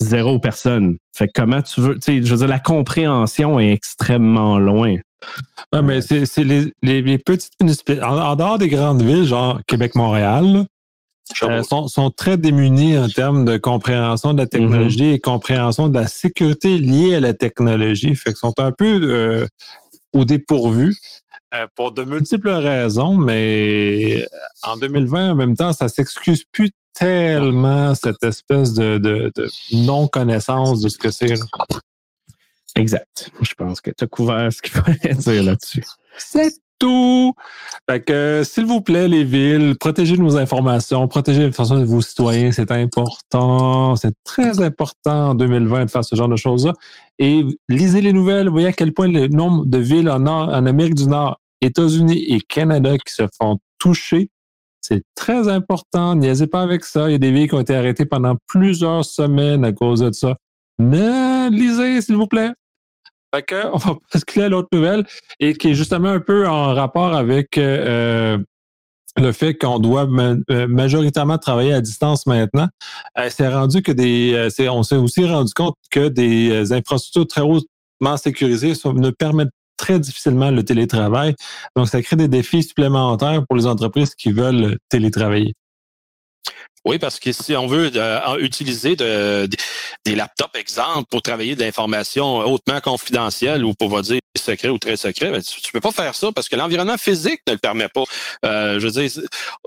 zéro 0.00 0.38
personne. 0.38 0.96
Fait 1.16 1.28
comment 1.32 1.62
tu 1.62 1.80
veux, 1.80 1.94
tu 1.94 2.00
sais, 2.02 2.22
je 2.22 2.30
veux 2.30 2.38
dire, 2.38 2.48
la 2.48 2.58
compréhension 2.58 3.58
est 3.58 3.72
extrêmement 3.72 4.58
loin. 4.58 4.96
Ouais, 5.72 5.82
mais 5.82 6.00
c'est 6.00 6.44
les, 6.44 6.72
les, 6.82 7.18
petites 7.18 7.52
municipalités, 7.60 8.04
en, 8.04 8.36
dehors 8.36 8.58
des 8.58 8.68
grandes 8.68 9.02
villes, 9.02 9.24
genre 9.24 9.60
Québec-Montréal, 9.66 10.66
euh, 11.42 11.62
sont, 11.62 11.88
sont, 11.88 12.10
très 12.10 12.38
démunis 12.38 12.96
en 12.96 13.08
termes 13.08 13.44
de 13.44 13.58
compréhension 13.58 14.32
de 14.32 14.38
la 14.38 14.46
technologie 14.46 15.10
mm-hmm. 15.10 15.14
et 15.14 15.20
compréhension 15.20 15.88
de 15.88 15.98
la 15.98 16.06
sécurité 16.06 16.78
liée 16.78 17.16
à 17.16 17.20
la 17.20 17.34
technologie. 17.34 18.14
Fait 18.14 18.30
qu'ils 18.30 18.38
sont 18.38 18.58
un 18.58 18.72
peu 18.72 19.00
euh, 19.02 19.46
au 20.12 20.24
dépourvu. 20.24 20.96
Euh, 21.54 21.66
pour 21.76 21.92
de 21.92 22.04
multiples 22.04 22.50
raisons, 22.50 23.16
mais 23.16 24.26
en 24.62 24.76
2020, 24.76 25.30
en 25.30 25.34
même 25.34 25.56
temps, 25.56 25.72
ça 25.72 25.88
s'excuse 25.88 26.44
plus 26.52 26.70
tellement 26.98 27.94
cette 27.94 28.22
espèce 28.22 28.74
de, 28.74 29.32
non-connaissance 29.72 30.80
de 30.80 30.88
ce 30.88 30.98
que 30.98 31.10
c'est. 31.10 31.34
Exact. 32.76 33.30
Je 33.40 33.54
pense 33.54 33.80
que 33.80 33.90
tu 33.90 34.04
as 34.04 34.06
couvert 34.06 34.52
ce 34.52 34.62
qu'il 34.62 34.72
fallait 34.72 35.14
dire 35.14 35.42
là-dessus. 35.44 35.84
C'est 36.16 36.54
tout. 36.78 37.34
Fait 37.90 38.00
que, 38.00 38.42
s'il 38.44 38.64
vous 38.64 38.80
plaît, 38.80 39.08
les 39.08 39.24
villes, 39.24 39.74
protégez 39.78 40.16
nos 40.16 40.36
informations, 40.36 41.08
protégez 41.08 41.42
l'information 41.42 41.80
de 41.80 41.84
vos 41.84 42.00
citoyens, 42.00 42.52
c'est 42.52 42.70
important. 42.70 43.96
C'est 43.96 44.14
très 44.24 44.60
important 44.60 45.30
en 45.30 45.34
2020 45.34 45.86
de 45.86 45.90
faire 45.90 46.04
ce 46.04 46.14
genre 46.14 46.28
de 46.28 46.36
choses-là. 46.36 46.72
Et 47.18 47.44
lisez 47.68 48.00
les 48.00 48.12
nouvelles, 48.12 48.48
voyez 48.48 48.68
à 48.68 48.72
quel 48.72 48.92
point 48.92 49.08
le 49.08 49.26
nombre 49.26 49.66
de 49.66 49.78
villes 49.78 50.08
en, 50.08 50.24
en 50.26 50.66
Amérique 50.66 50.94
du 50.94 51.06
Nord, 51.06 51.40
États-Unis 51.60 52.24
et 52.28 52.40
Canada 52.40 52.96
qui 52.98 53.12
se 53.12 53.24
font 53.40 53.58
toucher 53.78 54.30
c'est 54.88 55.02
très 55.14 55.48
important. 55.48 56.14
Niaisez 56.14 56.46
pas 56.46 56.62
avec 56.62 56.84
ça. 56.84 57.08
Il 57.08 57.12
y 57.12 57.14
a 57.14 57.18
des 57.18 57.30
villes 57.30 57.48
qui 57.48 57.54
ont 57.54 57.60
été 57.60 57.74
arrêtées 57.74 58.06
pendant 58.06 58.36
plusieurs 58.46 59.04
semaines 59.04 59.64
à 59.64 59.72
cause 59.72 60.00
de 60.00 60.12
ça. 60.12 60.36
Mais 60.78 61.50
lisez, 61.50 62.00
s'il 62.00 62.16
vous 62.16 62.26
plaît. 62.26 62.52
Fait 63.34 63.42
que, 63.42 63.66
on 63.72 63.76
va 63.76 63.96
basculer 64.12 64.46
à 64.46 64.48
l'autre 64.48 64.68
nouvelle 64.72 65.04
et 65.40 65.54
qui 65.54 65.68
est 65.68 65.74
justement 65.74 66.08
un 66.08 66.20
peu 66.20 66.48
en 66.48 66.74
rapport 66.74 67.14
avec 67.14 67.58
euh, 67.58 68.38
le 69.18 69.32
fait 69.32 69.54
qu'on 69.54 69.78
doit 69.78 70.08
euh, 70.08 70.66
majoritairement 70.68 71.36
travailler 71.36 71.74
à 71.74 71.82
distance 71.82 72.26
maintenant. 72.26 72.68
Euh, 73.18 73.28
c'est 73.30 73.48
rendu 73.48 73.82
que 73.82 73.92
des, 73.92 74.48
on 74.70 74.82
s'est 74.82 74.96
aussi 74.96 75.26
rendu 75.26 75.52
compte 75.52 75.74
que 75.90 76.08
des 76.08 76.72
infrastructures 76.72 77.26
très 77.26 77.42
hautement 77.42 78.16
sécurisées 78.16 78.72
ne 78.86 79.10
permettent 79.10 79.50
très 79.78 79.98
difficilement 79.98 80.50
le 80.50 80.62
télétravail. 80.62 81.34
Donc, 81.76 81.88
ça 81.88 82.02
crée 82.02 82.16
des 82.16 82.28
défis 82.28 82.62
supplémentaires 82.62 83.46
pour 83.48 83.56
les 83.56 83.66
entreprises 83.66 84.14
qui 84.14 84.32
veulent 84.32 84.76
télétravailler. 84.90 85.54
Oui, 86.84 86.98
parce 86.98 87.18
que 87.18 87.32
si 87.32 87.56
on 87.56 87.66
veut 87.66 87.90
euh, 87.96 88.38
utiliser 88.38 88.94
de, 88.94 89.48
des 90.04 90.14
laptops, 90.14 90.56
exemple, 90.56 91.08
pour 91.10 91.22
travailler 91.22 91.56
de 91.56 91.60
l'information 91.60 92.38
hautement 92.38 92.80
confidentielle 92.80 93.64
ou 93.64 93.74
pour 93.74 94.00
dire 94.02 94.20
secret 94.36 94.68
ou 94.68 94.78
très 94.78 94.96
secret, 94.96 95.30
ben, 95.30 95.42
tu, 95.42 95.58
ne 95.58 95.72
peux 95.72 95.80
pas 95.80 95.90
faire 95.90 96.14
ça 96.14 96.30
parce 96.32 96.48
que 96.48 96.54
l'environnement 96.54 96.96
physique 96.96 97.40
ne 97.46 97.52
le 97.52 97.58
permet 97.58 97.88
pas. 97.88 98.04
Euh, 98.44 98.78
je 98.78 98.86
veux 98.86 99.02
dire, 99.02 99.10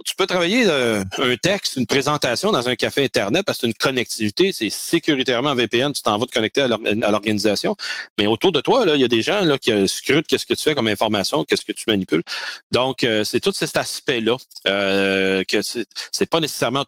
tu 0.06 0.16
peux 0.16 0.26
travailler 0.26 0.64
euh, 0.68 1.04
un 1.18 1.36
texte, 1.36 1.76
une 1.76 1.86
présentation 1.86 2.52
dans 2.52 2.70
un 2.70 2.76
café 2.76 3.04
Internet 3.04 3.44
parce 3.46 3.58
que 3.58 3.62
c'est 3.62 3.68
une 3.68 3.74
connectivité, 3.74 4.52
c'est 4.54 4.70
sécuritairement 4.70 5.54
VPN, 5.54 5.92
tu 5.92 6.02
t'en 6.02 6.18
vas 6.18 6.26
te 6.26 6.32
connecter 6.32 6.62
à 6.62 6.68
l'organisation. 6.68 7.76
Mais 8.18 8.28
autour 8.28 8.54
de 8.54 8.62
toi, 8.62 8.86
il 8.88 9.02
y 9.02 9.04
a 9.04 9.10
des 9.10 9.22
gens 9.22 9.42
là, 9.42 9.58
qui 9.58 9.72
scrutent 9.88 10.28
qu'est-ce 10.28 10.46
que 10.46 10.54
tu 10.54 10.64
fais 10.64 10.76
comme 10.76 10.88
information, 10.88 11.44
qu'est-ce 11.44 11.66
que 11.66 11.74
tu 11.74 11.84
manipules. 11.88 12.24
Donc, 12.72 13.06
c'est 13.24 13.40
tout 13.42 13.52
cet 13.52 13.76
aspect-là 13.76 14.38
que 14.66 15.62
c'est 15.62 16.30
pas 16.30 16.40
nécessairement 16.40 16.86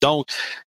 Donc, 0.00 0.26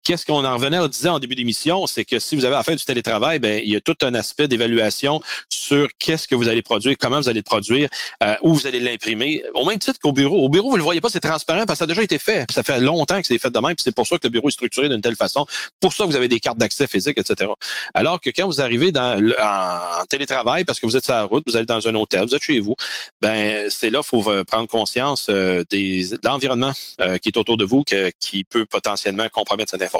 qu'est-ce 0.05 0.25
qu'on 0.25 0.45
en 0.45 0.53
revenait 0.53 0.77
à 0.77 0.87
dire 0.87 1.13
en 1.13 1.19
début 1.19 1.35
d'émission, 1.35 1.87
c'est 1.87 2.05
que 2.05 2.19
si 2.19 2.35
vous 2.35 2.45
avez 2.45 2.55
à 2.55 2.63
faire 2.63 2.75
du 2.75 2.85
télétravail, 2.85 3.39
ben 3.39 3.59
il 3.61 3.71
y 3.71 3.75
a 3.75 3.81
tout 3.81 3.97
un 4.03 4.13
aspect 4.13 4.47
d'évaluation 4.47 5.19
sur 5.49 5.89
qu'est-ce 5.97 6.27
que 6.27 6.35
vous 6.35 6.47
allez 6.47 6.61
produire, 6.61 6.95
comment 6.97 7.19
vous 7.19 7.27
allez 7.27 7.39
le 7.39 7.43
produire, 7.43 7.89
euh, 8.23 8.35
où 8.43 8.53
vous 8.53 8.67
allez 8.67 8.79
l'imprimer. 8.79 9.43
Au 9.55 9.65
même 9.65 9.79
titre 9.79 9.99
qu'au 9.99 10.13
bureau. 10.13 10.45
Au 10.45 10.49
bureau, 10.49 10.69
vous 10.69 10.77
le 10.77 10.83
voyez 10.83 11.01
pas, 11.01 11.09
c'est 11.09 11.19
transparent 11.19 11.65
parce 11.65 11.79
que 11.79 11.79
ça 11.79 11.83
a 11.85 11.87
déjà 11.87 12.03
été 12.03 12.19
fait. 12.19 12.45
Ça 12.51 12.61
fait 12.61 12.79
longtemps 12.79 13.19
que 13.19 13.27
c'est 13.27 13.39
fait 13.39 13.49
de 13.49 13.59
même, 13.59 13.75
puis 13.75 13.83
c'est 13.83 13.95
pour 13.95 14.05
ça 14.05 14.17
que 14.17 14.27
le 14.27 14.29
bureau 14.29 14.47
est 14.47 14.51
structuré 14.51 14.87
d'une 14.89 15.01
telle 15.01 15.15
façon. 15.15 15.47
Pour 15.79 15.91
ça, 15.91 16.05
vous 16.05 16.15
avez 16.15 16.27
des 16.27 16.39
cartes 16.39 16.59
d'accès 16.59 16.85
physiques, 16.85 17.17
etc. 17.17 17.51
Alors 17.95 18.21
que 18.21 18.29
quand 18.29 18.45
vous 18.45 18.61
arrivez 18.61 18.91
dans, 18.91 19.19
en, 19.41 20.05
télétravail 20.05 20.65
parce 20.65 20.79
que 20.79 20.85
vous 20.85 20.95
êtes 20.95 21.05
sur 21.05 21.15
la 21.15 21.23
route, 21.23 21.43
vous 21.47 21.57
allez 21.57 21.65
dans 21.65 21.87
un 21.87 21.95
hôtel, 21.95 22.27
vous 22.27 22.35
êtes 22.35 22.43
chez 22.43 22.59
vous, 22.59 22.75
ben 23.21 23.69
c'est 23.71 23.89
là 23.89 24.03
faut 24.03 24.29
euh, 24.29 24.43
prendre 24.43 24.67
conscience 24.67 25.27
euh, 25.29 25.63
des, 25.71 26.09
de 26.09 26.19
l'environnement 26.23 26.73
qui 27.21 27.29
est 27.29 27.37
autour 27.37 27.57
de 27.57 27.65
vous 27.65 27.83
qui 28.19 28.43
peut 28.43 28.65
potentiellement 28.65 29.27
compromettre 29.29 29.71
cette 29.71 29.81
information. 29.81 29.94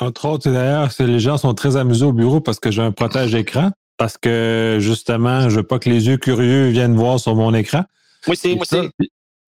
Entre 0.00 0.24
autres, 0.26 0.50
d'ailleurs, 0.50 0.88
les 0.98 1.20
gens 1.20 1.36
sont 1.36 1.54
très 1.54 1.76
amusés 1.76 2.04
au 2.04 2.12
bureau 2.12 2.40
parce 2.40 2.58
que 2.58 2.70
j'ai 2.70 2.82
un 2.82 2.92
protège 2.92 3.34
écran, 3.34 3.70
parce 3.98 4.16
que 4.16 4.78
justement, 4.80 5.48
je 5.48 5.56
veux 5.56 5.62
pas 5.62 5.78
que 5.78 5.90
les 5.90 6.06
yeux 6.08 6.16
curieux 6.16 6.68
viennent 6.68 6.96
voir 6.96 7.20
sur 7.20 7.34
mon 7.34 7.52
écran. 7.54 7.84
Oui, 8.26 8.36
c'est, 8.36 8.54
moi, 8.54 8.64
c'est. 8.68 8.90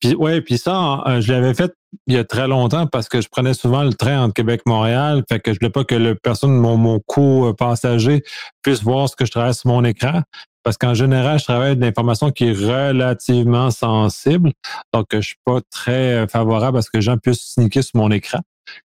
Puis, 0.00 0.14
ouais, 0.14 0.42
puis 0.42 0.58
ça, 0.58 1.02
je 1.20 1.32
l'avais 1.32 1.54
fait 1.54 1.72
il 2.06 2.14
y 2.14 2.18
a 2.18 2.24
très 2.24 2.48
longtemps 2.48 2.86
parce 2.86 3.08
que 3.08 3.20
je 3.20 3.28
prenais 3.28 3.54
souvent 3.54 3.84
le 3.84 3.94
train 3.94 4.22
entre 4.22 4.34
Québec 4.34 4.62
et 4.66 4.68
Montréal. 4.68 5.22
Fait 5.28 5.40
que 5.40 5.52
je 5.52 5.58
voulais 5.58 5.70
pas 5.70 5.84
que 5.84 5.94
le 5.94 6.14
personne, 6.14 6.54
mon, 6.54 6.76
mon 6.76 7.00
co-passager 7.06 8.22
puisse 8.62 8.82
voir 8.82 9.08
ce 9.08 9.16
que 9.16 9.24
je 9.24 9.30
travaille 9.30 9.54
sur 9.54 9.70
mon 9.70 9.84
écran. 9.84 10.22
Parce 10.62 10.78
qu'en 10.78 10.94
général, 10.94 11.38
je 11.38 11.44
travaille 11.44 11.76
d'informations 11.76 12.30
qui 12.30 12.46
est 12.46 12.52
relativement 12.52 13.70
sensible. 13.70 14.52
Donc, 14.92 15.06
je 15.12 15.20
suis 15.20 15.36
pas 15.44 15.60
très 15.70 16.26
favorable 16.26 16.78
à 16.78 16.82
ce 16.82 16.90
que 16.90 16.96
les 16.96 17.02
gens 17.02 17.18
puissent 17.18 17.52
sneaker 17.52 17.84
sur 17.84 18.00
mon 18.00 18.10
écran. 18.10 18.40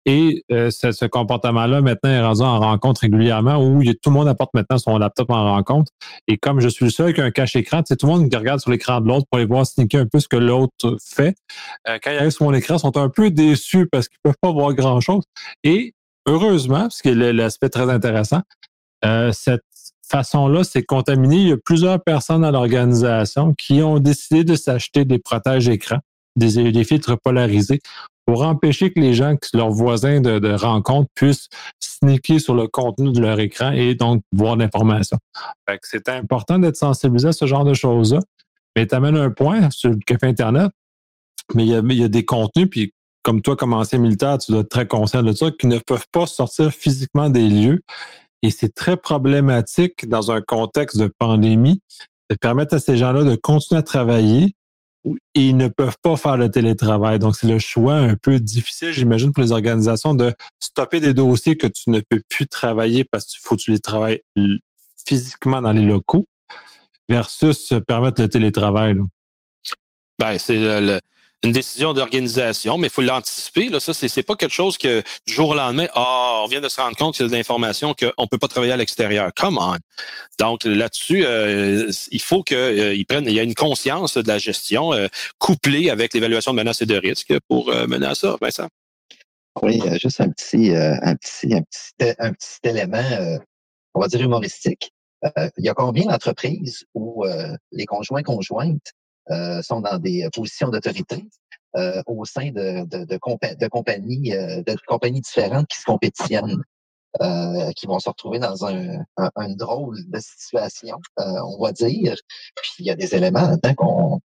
Et 0.06 0.44
euh, 0.50 0.70
ce, 0.70 1.04
comportement-là, 1.04 1.82
maintenant, 1.82 2.10
est 2.10 2.22
rendu 2.22 2.42
en 2.42 2.58
rencontre 2.58 3.02
régulièrement 3.02 3.56
où 3.56 3.82
tout 3.84 4.10
le 4.10 4.12
monde 4.12 4.28
apporte 4.28 4.54
maintenant 4.54 4.78
son 4.78 4.96
laptop 4.96 5.30
en 5.30 5.52
rencontre. 5.52 5.92
Et 6.26 6.38
comme 6.38 6.60
je 6.60 6.68
suis 6.68 6.86
le 6.86 6.90
seul 6.90 7.06
avec 7.06 7.18
un 7.18 7.30
cache-écran, 7.30 7.82
tout 7.82 7.96
le 8.02 8.08
monde 8.08 8.30
qui 8.30 8.36
regarde 8.36 8.60
sur 8.60 8.70
l'écran 8.70 9.00
de 9.00 9.08
l'autre 9.08 9.26
pour 9.30 9.38
aller 9.38 9.46
voir 9.46 9.66
sneaker 9.66 10.00
un 10.00 10.06
peu 10.06 10.18
ce 10.18 10.28
que 10.28 10.36
l'autre 10.36 10.96
fait. 11.04 11.34
Euh, 11.88 11.98
quand 12.02 12.10
ils 12.10 12.18
arrivent 12.18 12.30
sur 12.30 12.46
mon 12.46 12.54
écran, 12.54 12.76
ils 12.76 12.80
sont 12.80 12.96
un 12.96 13.10
peu 13.10 13.30
déçus 13.30 13.86
parce 13.86 14.08
qu'ils 14.08 14.18
ne 14.24 14.30
peuvent 14.30 14.38
pas 14.40 14.52
voir 14.52 14.72
grand-chose. 14.72 15.24
Et 15.64 15.92
heureusement, 16.26 16.88
ce 16.88 17.02
qui 17.02 17.08
est 17.10 17.32
l'aspect 17.32 17.68
très 17.68 17.90
intéressant, 17.90 18.40
euh, 19.04 19.32
cette 19.32 19.64
façon-là, 20.08 20.64
c'est 20.64 20.82
contaminé. 20.82 21.36
Il 21.36 21.48
y 21.48 21.52
a 21.52 21.58
plusieurs 21.58 22.02
personnes 22.02 22.40
dans 22.40 22.50
l'organisation 22.50 23.52
qui 23.52 23.82
ont 23.82 23.98
décidé 23.98 24.44
de 24.44 24.56
s'acheter 24.56 25.04
des 25.04 25.18
protèges 25.18 25.68
écrans, 25.68 26.00
des 26.36 26.84
filtres 26.84 27.18
polarisés 27.18 27.80
pour 28.30 28.42
empêcher 28.42 28.92
que 28.92 29.00
les 29.00 29.12
gens, 29.12 29.34
que 29.34 29.48
leurs 29.54 29.72
voisins 29.72 30.20
de, 30.20 30.52
rencontre 30.54 31.10
puissent 31.16 31.48
sneaker 31.80 32.38
sur 32.38 32.54
le 32.54 32.68
contenu 32.68 33.10
de 33.10 33.20
leur 33.20 33.40
écran 33.40 33.72
et 33.72 33.96
donc 33.96 34.22
voir 34.30 34.54
l'information. 34.54 35.18
C'est 35.82 36.08
important 36.08 36.60
d'être 36.60 36.76
sensibilisé 36.76 37.26
à 37.26 37.32
ce 37.32 37.46
genre 37.46 37.64
de 37.64 37.74
choses-là. 37.74 38.20
Mais 38.76 38.86
tu 38.86 38.94
amènes 38.94 39.16
un 39.16 39.30
point 39.30 39.68
sur 39.72 39.90
le 39.90 39.96
café 39.96 40.28
Internet, 40.28 40.70
mais 41.56 41.66
il 41.66 41.70
y 41.72 42.04
a, 42.04 42.08
des 42.08 42.24
contenus, 42.24 42.68
puis 42.70 42.92
comme 43.24 43.42
toi, 43.42 43.56
comme 43.56 43.72
ancien 43.72 43.98
militaire, 43.98 44.38
tu 44.38 44.52
dois 44.52 44.60
être 44.60 44.68
très 44.68 44.86
conscient 44.86 45.24
de 45.24 45.32
ça, 45.32 45.50
qui 45.50 45.66
ne 45.66 45.78
peuvent 45.78 46.06
pas 46.12 46.26
sortir 46.26 46.70
physiquement 46.70 47.30
des 47.30 47.48
lieux. 47.48 47.82
Et 48.42 48.52
c'est 48.52 48.72
très 48.72 48.96
problématique 48.96 50.08
dans 50.08 50.30
un 50.30 50.40
contexte 50.40 50.98
de 50.98 51.12
pandémie 51.18 51.82
de 52.30 52.36
permettre 52.36 52.76
à 52.76 52.78
ces 52.78 52.96
gens-là 52.96 53.24
de 53.24 53.34
continuer 53.34 53.80
à 53.80 53.82
travailler, 53.82 54.54
ils 55.34 55.56
ne 55.56 55.68
peuvent 55.68 55.96
pas 56.02 56.16
faire 56.16 56.36
le 56.36 56.50
télétravail. 56.50 57.18
Donc, 57.18 57.36
c'est 57.36 57.46
le 57.46 57.58
choix 57.58 57.94
un 57.94 58.16
peu 58.16 58.38
difficile, 58.38 58.92
j'imagine, 58.92 59.32
pour 59.32 59.42
les 59.42 59.52
organisations 59.52 60.14
de 60.14 60.34
stopper 60.58 61.00
des 61.00 61.14
dossiers 61.14 61.56
que 61.56 61.66
tu 61.66 61.90
ne 61.90 62.00
peux 62.00 62.20
plus 62.28 62.46
travailler 62.46 63.04
parce 63.04 63.26
qu'il 63.26 63.40
faut 63.42 63.56
que 63.56 63.62
tu 63.62 63.70
les 63.70 63.80
travailles 63.80 64.22
physiquement 65.06 65.62
dans 65.62 65.72
les 65.72 65.84
locaux 65.84 66.26
versus 67.08 67.72
permettre 67.86 68.22
le 68.22 68.28
télétravail. 68.28 68.96
Ben, 70.18 70.38
c'est 70.38 70.58
le, 70.58 71.00
une 71.42 71.52
décision 71.52 71.94
d'organisation, 71.94 72.76
mais 72.76 72.88
il 72.88 72.90
faut 72.90 73.00
l'anticiper. 73.00 73.68
Là, 73.68 73.80
ça, 73.80 73.94
c'est, 73.94 74.22
pas 74.22 74.36
quelque 74.36 74.52
chose 74.52 74.76
que 74.76 75.02
du 75.26 75.32
jour 75.32 75.50
au 75.50 75.54
lendemain, 75.54 75.86
ah, 75.94 76.42
on 76.44 76.48
vient 76.48 76.60
de 76.60 76.68
se 76.68 76.80
rendre 76.80 76.96
compte 76.96 77.14
qu'il 77.14 77.24
y 77.24 77.26
a 77.26 77.30
de 77.30 77.34
l'information 77.34 77.94
qu'on 77.94 78.26
peut 78.26 78.38
pas 78.38 78.48
travailler 78.48 78.72
à 78.72 78.76
l'extérieur. 78.76 79.30
Come 79.34 79.58
on. 79.58 79.76
Donc 80.38 80.64
là-dessus, 80.64 81.24
euh, 81.24 81.90
il 82.10 82.20
faut 82.20 82.42
qu'ils 82.42 82.56
euh, 82.56 83.02
prennent, 83.08 83.26
il 83.26 83.32
y 83.32 83.40
a 83.40 83.42
une 83.42 83.54
conscience 83.54 84.18
de 84.18 84.28
la 84.28 84.38
gestion 84.38 84.92
euh, 84.92 85.08
couplée 85.38 85.88
avec 85.88 86.12
l'évaluation 86.12 86.52
de 86.52 86.58
menaces 86.58 86.82
et 86.82 86.86
de 86.86 86.96
risques 86.96 87.34
pour 87.48 87.72
mener 87.88 88.06
à 88.06 88.14
ça, 88.14 88.36
Vincent? 88.40 88.68
Oui, 89.62 89.80
juste 90.00 90.20
un 90.20 90.30
petit, 90.30 90.74
un 90.74 91.16
petit, 91.16 91.54
un 91.54 91.62
petit, 91.62 92.14
un 92.18 92.32
petit 92.32 92.58
élément, 92.64 93.38
on 93.94 94.00
va 94.00 94.08
dire 94.08 94.20
humoristique. 94.20 94.92
il 95.56 95.64
y 95.64 95.68
a 95.68 95.74
combien 95.74 96.04
d'entreprises 96.04 96.84
où 96.94 97.24
les 97.72 97.86
conjoints 97.86 98.22
conjointes 98.22 98.92
sont 99.62 99.80
dans 99.80 99.98
des 99.98 100.28
positions 100.34 100.68
d'autorité 100.68 101.24
au 102.06 102.24
sein 102.24 102.50
de, 102.50 102.84
de, 102.84 103.04
de, 103.04 103.16
compagnies, 103.68 104.30
de 104.30 104.76
compagnies 104.86 105.20
différentes 105.20 105.68
qui 105.68 105.78
se 105.78 105.84
compétitionnent? 105.84 106.62
Euh, 107.20 107.72
qui 107.72 107.86
vont 107.86 107.98
se 107.98 108.08
retrouver 108.08 108.38
dans 108.38 108.64
un, 108.64 108.98
un, 109.16 109.48
drôle 109.56 109.98
de 110.06 110.20
situation, 110.20 110.96
euh, 111.18 111.24
on 111.44 111.60
va 111.60 111.72
dire. 111.72 112.14
Puis 112.54 112.70
il 112.78 112.86
y 112.86 112.90
a 112.90 112.94
des 112.94 113.16
éléments 113.16 113.48
là-dedans 113.48 113.74
qu'on. 113.74 114.20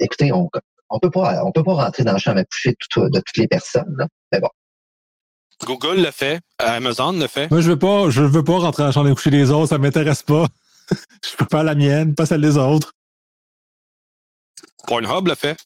Écoutez, 0.00 0.32
on 0.32 0.50
on 0.90 0.98
peut 0.98 1.12
pas 1.12 1.44
on 1.44 1.52
peut 1.52 1.62
pas 1.62 1.74
rentrer 1.74 2.02
dans 2.02 2.14
le 2.14 2.18
champ 2.18 2.36
à 2.36 2.44
coucher 2.44 2.74
de, 2.96 3.08
de 3.08 3.20
toutes 3.20 3.36
les 3.36 3.46
personnes. 3.46 3.94
Là. 3.96 4.08
Mais 4.32 4.40
bon. 4.40 4.48
Google 5.64 6.02
le 6.02 6.10
fait, 6.10 6.40
Amazon 6.58 7.12
le 7.12 7.28
fait. 7.28 7.48
Moi, 7.52 7.60
je 7.60 7.70
veux 7.70 7.78
pas, 7.78 8.10
je 8.10 8.22
veux 8.22 8.42
pas 8.42 8.58
rentrer 8.58 8.82
dans 8.82 8.88
le 8.88 8.92
champ 8.92 9.06
à 9.06 9.14
coucher 9.14 9.30
des 9.30 9.52
autres, 9.52 9.68
ça 9.68 9.78
m'intéresse 9.78 10.24
pas. 10.24 10.48
je 10.90 11.36
peux 11.38 11.46
pas 11.46 11.62
la 11.62 11.76
mienne, 11.76 12.16
pas 12.16 12.26
celle 12.26 12.40
des 12.40 12.56
autres. 12.56 12.94
Pornhub 14.86 15.26
le 15.26 15.34
fait. 15.34 15.56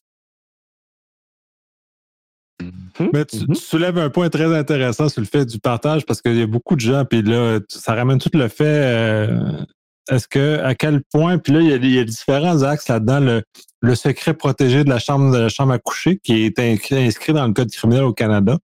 Mhm. 2.61 3.09
Mais 3.13 3.25
tu, 3.25 3.55
soulèves 3.55 3.97
un 3.97 4.09
point 4.09 4.29
très 4.29 4.55
intéressant 4.55 5.09
sur 5.09 5.21
le 5.21 5.27
fait 5.27 5.45
du 5.45 5.59
partage 5.59 6.05
parce 6.05 6.21
qu'il 6.21 6.37
y 6.37 6.41
a 6.41 6.47
beaucoup 6.47 6.75
de 6.75 6.81
gens, 6.81 7.05
puis 7.05 7.21
là, 7.21 7.59
ça 7.69 7.95
ramène 7.95 8.19
tout 8.19 8.29
le 8.33 8.47
fait. 8.47 8.65
Euh, 8.65 9.63
est-ce 10.09 10.27
que, 10.27 10.59
à 10.59 10.75
quel 10.75 11.01
point, 11.11 11.37
puis 11.37 11.53
là, 11.53 11.61
il 11.61 11.93
y 11.93 11.99
a, 11.99 12.03
différents 12.03 12.63
axes 12.63 12.87
là-dedans. 12.87 13.41
Le, 13.81 13.95
secret 13.95 14.33
protégé 14.33 14.83
de 14.83 14.89
la 14.89 14.99
chambre 14.99 15.31
de 15.31 15.37
la 15.37 15.49
chambre 15.49 15.73
à 15.73 15.79
coucher 15.79 16.19
qui 16.23 16.45
est 16.45 16.59
inscrit, 16.59 17.33
dans 17.33 17.47
le 17.47 17.53
code 17.53 17.71
criminel 17.71 18.03
au 18.03 18.13
Canada. 18.13 18.57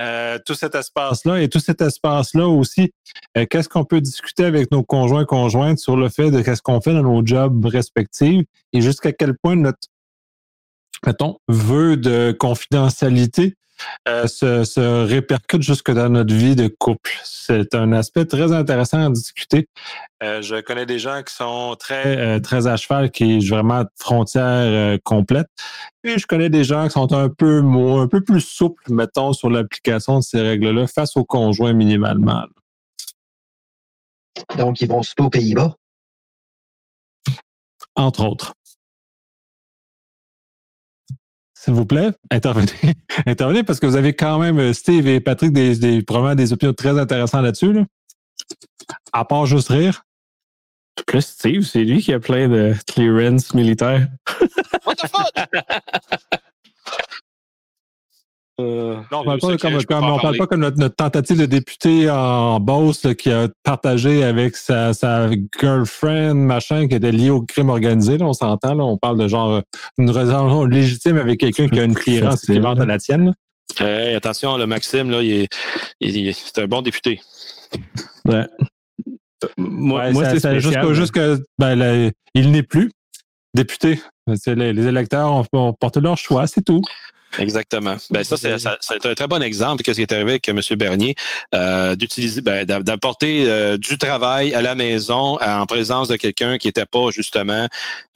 Euh, 0.00 0.38
tout 0.44 0.54
cet 0.54 0.74
espace-là 0.74 1.40
et 1.40 1.48
tout 1.48 1.60
cet 1.60 1.80
espace-là 1.80 2.48
aussi, 2.48 2.90
euh, 3.36 3.46
qu'est-ce 3.48 3.68
qu'on 3.68 3.84
peut 3.84 4.00
discuter 4.00 4.44
avec 4.44 4.72
nos 4.72 4.82
conjoints 4.82 5.24
conjointes 5.24 5.78
sur 5.78 5.96
le 5.96 6.08
fait 6.08 6.32
de 6.32 6.40
qu'est-ce 6.42 6.62
qu'on 6.62 6.80
fait 6.80 6.92
dans 6.92 7.02
nos 7.02 7.24
jobs 7.24 7.64
respectifs 7.64 8.42
et 8.72 8.80
jusqu'à 8.80 9.12
quel 9.12 9.36
point 9.40 9.54
notre 9.54 9.78
mettons, 11.06 11.38
vœu 11.48 11.96
de 11.96 12.34
confidentialité 12.38 13.54
euh, 14.08 14.26
se, 14.26 14.64
se, 14.64 15.04
répercute 15.06 15.62
jusque 15.62 15.90
dans 15.90 16.08
notre 16.08 16.34
vie 16.34 16.56
de 16.56 16.68
couple. 16.68 17.12
C'est 17.24 17.74
un 17.74 17.92
aspect 17.92 18.24
très 18.24 18.52
intéressant 18.52 19.06
à 19.06 19.10
discuter. 19.10 19.68
Euh, 20.22 20.42
je 20.42 20.60
connais 20.60 20.86
des 20.86 20.98
gens 20.98 21.22
qui 21.22 21.34
sont 21.34 21.76
très 21.78 22.16
euh, 22.18 22.40
très 22.40 22.66
à 22.66 22.76
cheval, 22.76 23.10
qui 23.10 23.36
est 23.36 23.48
vraiment 23.48 23.84
frontière 23.98 24.98
complète. 25.04 25.48
Et 26.04 26.18
je 26.18 26.26
connais 26.26 26.50
des 26.50 26.64
gens 26.64 26.84
qui 26.86 26.92
sont 26.92 27.12
un 27.12 27.28
peu 27.28 27.60
moins, 27.60 28.02
un 28.02 28.08
peu 28.08 28.22
plus 28.22 28.40
souples, 28.40 28.92
mettons, 28.92 29.32
sur 29.32 29.50
l'application 29.50 30.18
de 30.18 30.24
ces 30.24 30.40
règles-là 30.40 30.86
face 30.86 31.16
au 31.16 31.24
conjoint 31.24 31.72
minimalement. 31.72 32.44
Donc, 34.56 34.80
ils 34.80 34.88
vont 34.88 35.02
se 35.02 35.14
aux 35.18 35.30
Pays-Bas? 35.30 35.74
Entre 37.96 38.24
autres. 38.24 38.54
S'il 41.64 41.72
vous 41.72 41.86
plaît, 41.86 42.10
intervenez. 42.30 42.68
intervenez 43.26 43.62
parce 43.62 43.80
que 43.80 43.86
vous 43.86 43.96
avez 43.96 44.14
quand 44.14 44.38
même, 44.38 44.58
euh, 44.58 44.72
Steve 44.74 45.08
et 45.08 45.18
Patrick, 45.20 45.50
des, 45.52 45.76
des, 45.76 46.02
probablement 46.02 46.34
des 46.34 46.52
opinions 46.52 46.74
très 46.74 46.98
intéressantes 46.98 47.42
là-dessus. 47.42 47.72
Là. 47.72 47.84
À 49.14 49.24
part 49.24 49.46
juste 49.46 49.68
rire. 49.68 50.02
Plus 51.06 51.22
Steve, 51.22 51.62
c'est 51.62 51.82
lui 51.82 52.02
qui 52.02 52.12
a 52.12 52.20
plein 52.20 52.48
de 52.48 52.74
clearance 52.86 53.54
militaire. 53.54 54.08
What 54.84 54.96
the 54.96 55.08
fuck? 55.08 55.48
Euh, 58.60 58.94
non, 59.10 59.24
on 59.26 59.34
ne 59.34 60.18
parle, 60.20 60.36
pas 60.36 60.46
comme 60.46 60.60
notre, 60.60 60.88
tentative 60.94 61.40
de 61.40 61.46
député 61.46 62.08
en 62.08 62.60
Beauce 62.60 63.06
qui 63.18 63.32
a 63.32 63.48
partagé 63.64 64.22
avec 64.22 64.56
sa, 64.56 64.92
girlfriend, 65.58 66.34
machin, 66.34 66.86
qui 66.86 66.94
était 66.94 67.10
liée 67.10 67.30
au 67.30 67.42
crime 67.42 67.70
organisé. 67.70 68.16
Là, 68.16 68.26
on 68.26 68.32
s'entend, 68.32 68.78
on 68.78 68.96
parle 68.96 69.18
de 69.18 69.26
genre 69.26 69.62
une 69.98 70.10
raison 70.10 70.64
légitime 70.64 71.16
avec 71.16 71.40
quelqu'un 71.40 71.68
qui 71.68 71.80
a 71.80 71.84
une 71.84 71.94
clearance 71.94 72.48
équivalente 72.48 72.80
à 72.80 72.86
la 72.86 72.98
tienne. 72.98 73.34
attention, 73.80 74.56
le 74.56 74.66
Maxime, 74.66 75.10
là, 75.10 75.20
il 75.20 75.48
est, 76.00 76.32
c'est 76.32 76.62
un 76.62 76.66
bon 76.68 76.82
député. 76.82 77.20
Ouais. 78.24 78.46
Moi, 79.58 80.12
c'est 80.38 80.60
juste, 80.60 81.10
que 81.10 81.42
ben, 81.58 82.12
il 82.34 82.52
n'est 82.52 82.62
plus 82.62 82.92
député. 83.52 84.00
Les, 84.46 84.72
les 84.72 84.86
électeurs 84.86 85.44
ont 85.52 85.72
porté 85.72 86.00
leur 86.00 86.16
choix, 86.16 86.46
c'est 86.46 86.62
tout. 86.62 86.82
Exactement. 87.38 87.96
Ben 88.10 88.24
ça, 88.24 88.36
c'est 88.36 89.06
un 89.06 89.14
très 89.14 89.26
bon 89.26 89.42
exemple 89.42 89.82
de 89.82 89.92
ce 89.92 89.96
qui 89.96 90.02
est 90.02 90.12
arrivé 90.12 90.32
avec 90.32 90.48
M. 90.48 90.60
Bernier, 90.76 91.14
euh, 91.54 91.96
d'utiliser, 91.96 92.40
ben, 92.40 92.64
d'apporter 92.64 93.44
euh, 93.46 93.76
du 93.76 93.98
travail 93.98 94.54
à 94.54 94.62
la 94.62 94.74
maison 94.74 95.38
en 95.40 95.66
présence 95.66 96.08
de 96.08 96.16
quelqu'un 96.16 96.58
qui 96.58 96.68
n'était 96.68 96.86
pas 96.86 97.10
justement 97.10 97.68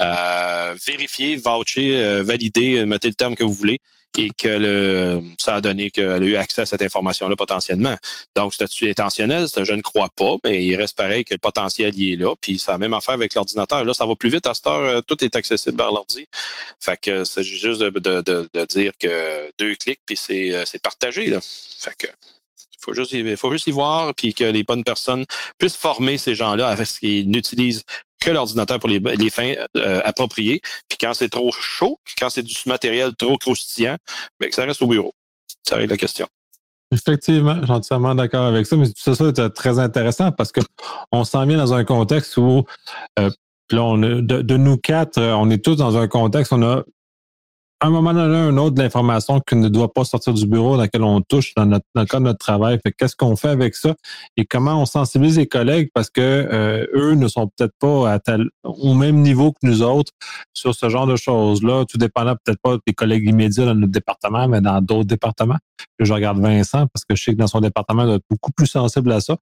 euh, 0.02 0.74
vérifié, 0.86 1.36
vouché, 1.36 2.00
euh, 2.02 2.22
validé, 2.22 2.84
mettez 2.84 3.08
le 3.08 3.14
terme 3.14 3.34
que 3.34 3.44
vous 3.44 3.52
voulez, 3.52 3.80
et 4.16 4.30
que 4.30 5.20
ça 5.38 5.56
a 5.56 5.61
donné 5.61 5.90
qu'elle 5.90 6.22
a 6.22 6.26
eu 6.26 6.36
accès 6.36 6.62
à 6.62 6.66
cette 6.66 6.82
information-là 6.82 7.36
potentiellement. 7.36 7.96
Donc, 8.34 8.54
statut 8.54 8.88
intentionnel, 8.90 9.46
je 9.56 9.72
ne 9.72 9.82
crois 9.82 10.09
pas, 10.16 10.36
mais 10.44 10.64
il 10.64 10.76
reste 10.76 10.96
pareil 10.96 11.24
que 11.24 11.34
le 11.34 11.38
potentiel 11.38 11.98
y 11.98 12.12
est 12.12 12.16
là. 12.16 12.34
Puis 12.40 12.59
ça 12.59 12.74
a 12.74 12.78
même 12.78 12.94
affaire 12.94 13.14
avec 13.14 13.34
l'ordinateur. 13.34 13.84
Là, 13.84 13.94
ça 13.94 14.06
va 14.06 14.16
plus 14.16 14.30
vite 14.30 14.46
à 14.46 14.54
cette 14.54 14.66
heure, 14.66 14.80
euh, 14.80 15.00
tout 15.02 15.22
est 15.24 15.36
accessible 15.36 15.76
par 15.76 15.92
l'ordi. 15.92 16.26
Fait 16.80 16.98
que 17.00 17.24
c'est 17.24 17.42
juste 17.42 17.80
de, 17.80 18.64
dire 18.66 18.92
que 18.98 19.50
deux 19.59 19.74
clics, 19.76 20.00
puis 20.04 20.16
c'est, 20.16 20.54
euh, 20.54 20.64
partagé. 20.82 21.36
Fait 21.78 21.94
que 21.98 22.06
faut 22.80 22.94
juste, 22.94 23.36
faut 23.36 23.52
juste 23.52 23.66
y 23.66 23.72
voir, 23.72 24.14
puis 24.14 24.34
que 24.34 24.44
les 24.44 24.62
bonnes 24.62 24.84
personnes 24.84 25.24
puissent 25.59 25.76
former 25.76 26.16
ces 26.16 26.34
gens-là 26.34 26.68
à 26.68 26.84
ce 26.84 27.00
qu'ils 27.00 27.28
n'utilisent 27.28 27.84
que 28.20 28.30
l'ordinateur 28.30 28.78
pour 28.78 28.88
les, 28.88 29.30
fins 29.30 29.54
euh, 29.76 30.00
appropriées. 30.04 30.60
Puis 30.88 30.98
quand 31.00 31.14
c'est 31.14 31.28
trop 31.28 31.52
chaud, 31.52 31.98
quand 32.18 32.30
c'est 32.30 32.42
du 32.42 32.54
matériel 32.66 33.14
trop 33.16 33.36
croustillant, 33.38 33.96
bien, 34.40 34.48
que 34.48 34.54
ça 34.54 34.64
reste 34.64 34.82
au 34.82 34.86
bureau. 34.86 35.12
Ça 35.66 35.76
règle 35.76 35.90
la 35.90 35.96
question. 35.96 36.26
Effectivement, 36.90 37.60
suis 37.62 37.70
entièrement 37.70 38.14
d'accord 38.14 38.46
avec 38.46 38.66
ça, 38.66 38.76
mais 38.76 38.86
tout 38.86 39.14
ça, 39.14 39.14
c'est 39.14 39.50
très 39.50 39.78
intéressant 39.78 40.32
parce 40.32 40.52
que 40.52 40.60
on 41.12 41.24
s'en 41.24 41.44
vient 41.44 41.58
dans 41.58 41.74
un 41.74 41.84
contexte 41.84 42.36
où 42.38 42.64
euh, 43.18 43.30
on, 43.72 43.98
de, 43.98 44.20
de, 44.20 44.56
nous 44.56 44.78
quatre, 44.78 45.20
on 45.20 45.50
est 45.50 45.62
tous 45.62 45.76
dans 45.76 45.98
un 45.98 46.08
contexte, 46.08 46.52
on 46.52 46.62
a 46.62 46.84
un 47.81 47.91
moment 47.91 48.12
donné, 48.12 48.37
un 48.37 48.57
autre 48.57 48.81
l'information 48.81 49.41
qui 49.41 49.57
ne 49.57 49.68
doit 49.68 49.93
pas 49.93 50.05
sortir 50.05 50.35
du 50.35 50.47
bureau 50.47 50.76
dans 50.76 50.83
lequel 50.83 51.03
on 51.03 51.20
touche 51.20 51.55
dans, 51.55 51.66
notre, 51.66 51.87
le 51.95 52.05
cas 52.05 52.18
de 52.18 52.24
notre 52.24 52.39
travail. 52.39 52.79
qu'est-ce 52.99 53.14
qu'on 53.14 53.37
fait 53.37 53.49
avec 53.49 53.76
ça? 53.76 53.95
Et 54.37 54.45
comment 54.45 54.81
on 54.81 54.87
sensibilise 54.87 55.39
les 55.39 55.47
collègues 55.47 55.91
parce 55.95 56.11
que 56.11 56.20
euh, 56.20 56.87
eux 56.95 57.14
ne 57.14 57.29
sont 57.29 57.49
peut-être 57.49 57.74
pas 57.79 58.18
au 58.64 58.95
même 58.95 59.20
niveau 59.20 59.53
que 59.53 59.59
nous 59.62 59.83
autres 59.83 60.12
sur 60.53 60.74
ce 60.74 60.89
genre 60.89 61.07
de 61.07 61.16
choses-là, 61.16 61.85
tout 61.89 61.99
dépendant 61.99 62.35
peut-être 62.45 62.61
pas 62.61 62.76
des 62.87 62.95
collègues 62.95 63.29
immédiats 63.29 63.66
dans 63.66 63.74
notre 63.74 63.93
département, 63.93 64.49
mais 64.49 64.61
dans 64.61 64.81
d'autres 64.81 65.09
départements. 65.09 65.59
Je 66.01 66.12
regarde 66.12 66.41
Vincent 66.41 66.87
parce 66.93 67.05
que 67.05 67.14
je 67.14 67.22
sais 67.22 67.33
que 67.33 67.39
dans 67.39 67.47
son 67.47 67.61
département, 67.61 68.03
il 68.03 68.07
doit 68.07 68.14
être 68.16 68.24
beaucoup 68.31 68.53
plus 68.53 68.66
sensible 68.66 69.12
à 69.12 69.20
ça. 69.20 69.37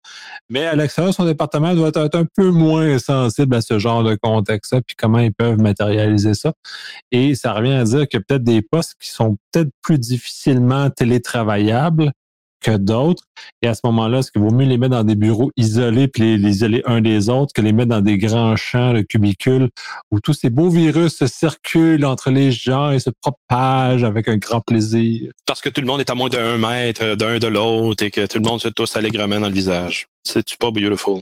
Mais 0.50 0.66
à 0.66 0.74
l'extérieur, 0.74 1.14
son 1.14 1.24
département 1.24 1.74
doit 1.74 1.88
être 1.88 2.14
un 2.14 2.26
peu 2.36 2.50
moins 2.50 2.98
sensible 2.98 3.54
à 3.54 3.60
ce 3.60 3.78
genre 3.78 4.02
de 4.02 4.16
contexte-là, 4.20 4.80
puis 4.82 4.96
comment 4.96 5.18
ils 5.18 5.32
peuvent 5.32 5.60
matérialiser 5.60 6.34
ça. 6.34 6.52
Et 7.12 7.34
ça 7.34 7.52
revient 7.52 7.72
à 7.72 7.84
dire 7.84 8.08
que 8.08 8.18
peut-être 8.26 8.44
des 8.44 8.62
postes 8.62 8.94
qui 9.00 9.10
sont 9.10 9.36
peut-être 9.52 9.70
plus 9.82 9.98
difficilement 9.98 10.90
télétravaillables 10.90 12.12
que 12.60 12.76
d'autres. 12.76 13.24
Et 13.62 13.68
à 13.68 13.74
ce 13.74 13.80
moment-là, 13.84 14.18
est-ce 14.18 14.32
qu'il 14.32 14.42
vaut 14.42 14.50
mieux 14.50 14.66
les 14.66 14.78
mettre 14.78 14.96
dans 14.96 15.04
des 15.04 15.14
bureaux 15.14 15.50
isolés 15.56 16.08
puis 16.08 16.36
les, 16.36 16.50
isoler 16.50 16.82
un 16.86 17.00
des 17.00 17.28
autres 17.28 17.52
que 17.54 17.60
les 17.60 17.72
mettre 17.72 17.90
dans 17.90 18.00
des 18.00 18.18
grands 18.18 18.56
champs 18.56 18.92
de 18.92 19.02
cubicules 19.02 19.68
où 20.10 20.20
tous 20.20 20.32
ces 20.32 20.50
beaux 20.50 20.70
virus 20.70 21.16
se 21.16 21.26
circulent 21.26 22.04
entre 22.04 22.30
les 22.30 22.50
gens 22.50 22.90
et 22.90 22.98
se 22.98 23.10
propagent 23.20 24.04
avec 24.04 24.28
un 24.28 24.36
grand 24.36 24.60
plaisir? 24.60 25.30
Parce 25.46 25.60
que 25.60 25.68
tout 25.68 25.80
le 25.80 25.86
monde 25.86 26.00
est 26.00 26.10
à 26.10 26.14
moins 26.14 26.28
d'un 26.28 26.58
mètre 26.58 27.14
d'un 27.14 27.38
de 27.38 27.46
l'autre 27.46 28.02
et 28.04 28.10
que 28.10 28.26
tout 28.26 28.38
le 28.38 28.48
monde 28.48 28.60
se 28.60 28.68
tousse 28.68 28.96
allègrement 28.96 29.40
dans 29.40 29.48
le 29.48 29.54
visage. 29.54 30.06
C'est-tu 30.24 30.56
pas 30.56 30.70
beautiful? 30.70 31.20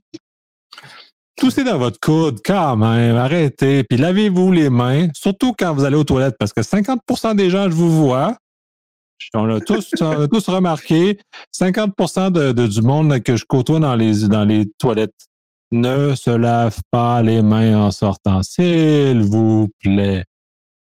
Toussez 1.37 1.65
dans 1.65 1.79
votre 1.79 1.99
coude, 1.99 2.39
quand 2.45 2.77
même, 2.77 3.17
arrêtez. 3.17 3.85
Puis 3.85 3.99
lavez-vous 3.99 4.53
les 4.53 4.71
mains, 4.71 5.09
surtout 5.15 5.53
quand 5.59 5.75
vous 5.75 5.85
allez 5.85 5.97
aux 5.97 6.05
toilettes, 6.05 6.37
parce 6.39 6.53
que 6.53 6.61
50% 6.61 7.35
des 7.35 7.51
gens, 7.51 7.65
je 7.65 7.75
vous 7.75 7.91
vois, 7.91 8.37
on 9.35 9.47
l'a 9.47 9.61
tous, 9.61 9.91
tous 9.91 10.49
remarqué, 10.49 11.19
50 11.53 12.33
de, 12.33 12.67
du 12.67 12.83
monde 12.83 13.21
que 13.21 13.37
je 13.37 13.45
côtoie 13.45 13.81
dans 13.81 13.97
les, 13.97 14.29
dans 14.29 14.45
les 14.45 14.67
toilettes 14.79 15.15
ne 15.73 16.15
se 16.15 16.31
lave 16.31 16.79
pas 16.91 17.23
les 17.23 17.43
mains 17.43 17.79
en 17.79 17.91
sortant, 17.91 18.43
s'il 18.43 19.23
vous 19.23 19.69
plaît. 19.81 20.25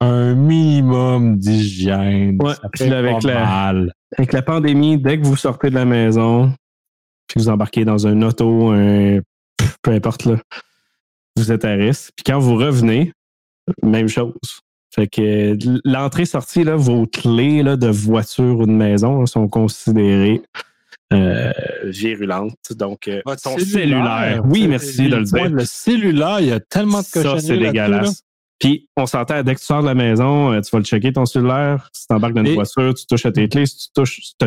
Un 0.00 0.34
minimum 0.34 1.38
d'hygiène. 1.38 2.38
Ouais, 2.40 2.52
avec, 2.62 3.22
la, 3.22 3.72
avec 4.16 4.32
la 4.32 4.42
pandémie, 4.42 4.98
dès 4.98 5.18
que 5.18 5.26
vous 5.26 5.36
sortez 5.36 5.70
de 5.70 5.74
la 5.74 5.84
maison, 5.84 6.52
puis 7.26 7.40
vous 7.40 7.48
embarquez 7.48 7.84
dans 7.84 8.06
un 8.06 8.20
auto, 8.22 8.70
un 8.70 9.20
peu 9.82 9.90
importe, 9.92 10.24
là, 10.26 10.36
vous 11.36 11.52
êtes 11.52 11.64
à 11.64 11.72
risque. 11.72 12.10
Puis 12.16 12.24
quand 12.24 12.38
vous 12.38 12.56
revenez, 12.56 13.12
même 13.82 14.08
chose. 14.08 14.34
Fait 14.94 15.08
que 15.08 15.56
l'entrée-sortie, 15.84 16.62
vos 16.64 17.06
clés 17.06 17.62
là, 17.64 17.76
de 17.76 17.88
voiture 17.88 18.58
ou 18.60 18.66
de 18.66 18.70
maison 18.72 19.26
sont 19.26 19.48
considérées. 19.48 20.40
euh, 21.12 21.52
virulente. 21.84 22.56
Donc, 22.72 23.06
euh, 23.08 23.20
Votre 23.26 23.42
ton 23.42 23.58
cellulaire. 23.58 23.72
cellulaire. 23.72 24.42
Oui, 24.46 24.62
C'est- 24.62 24.68
merci 24.68 25.08
de 25.08 25.16
le 25.16 25.22
dire. 25.24 25.48
Le 25.50 25.64
cellulaire, 25.64 26.40
il 26.40 26.46
y 26.46 26.52
a 26.52 26.58
tellement 26.60 27.00
de 27.00 27.04
Ça, 27.04 27.22
cochonneries 27.22 27.40
c'est 27.42 27.56
là-dessus, 27.56 27.72
dégueulasse. 27.72 28.22
Puis, 28.58 28.88
on 28.96 29.06
s'entend, 29.06 29.42
dès 29.42 29.54
que 29.54 29.60
tu 29.60 29.66
sors 29.66 29.82
de 29.82 29.86
la 29.86 29.94
maison, 29.94 30.52
euh, 30.52 30.60
tu 30.60 30.70
vas 30.72 30.78
le 30.78 30.84
checker 30.84 31.12
ton 31.12 31.26
cellulaire. 31.26 31.88
Si 31.92 32.06
tu 32.08 32.14
embarques 32.14 32.32
dans 32.34 32.40
une 32.42 32.48
Et- 32.48 32.54
voiture, 32.54 32.94
tu 32.94 33.06
touches 33.06 33.26
à 33.26 33.32
tes 33.32 33.48
clés. 33.48 33.66
Si 33.66 33.76
tu 33.76 33.92
touches, 33.94 34.20
tu 34.40 34.46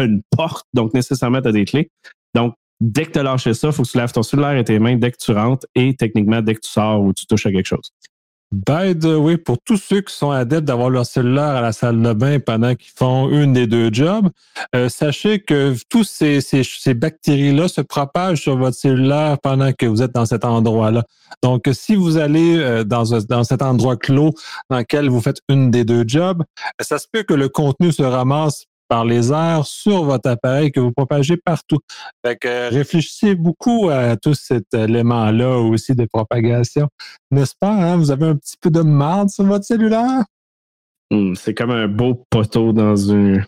as 0.00 0.02
une 0.02 0.22
porte, 0.36 0.66
donc 0.74 0.92
nécessairement, 0.94 1.40
tu 1.42 1.48
as 1.48 1.52
des 1.52 1.64
clés. 1.66 1.90
Donc, 2.34 2.54
dès 2.80 3.06
que 3.06 3.12
tu 3.12 3.18
as 3.18 3.22
lâché 3.22 3.54
ça, 3.54 3.68
il 3.68 3.72
faut 3.72 3.82
que 3.82 3.88
tu 3.88 3.96
laves 3.96 4.12
ton 4.12 4.22
cellulaire 4.22 4.56
et 4.56 4.64
tes 4.64 4.78
mains 4.78 4.96
dès 4.96 5.10
que 5.10 5.18
tu 5.18 5.32
rentres 5.32 5.66
et 5.74 5.94
techniquement 5.96 6.42
dès 6.42 6.54
que 6.54 6.60
tu 6.60 6.70
sors 6.70 7.00
ou 7.02 7.12
tu 7.12 7.26
touches 7.26 7.46
à 7.46 7.52
quelque 7.52 7.66
chose. 7.66 7.92
By 8.50 8.98
the 8.98 9.18
way, 9.18 9.36
pour 9.36 9.58
tous 9.62 9.76
ceux 9.76 10.00
qui 10.00 10.14
sont 10.14 10.30
adeptes 10.30 10.64
d'avoir 10.64 10.88
leur 10.88 11.04
cellulaire 11.04 11.56
à 11.56 11.60
la 11.60 11.72
salle 11.72 12.00
de 12.00 12.12
bain 12.14 12.40
pendant 12.40 12.74
qu'ils 12.74 12.92
font 12.96 13.28
une 13.28 13.52
des 13.52 13.66
deux 13.66 13.90
jobs, 13.92 14.30
euh, 14.74 14.88
sachez 14.88 15.40
que 15.40 15.74
tous 15.90 16.04
ces, 16.04 16.40
ces, 16.40 16.62
ces 16.64 16.94
bactéries-là 16.94 17.68
se 17.68 17.82
propagent 17.82 18.40
sur 18.40 18.56
votre 18.56 18.76
cellulaire 18.76 19.36
pendant 19.42 19.70
que 19.74 19.84
vous 19.84 20.00
êtes 20.00 20.14
dans 20.14 20.24
cet 20.24 20.46
endroit-là. 20.46 21.04
Donc, 21.42 21.68
si 21.72 21.94
vous 21.94 22.16
allez 22.16 22.56
euh, 22.56 22.84
dans, 22.84 23.04
dans 23.28 23.44
cet 23.44 23.60
endroit 23.60 23.98
clos 23.98 24.32
dans 24.70 24.78
lequel 24.78 25.10
vous 25.10 25.20
faites 25.20 25.40
une 25.50 25.70
des 25.70 25.84
deux 25.84 26.04
jobs, 26.06 26.42
ça 26.80 26.98
se 26.98 27.06
peut 27.12 27.24
que 27.24 27.34
le 27.34 27.50
contenu 27.50 27.92
se 27.92 28.02
ramasse 28.02 28.64
par 28.88 29.04
les 29.04 29.32
airs 29.32 29.66
sur 29.66 30.04
votre 30.04 30.30
appareil 30.30 30.72
que 30.72 30.80
vous 30.80 30.92
propagez 30.92 31.36
partout. 31.36 31.78
Fait 32.24 32.36
que 32.36 32.48
euh, 32.48 32.68
réfléchissez 32.70 33.34
beaucoup 33.34 33.88
à 33.90 34.16
tout 34.16 34.34
cet 34.34 34.72
élément-là 34.74 35.58
aussi 35.58 35.94
de 35.94 36.06
propagation. 36.06 36.88
N'est-ce 37.30 37.54
pas? 37.58 37.70
Hein? 37.70 37.96
Vous 37.96 38.10
avez 38.10 38.26
un 38.26 38.36
petit 38.36 38.56
peu 38.60 38.70
de 38.70 38.80
marde 38.80 39.30
sur 39.30 39.44
votre 39.44 39.64
cellulaire? 39.64 40.24
Hum, 41.10 41.34
c'est 41.36 41.54
comme 41.54 41.70
un 41.70 41.88
beau 41.88 42.26
poteau 42.30 42.72
dans 42.72 43.12
un, 43.12 43.42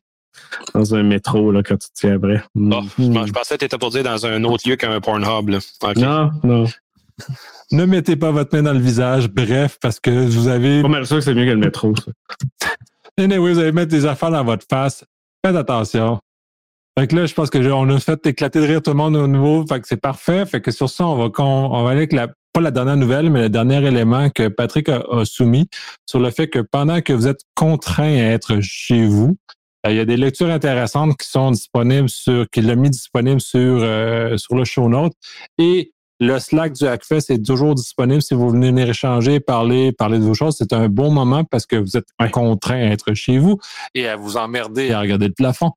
dans 0.75 0.95
un 0.95 1.03
métro 1.03 1.53
là, 1.53 1.63
quand 1.63 1.77
tu 1.77 1.89
te 1.89 1.95
tiens 1.95 2.17
après. 2.17 2.43
Hum. 2.57 2.73
Oh, 2.73 2.83
je, 2.99 3.27
je 3.27 3.33
pensais 3.33 3.55
que 3.55 3.61
tu 3.61 3.65
étais 3.67 3.79
pour 3.79 3.91
dire 3.91 4.05
dans 4.05 4.27
un 4.27 4.45
autre 4.45 4.69
lieu 4.69 4.77
qu'un 4.77 5.01
Pornhub. 5.01 5.49
Là. 5.49 5.59
Non, 5.97 6.31
non. 6.43 6.65
Ne 7.73 7.85
mettez 7.85 8.17
pas 8.17 8.31
votre 8.31 8.57
main 8.57 8.63
dans 8.63 8.73
le 8.73 8.81
visage. 8.81 9.29
Bref, 9.29 9.79
parce 9.81 10.01
que 10.01 10.11
vous 10.11 10.49
avez. 10.49 10.83
Pas 10.83 10.89
mal 10.89 11.07
sûr 11.07 11.17
que 11.17 11.23
c'est 11.23 11.35
mieux 11.35 11.45
que 11.45 11.51
le 11.51 11.57
métro. 11.57 11.95
Ça. 11.97 12.69
Anyway, 13.19 13.53
vous 13.53 13.59
allez 13.59 13.73
mettre 13.73 13.91
des 13.91 14.07
affaires 14.07 14.31
dans 14.31 14.45
votre 14.45 14.65
face. 14.71 15.05
Faites 15.45 15.57
attention. 15.57 16.19
Fait 16.99 17.07
que 17.07 17.17
là, 17.17 17.27
je 17.27 17.35
pense 17.35 17.51
que 17.51 17.63
j'ai- 17.63 17.73
on 17.73 17.89
a 17.89 17.99
fait 17.99 18.27
éclater 18.27 18.61
de 18.61 18.67
rire 18.67 18.83
tout 18.83 18.91
le 18.91 18.97
monde 18.97 19.17
au 19.17 19.27
nouveau. 19.27 19.65
Fait 19.67 19.81
que 19.81 19.89
c'est 19.89 20.01
parfait. 20.01 20.45
Fait 20.45 20.61
que 20.61 20.71
sur 20.71 20.91
ça, 20.91 21.07
on 21.07 21.17
va, 21.17 21.91
aller 21.91 21.99
avec 21.99 22.13
la, 22.13 22.29
pas 22.53 22.61
la 22.61 22.71
dernière 22.71 22.97
nouvelle, 22.97 23.31
mais 23.31 23.43
le 23.43 23.49
dernier 23.49 23.85
élément 23.87 24.29
que 24.31 24.49
Patrick 24.49 24.89
a, 24.89 25.03
a 25.11 25.25
soumis 25.25 25.69
sur 26.07 26.21
le 26.21 26.31
fait 26.31 26.49
que 26.49 26.59
pendant 26.59 27.01
que 27.01 27.13
vous 27.13 27.27
êtes 27.27 27.41
contraint 27.55 28.13
à 28.13 28.33
être 28.33 28.59
chez 28.61 29.07
vous, 29.07 29.37
euh, 29.87 29.93
il 29.93 29.97
y 29.97 30.01
a 30.01 30.05
des 30.05 30.17
lectures 30.17 30.51
intéressantes 30.51 31.17
qui 31.17 31.29
sont 31.29 31.53
disponibles 31.53 32.09
sur, 32.11 32.49
qu'il 32.51 32.69
a 32.69 32.75
mis 32.75 32.91
disponibles 32.91 33.41
sur, 33.41 33.59
euh, 33.61 34.37
sur 34.37 34.57
le 34.57 34.65
show 34.65 34.89
note. 34.89 35.13
Et 35.59 35.93
le 36.21 36.39
Slack 36.39 36.75
du 36.75 36.87
Hackfest 36.87 37.31
est 37.31 37.45
toujours 37.45 37.75
disponible 37.75 38.21
si 38.21 38.35
vous 38.35 38.51
venez 38.51 38.69
venir 38.69 38.91
échanger, 38.91 39.41
parler, 39.41 39.91
parler 39.91 40.19
de 40.19 40.25
vos 40.25 40.35
choses. 40.35 40.57
C'est 40.59 40.75
un 40.75 40.89
bon 40.89 41.11
moment 41.11 41.45
parce 41.45 41.65
que 41.65 41.77
vous 41.77 41.97
êtes 41.97 42.07
contraint 42.31 42.77
à 42.77 42.93
être 42.93 43.15
chez 43.15 43.39
vous 43.39 43.59
et 43.95 44.07
à 44.07 44.17
vous 44.17 44.37
emmerder 44.37 44.89
et 44.89 44.93
à 44.93 45.01
regarder 45.01 45.29
le 45.29 45.35
plafond. 45.35 45.73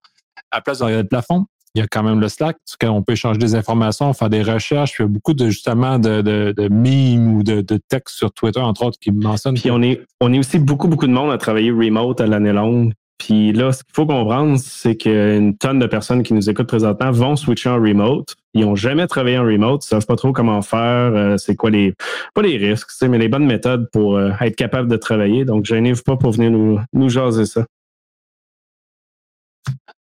À 0.51 0.57
la 0.57 0.61
place 0.61 0.79
de 0.79 0.83
regarder 0.83 1.03
le 1.03 1.07
plafond, 1.07 1.45
il 1.75 1.79
y 1.79 1.81
a 1.81 1.87
quand 1.87 2.03
même 2.03 2.19
le 2.19 2.27
Slack, 2.27 2.57
on 2.83 3.01
peut 3.01 3.13
échanger 3.13 3.39
des 3.39 3.55
informations, 3.55 4.13
faire 4.13 4.29
des 4.29 4.43
recherches. 4.43 4.95
Il 4.99 5.03
y 5.03 5.05
a 5.05 5.07
beaucoup 5.07 5.33
de 5.33 5.49
justement 5.49 5.97
de, 5.97 6.21
de, 6.21 6.53
de 6.55 6.67
memes 6.67 7.35
ou 7.35 7.43
de, 7.43 7.61
de 7.61 7.79
textes 7.87 8.17
sur 8.17 8.31
Twitter, 8.31 8.59
entre 8.59 8.85
autres, 8.85 8.99
qui 8.99 9.11
mentionnent. 9.11 9.55
Puis 9.55 9.71
on 9.71 9.81
est, 9.81 10.01
on 10.21 10.31
est 10.33 10.39
aussi 10.39 10.59
beaucoup, 10.59 10.87
beaucoup 10.87 11.07
de 11.07 11.13
monde 11.13 11.31
à 11.31 11.37
travailler 11.37 11.71
remote 11.71 12.21
à 12.21 12.27
l'année 12.27 12.51
longue. 12.51 12.93
Puis 13.25 13.53
là, 13.53 13.71
ce 13.71 13.85
qu'il 13.85 13.93
faut 13.93 14.05
comprendre, 14.05 14.59
c'est 14.59 14.97
qu'une 14.97 15.55
tonne 15.57 15.79
de 15.79 15.85
personnes 15.85 16.23
qui 16.23 16.33
nous 16.33 16.49
écoutent 16.49 16.67
présentement 16.67 17.09
vont 17.09 17.37
switcher 17.37 17.69
en 17.69 17.75
remote. 17.75 18.35
Ils 18.53 18.65
n'ont 18.65 18.75
jamais 18.75 19.07
travaillé 19.07 19.37
en 19.37 19.45
remote, 19.45 19.85
ils 19.85 19.87
savent 19.87 20.05
pas 20.05 20.17
trop 20.17 20.33
comment 20.33 20.61
faire, 20.61 21.13
euh, 21.15 21.37
c'est 21.37 21.55
quoi 21.55 21.69
les, 21.69 21.93
pas 22.33 22.41
les 22.41 22.57
risques, 22.57 22.89
mais 23.03 23.17
les 23.17 23.29
bonnes 23.29 23.45
méthodes 23.45 23.87
pour 23.93 24.17
euh, 24.17 24.31
être 24.41 24.57
capable 24.57 24.89
de 24.89 24.97
travailler. 24.97 25.45
Donc, 25.45 25.63
gênez-vous 25.63 26.03
pas 26.03 26.17
pour 26.17 26.31
venir 26.31 26.51
nous, 26.51 26.79
nous 26.91 27.07
jaser 27.07 27.45
ça. 27.45 27.65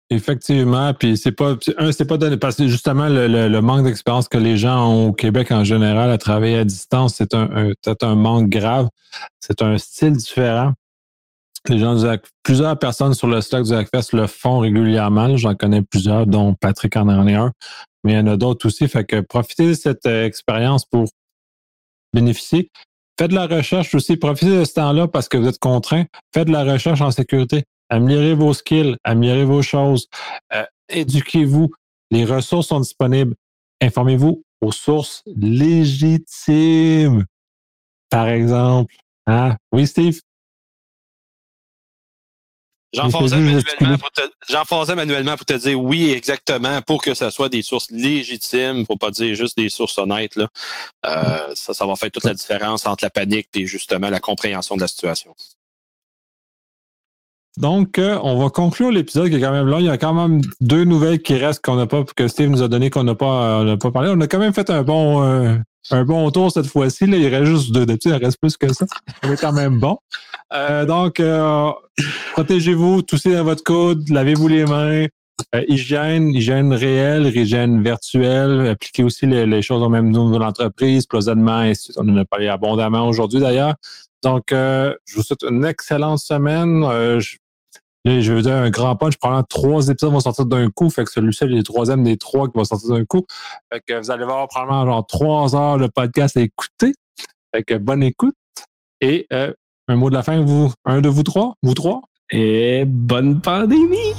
Effectivement, 0.08 0.94
puis 0.94 1.18
c'est 1.18 1.32
pas 1.32 1.56
un, 1.76 1.92
c'est 1.92 2.06
pas 2.06 2.16
donné 2.16 2.38
parce 2.38 2.56
que 2.56 2.68
justement 2.68 3.08
le, 3.08 3.60
manque 3.60 3.84
d'expérience 3.84 4.28
que 4.28 4.38
les 4.38 4.56
gens 4.56 4.88
ont 4.88 5.08
au 5.08 5.12
Québec 5.12 5.52
en 5.52 5.62
général 5.62 6.10
à 6.10 6.16
travailler 6.16 6.56
à 6.56 6.64
distance, 6.64 7.16
c'est 7.16 7.34
un, 7.34 7.48
un 7.86 7.94
un 8.00 8.14
manque 8.14 8.48
grave. 8.48 8.88
C'est 9.40 9.60
un 9.60 9.76
style 9.76 10.16
différent. 10.16 10.72
Les 11.68 11.78
gens 11.78 11.94
plusieurs 12.42 12.78
personnes 12.78 13.14
sur 13.14 13.26
le 13.26 13.40
stock 13.40 13.64
du 13.64 13.74
Hackfest 13.74 14.12
le 14.14 14.26
font 14.26 14.60
régulièrement. 14.60 15.36
J'en 15.36 15.54
connais 15.54 15.82
plusieurs, 15.82 16.26
dont 16.26 16.54
Patrick 16.54 16.96
en 16.96 17.08
en 17.08 17.26
est 17.26 17.34
un, 17.34 17.52
mais 18.02 18.12
il 18.12 18.16
y 18.16 18.18
en 18.18 18.26
a 18.26 18.36
d'autres 18.36 18.66
aussi. 18.66 18.88
Fait 18.88 19.04
que 19.04 19.20
profitez 19.20 19.68
de 19.68 19.74
cette 19.74 20.06
euh, 20.06 20.24
expérience 20.24 20.86
pour 20.86 21.04
bénéficier. 22.14 22.70
Faites 23.18 23.30
de 23.30 23.34
la 23.34 23.46
recherche 23.46 23.94
aussi. 23.94 24.16
Profitez 24.16 24.58
de 24.58 24.64
ce 24.64 24.74
temps-là 24.74 25.06
parce 25.06 25.28
que 25.28 25.36
vous 25.36 25.46
êtes 25.46 25.58
contraint. 25.58 26.04
Faites 26.34 26.48
de 26.48 26.52
la 26.52 26.64
recherche 26.64 27.02
en 27.02 27.10
sécurité. 27.10 27.64
Améliorez 27.90 28.34
vos 28.34 28.54
skills, 28.54 28.96
améliorez 29.04 29.44
vos 29.44 29.62
choses, 29.62 30.08
euh, 30.54 30.64
éduquez-vous. 30.88 31.70
Les 32.12 32.24
ressources 32.24 32.68
sont 32.68 32.80
disponibles. 32.80 33.34
Informez-vous 33.82 34.42
aux 34.60 34.72
sources 34.72 35.22
légitimes. 35.26 37.24
Par 38.08 38.28
exemple, 38.28 38.94
hein? 39.26 39.56
Oui, 39.72 39.86
Steve? 39.86 40.20
J'enfonçais 42.92 43.36
manuellement, 43.36 43.98
pour 43.98 44.10
te- 44.10 44.30
j'enfonçais 44.48 44.94
manuellement 44.96 45.36
pour 45.36 45.46
te 45.46 45.52
dire 45.52 45.80
oui, 45.80 46.10
exactement, 46.10 46.82
pour 46.82 47.02
que 47.02 47.14
ce 47.14 47.30
soit 47.30 47.48
des 47.48 47.62
sources 47.62 47.90
légitimes, 47.90 48.84
pour 48.86 48.98
pas 48.98 49.10
dire 49.10 49.34
juste 49.34 49.56
des 49.56 49.68
sources 49.68 49.96
honnêtes. 49.98 50.34
Là. 50.36 50.48
Euh, 51.06 51.54
ça, 51.54 51.72
ça 51.72 51.86
va 51.86 51.94
faire 51.94 52.10
toute 52.10 52.24
la 52.24 52.34
différence 52.34 52.86
entre 52.86 53.04
la 53.04 53.10
panique 53.10 53.48
et 53.54 53.66
justement 53.66 54.10
la 54.10 54.20
compréhension 54.20 54.74
de 54.76 54.80
la 54.80 54.88
situation. 54.88 55.34
Donc, 57.56 57.98
euh, 57.98 58.18
on 58.22 58.38
va 58.42 58.48
conclure 58.48 58.90
l'épisode 58.90 59.28
qui 59.28 59.36
est 59.36 59.40
quand 59.40 59.52
même 59.52 59.66
long. 59.66 59.78
Il 59.78 59.86
y 59.86 59.90
a 59.90 59.98
quand 59.98 60.14
même 60.14 60.40
deux 60.60 60.84
nouvelles 60.84 61.20
qui 61.20 61.34
restent 61.34 61.64
qu'on 61.64 61.76
n'a 61.76 61.86
pas, 61.86 62.04
que 62.04 62.28
Steve 62.28 62.48
nous 62.48 62.62
a 62.62 62.68
donné 62.68 62.90
qu'on 62.90 63.04
n'a 63.04 63.14
pas, 63.14 63.60
euh, 63.60 63.76
pas 63.76 63.90
parlé. 63.90 64.10
On 64.14 64.20
a 64.20 64.26
quand 64.26 64.38
même 64.38 64.52
fait 64.52 64.70
un 64.70 64.82
bon, 64.82 65.22
euh, 65.22 65.56
un 65.90 66.04
bon 66.04 66.30
tour 66.30 66.52
cette 66.52 66.66
fois-ci. 66.66 67.06
Là, 67.06 67.16
il 67.16 67.26
reste 67.26 67.46
juste 67.46 67.72
deux. 67.72 67.86
D'habitude, 67.86 68.12
il 68.16 68.24
reste 68.24 68.38
plus 68.40 68.56
que 68.56 68.72
ça. 68.72 68.86
On 69.24 69.32
est 69.32 69.40
quand 69.40 69.52
même 69.52 69.78
bon. 69.78 69.98
Euh, 70.52 70.84
donc, 70.84 71.20
euh, 71.20 71.70
protégez-vous, 72.32 73.02
toussez 73.02 73.36
dans 73.36 73.44
votre 73.44 73.62
coude, 73.62 74.08
lavez-vous 74.08 74.48
les 74.48 74.64
mains. 74.64 75.06
Euh, 75.54 75.64
hygiène, 75.68 76.30
hygiène 76.30 76.72
réelle, 76.72 77.26
hygiène 77.36 77.82
virtuelle. 77.82 78.66
Appliquez 78.66 79.04
aussi 79.04 79.26
les, 79.26 79.46
les 79.46 79.62
choses 79.62 79.80
au 79.80 79.88
même 79.88 80.10
niveau 80.10 80.28
de 80.28 80.38
l'entreprise, 80.38 81.06
cloisonnement, 81.06 81.62
et 81.62 81.70
ainsi 81.70 81.88
de 81.88 81.92
suite. 81.92 81.98
On 82.00 82.08
en 82.08 82.16
a 82.16 82.24
parlé 82.24 82.48
abondamment 82.48 83.06
aujourd'hui 83.06 83.38
d'ailleurs. 83.38 83.74
Donc, 84.22 84.52
euh, 84.52 84.94
je 85.06 85.16
vous 85.16 85.22
souhaite 85.22 85.42
une 85.42 85.64
excellente 85.64 86.18
semaine. 86.18 86.84
Euh, 86.84 87.20
je, 87.20 87.36
je 88.04 88.32
veux 88.32 88.42
dire 88.42 88.54
un 88.54 88.70
grand 88.70 88.96
punch. 88.96 89.16
Probablement 89.16 89.46
trois 89.48 89.88
épisodes 89.88 90.12
vont 90.12 90.20
sortir 90.20 90.46
d'un 90.46 90.70
coup. 90.70 90.90
Fait 90.90 91.04
que 91.04 91.10
celui-ci, 91.10 91.38
c'est 91.40 91.46
le 91.46 91.62
troisième 91.62 92.02
des 92.02 92.16
trois 92.16 92.48
qui 92.48 92.56
vont 92.56 92.64
sortir 92.64 92.90
d'un 92.90 93.04
coup. 93.04 93.26
Fait 93.72 93.80
que 93.86 93.98
vous 93.98 94.10
allez 94.10 94.24
voir 94.24 94.48
probablement 94.48 94.86
genre 94.86 95.06
trois 95.06 95.54
heures 95.56 95.78
de 95.78 95.86
podcast 95.86 96.36
à 96.36 96.40
écouter. 96.40 96.94
Fait 97.54 97.62
que 97.62 97.74
bonne 97.74 98.02
écoute. 98.02 98.34
Et 99.00 99.26
euh, 99.32 99.52
un 99.88 99.96
mot 99.96 100.10
de 100.10 100.14
la 100.14 100.22
fin, 100.22 100.40
vous, 100.40 100.72
un 100.84 101.00
de 101.00 101.08
vous 101.08 101.22
trois, 101.22 101.54
vous 101.62 101.74
trois. 101.74 102.02
Et 102.30 102.84
bonne 102.86 103.40
pandémie! 103.40 104.14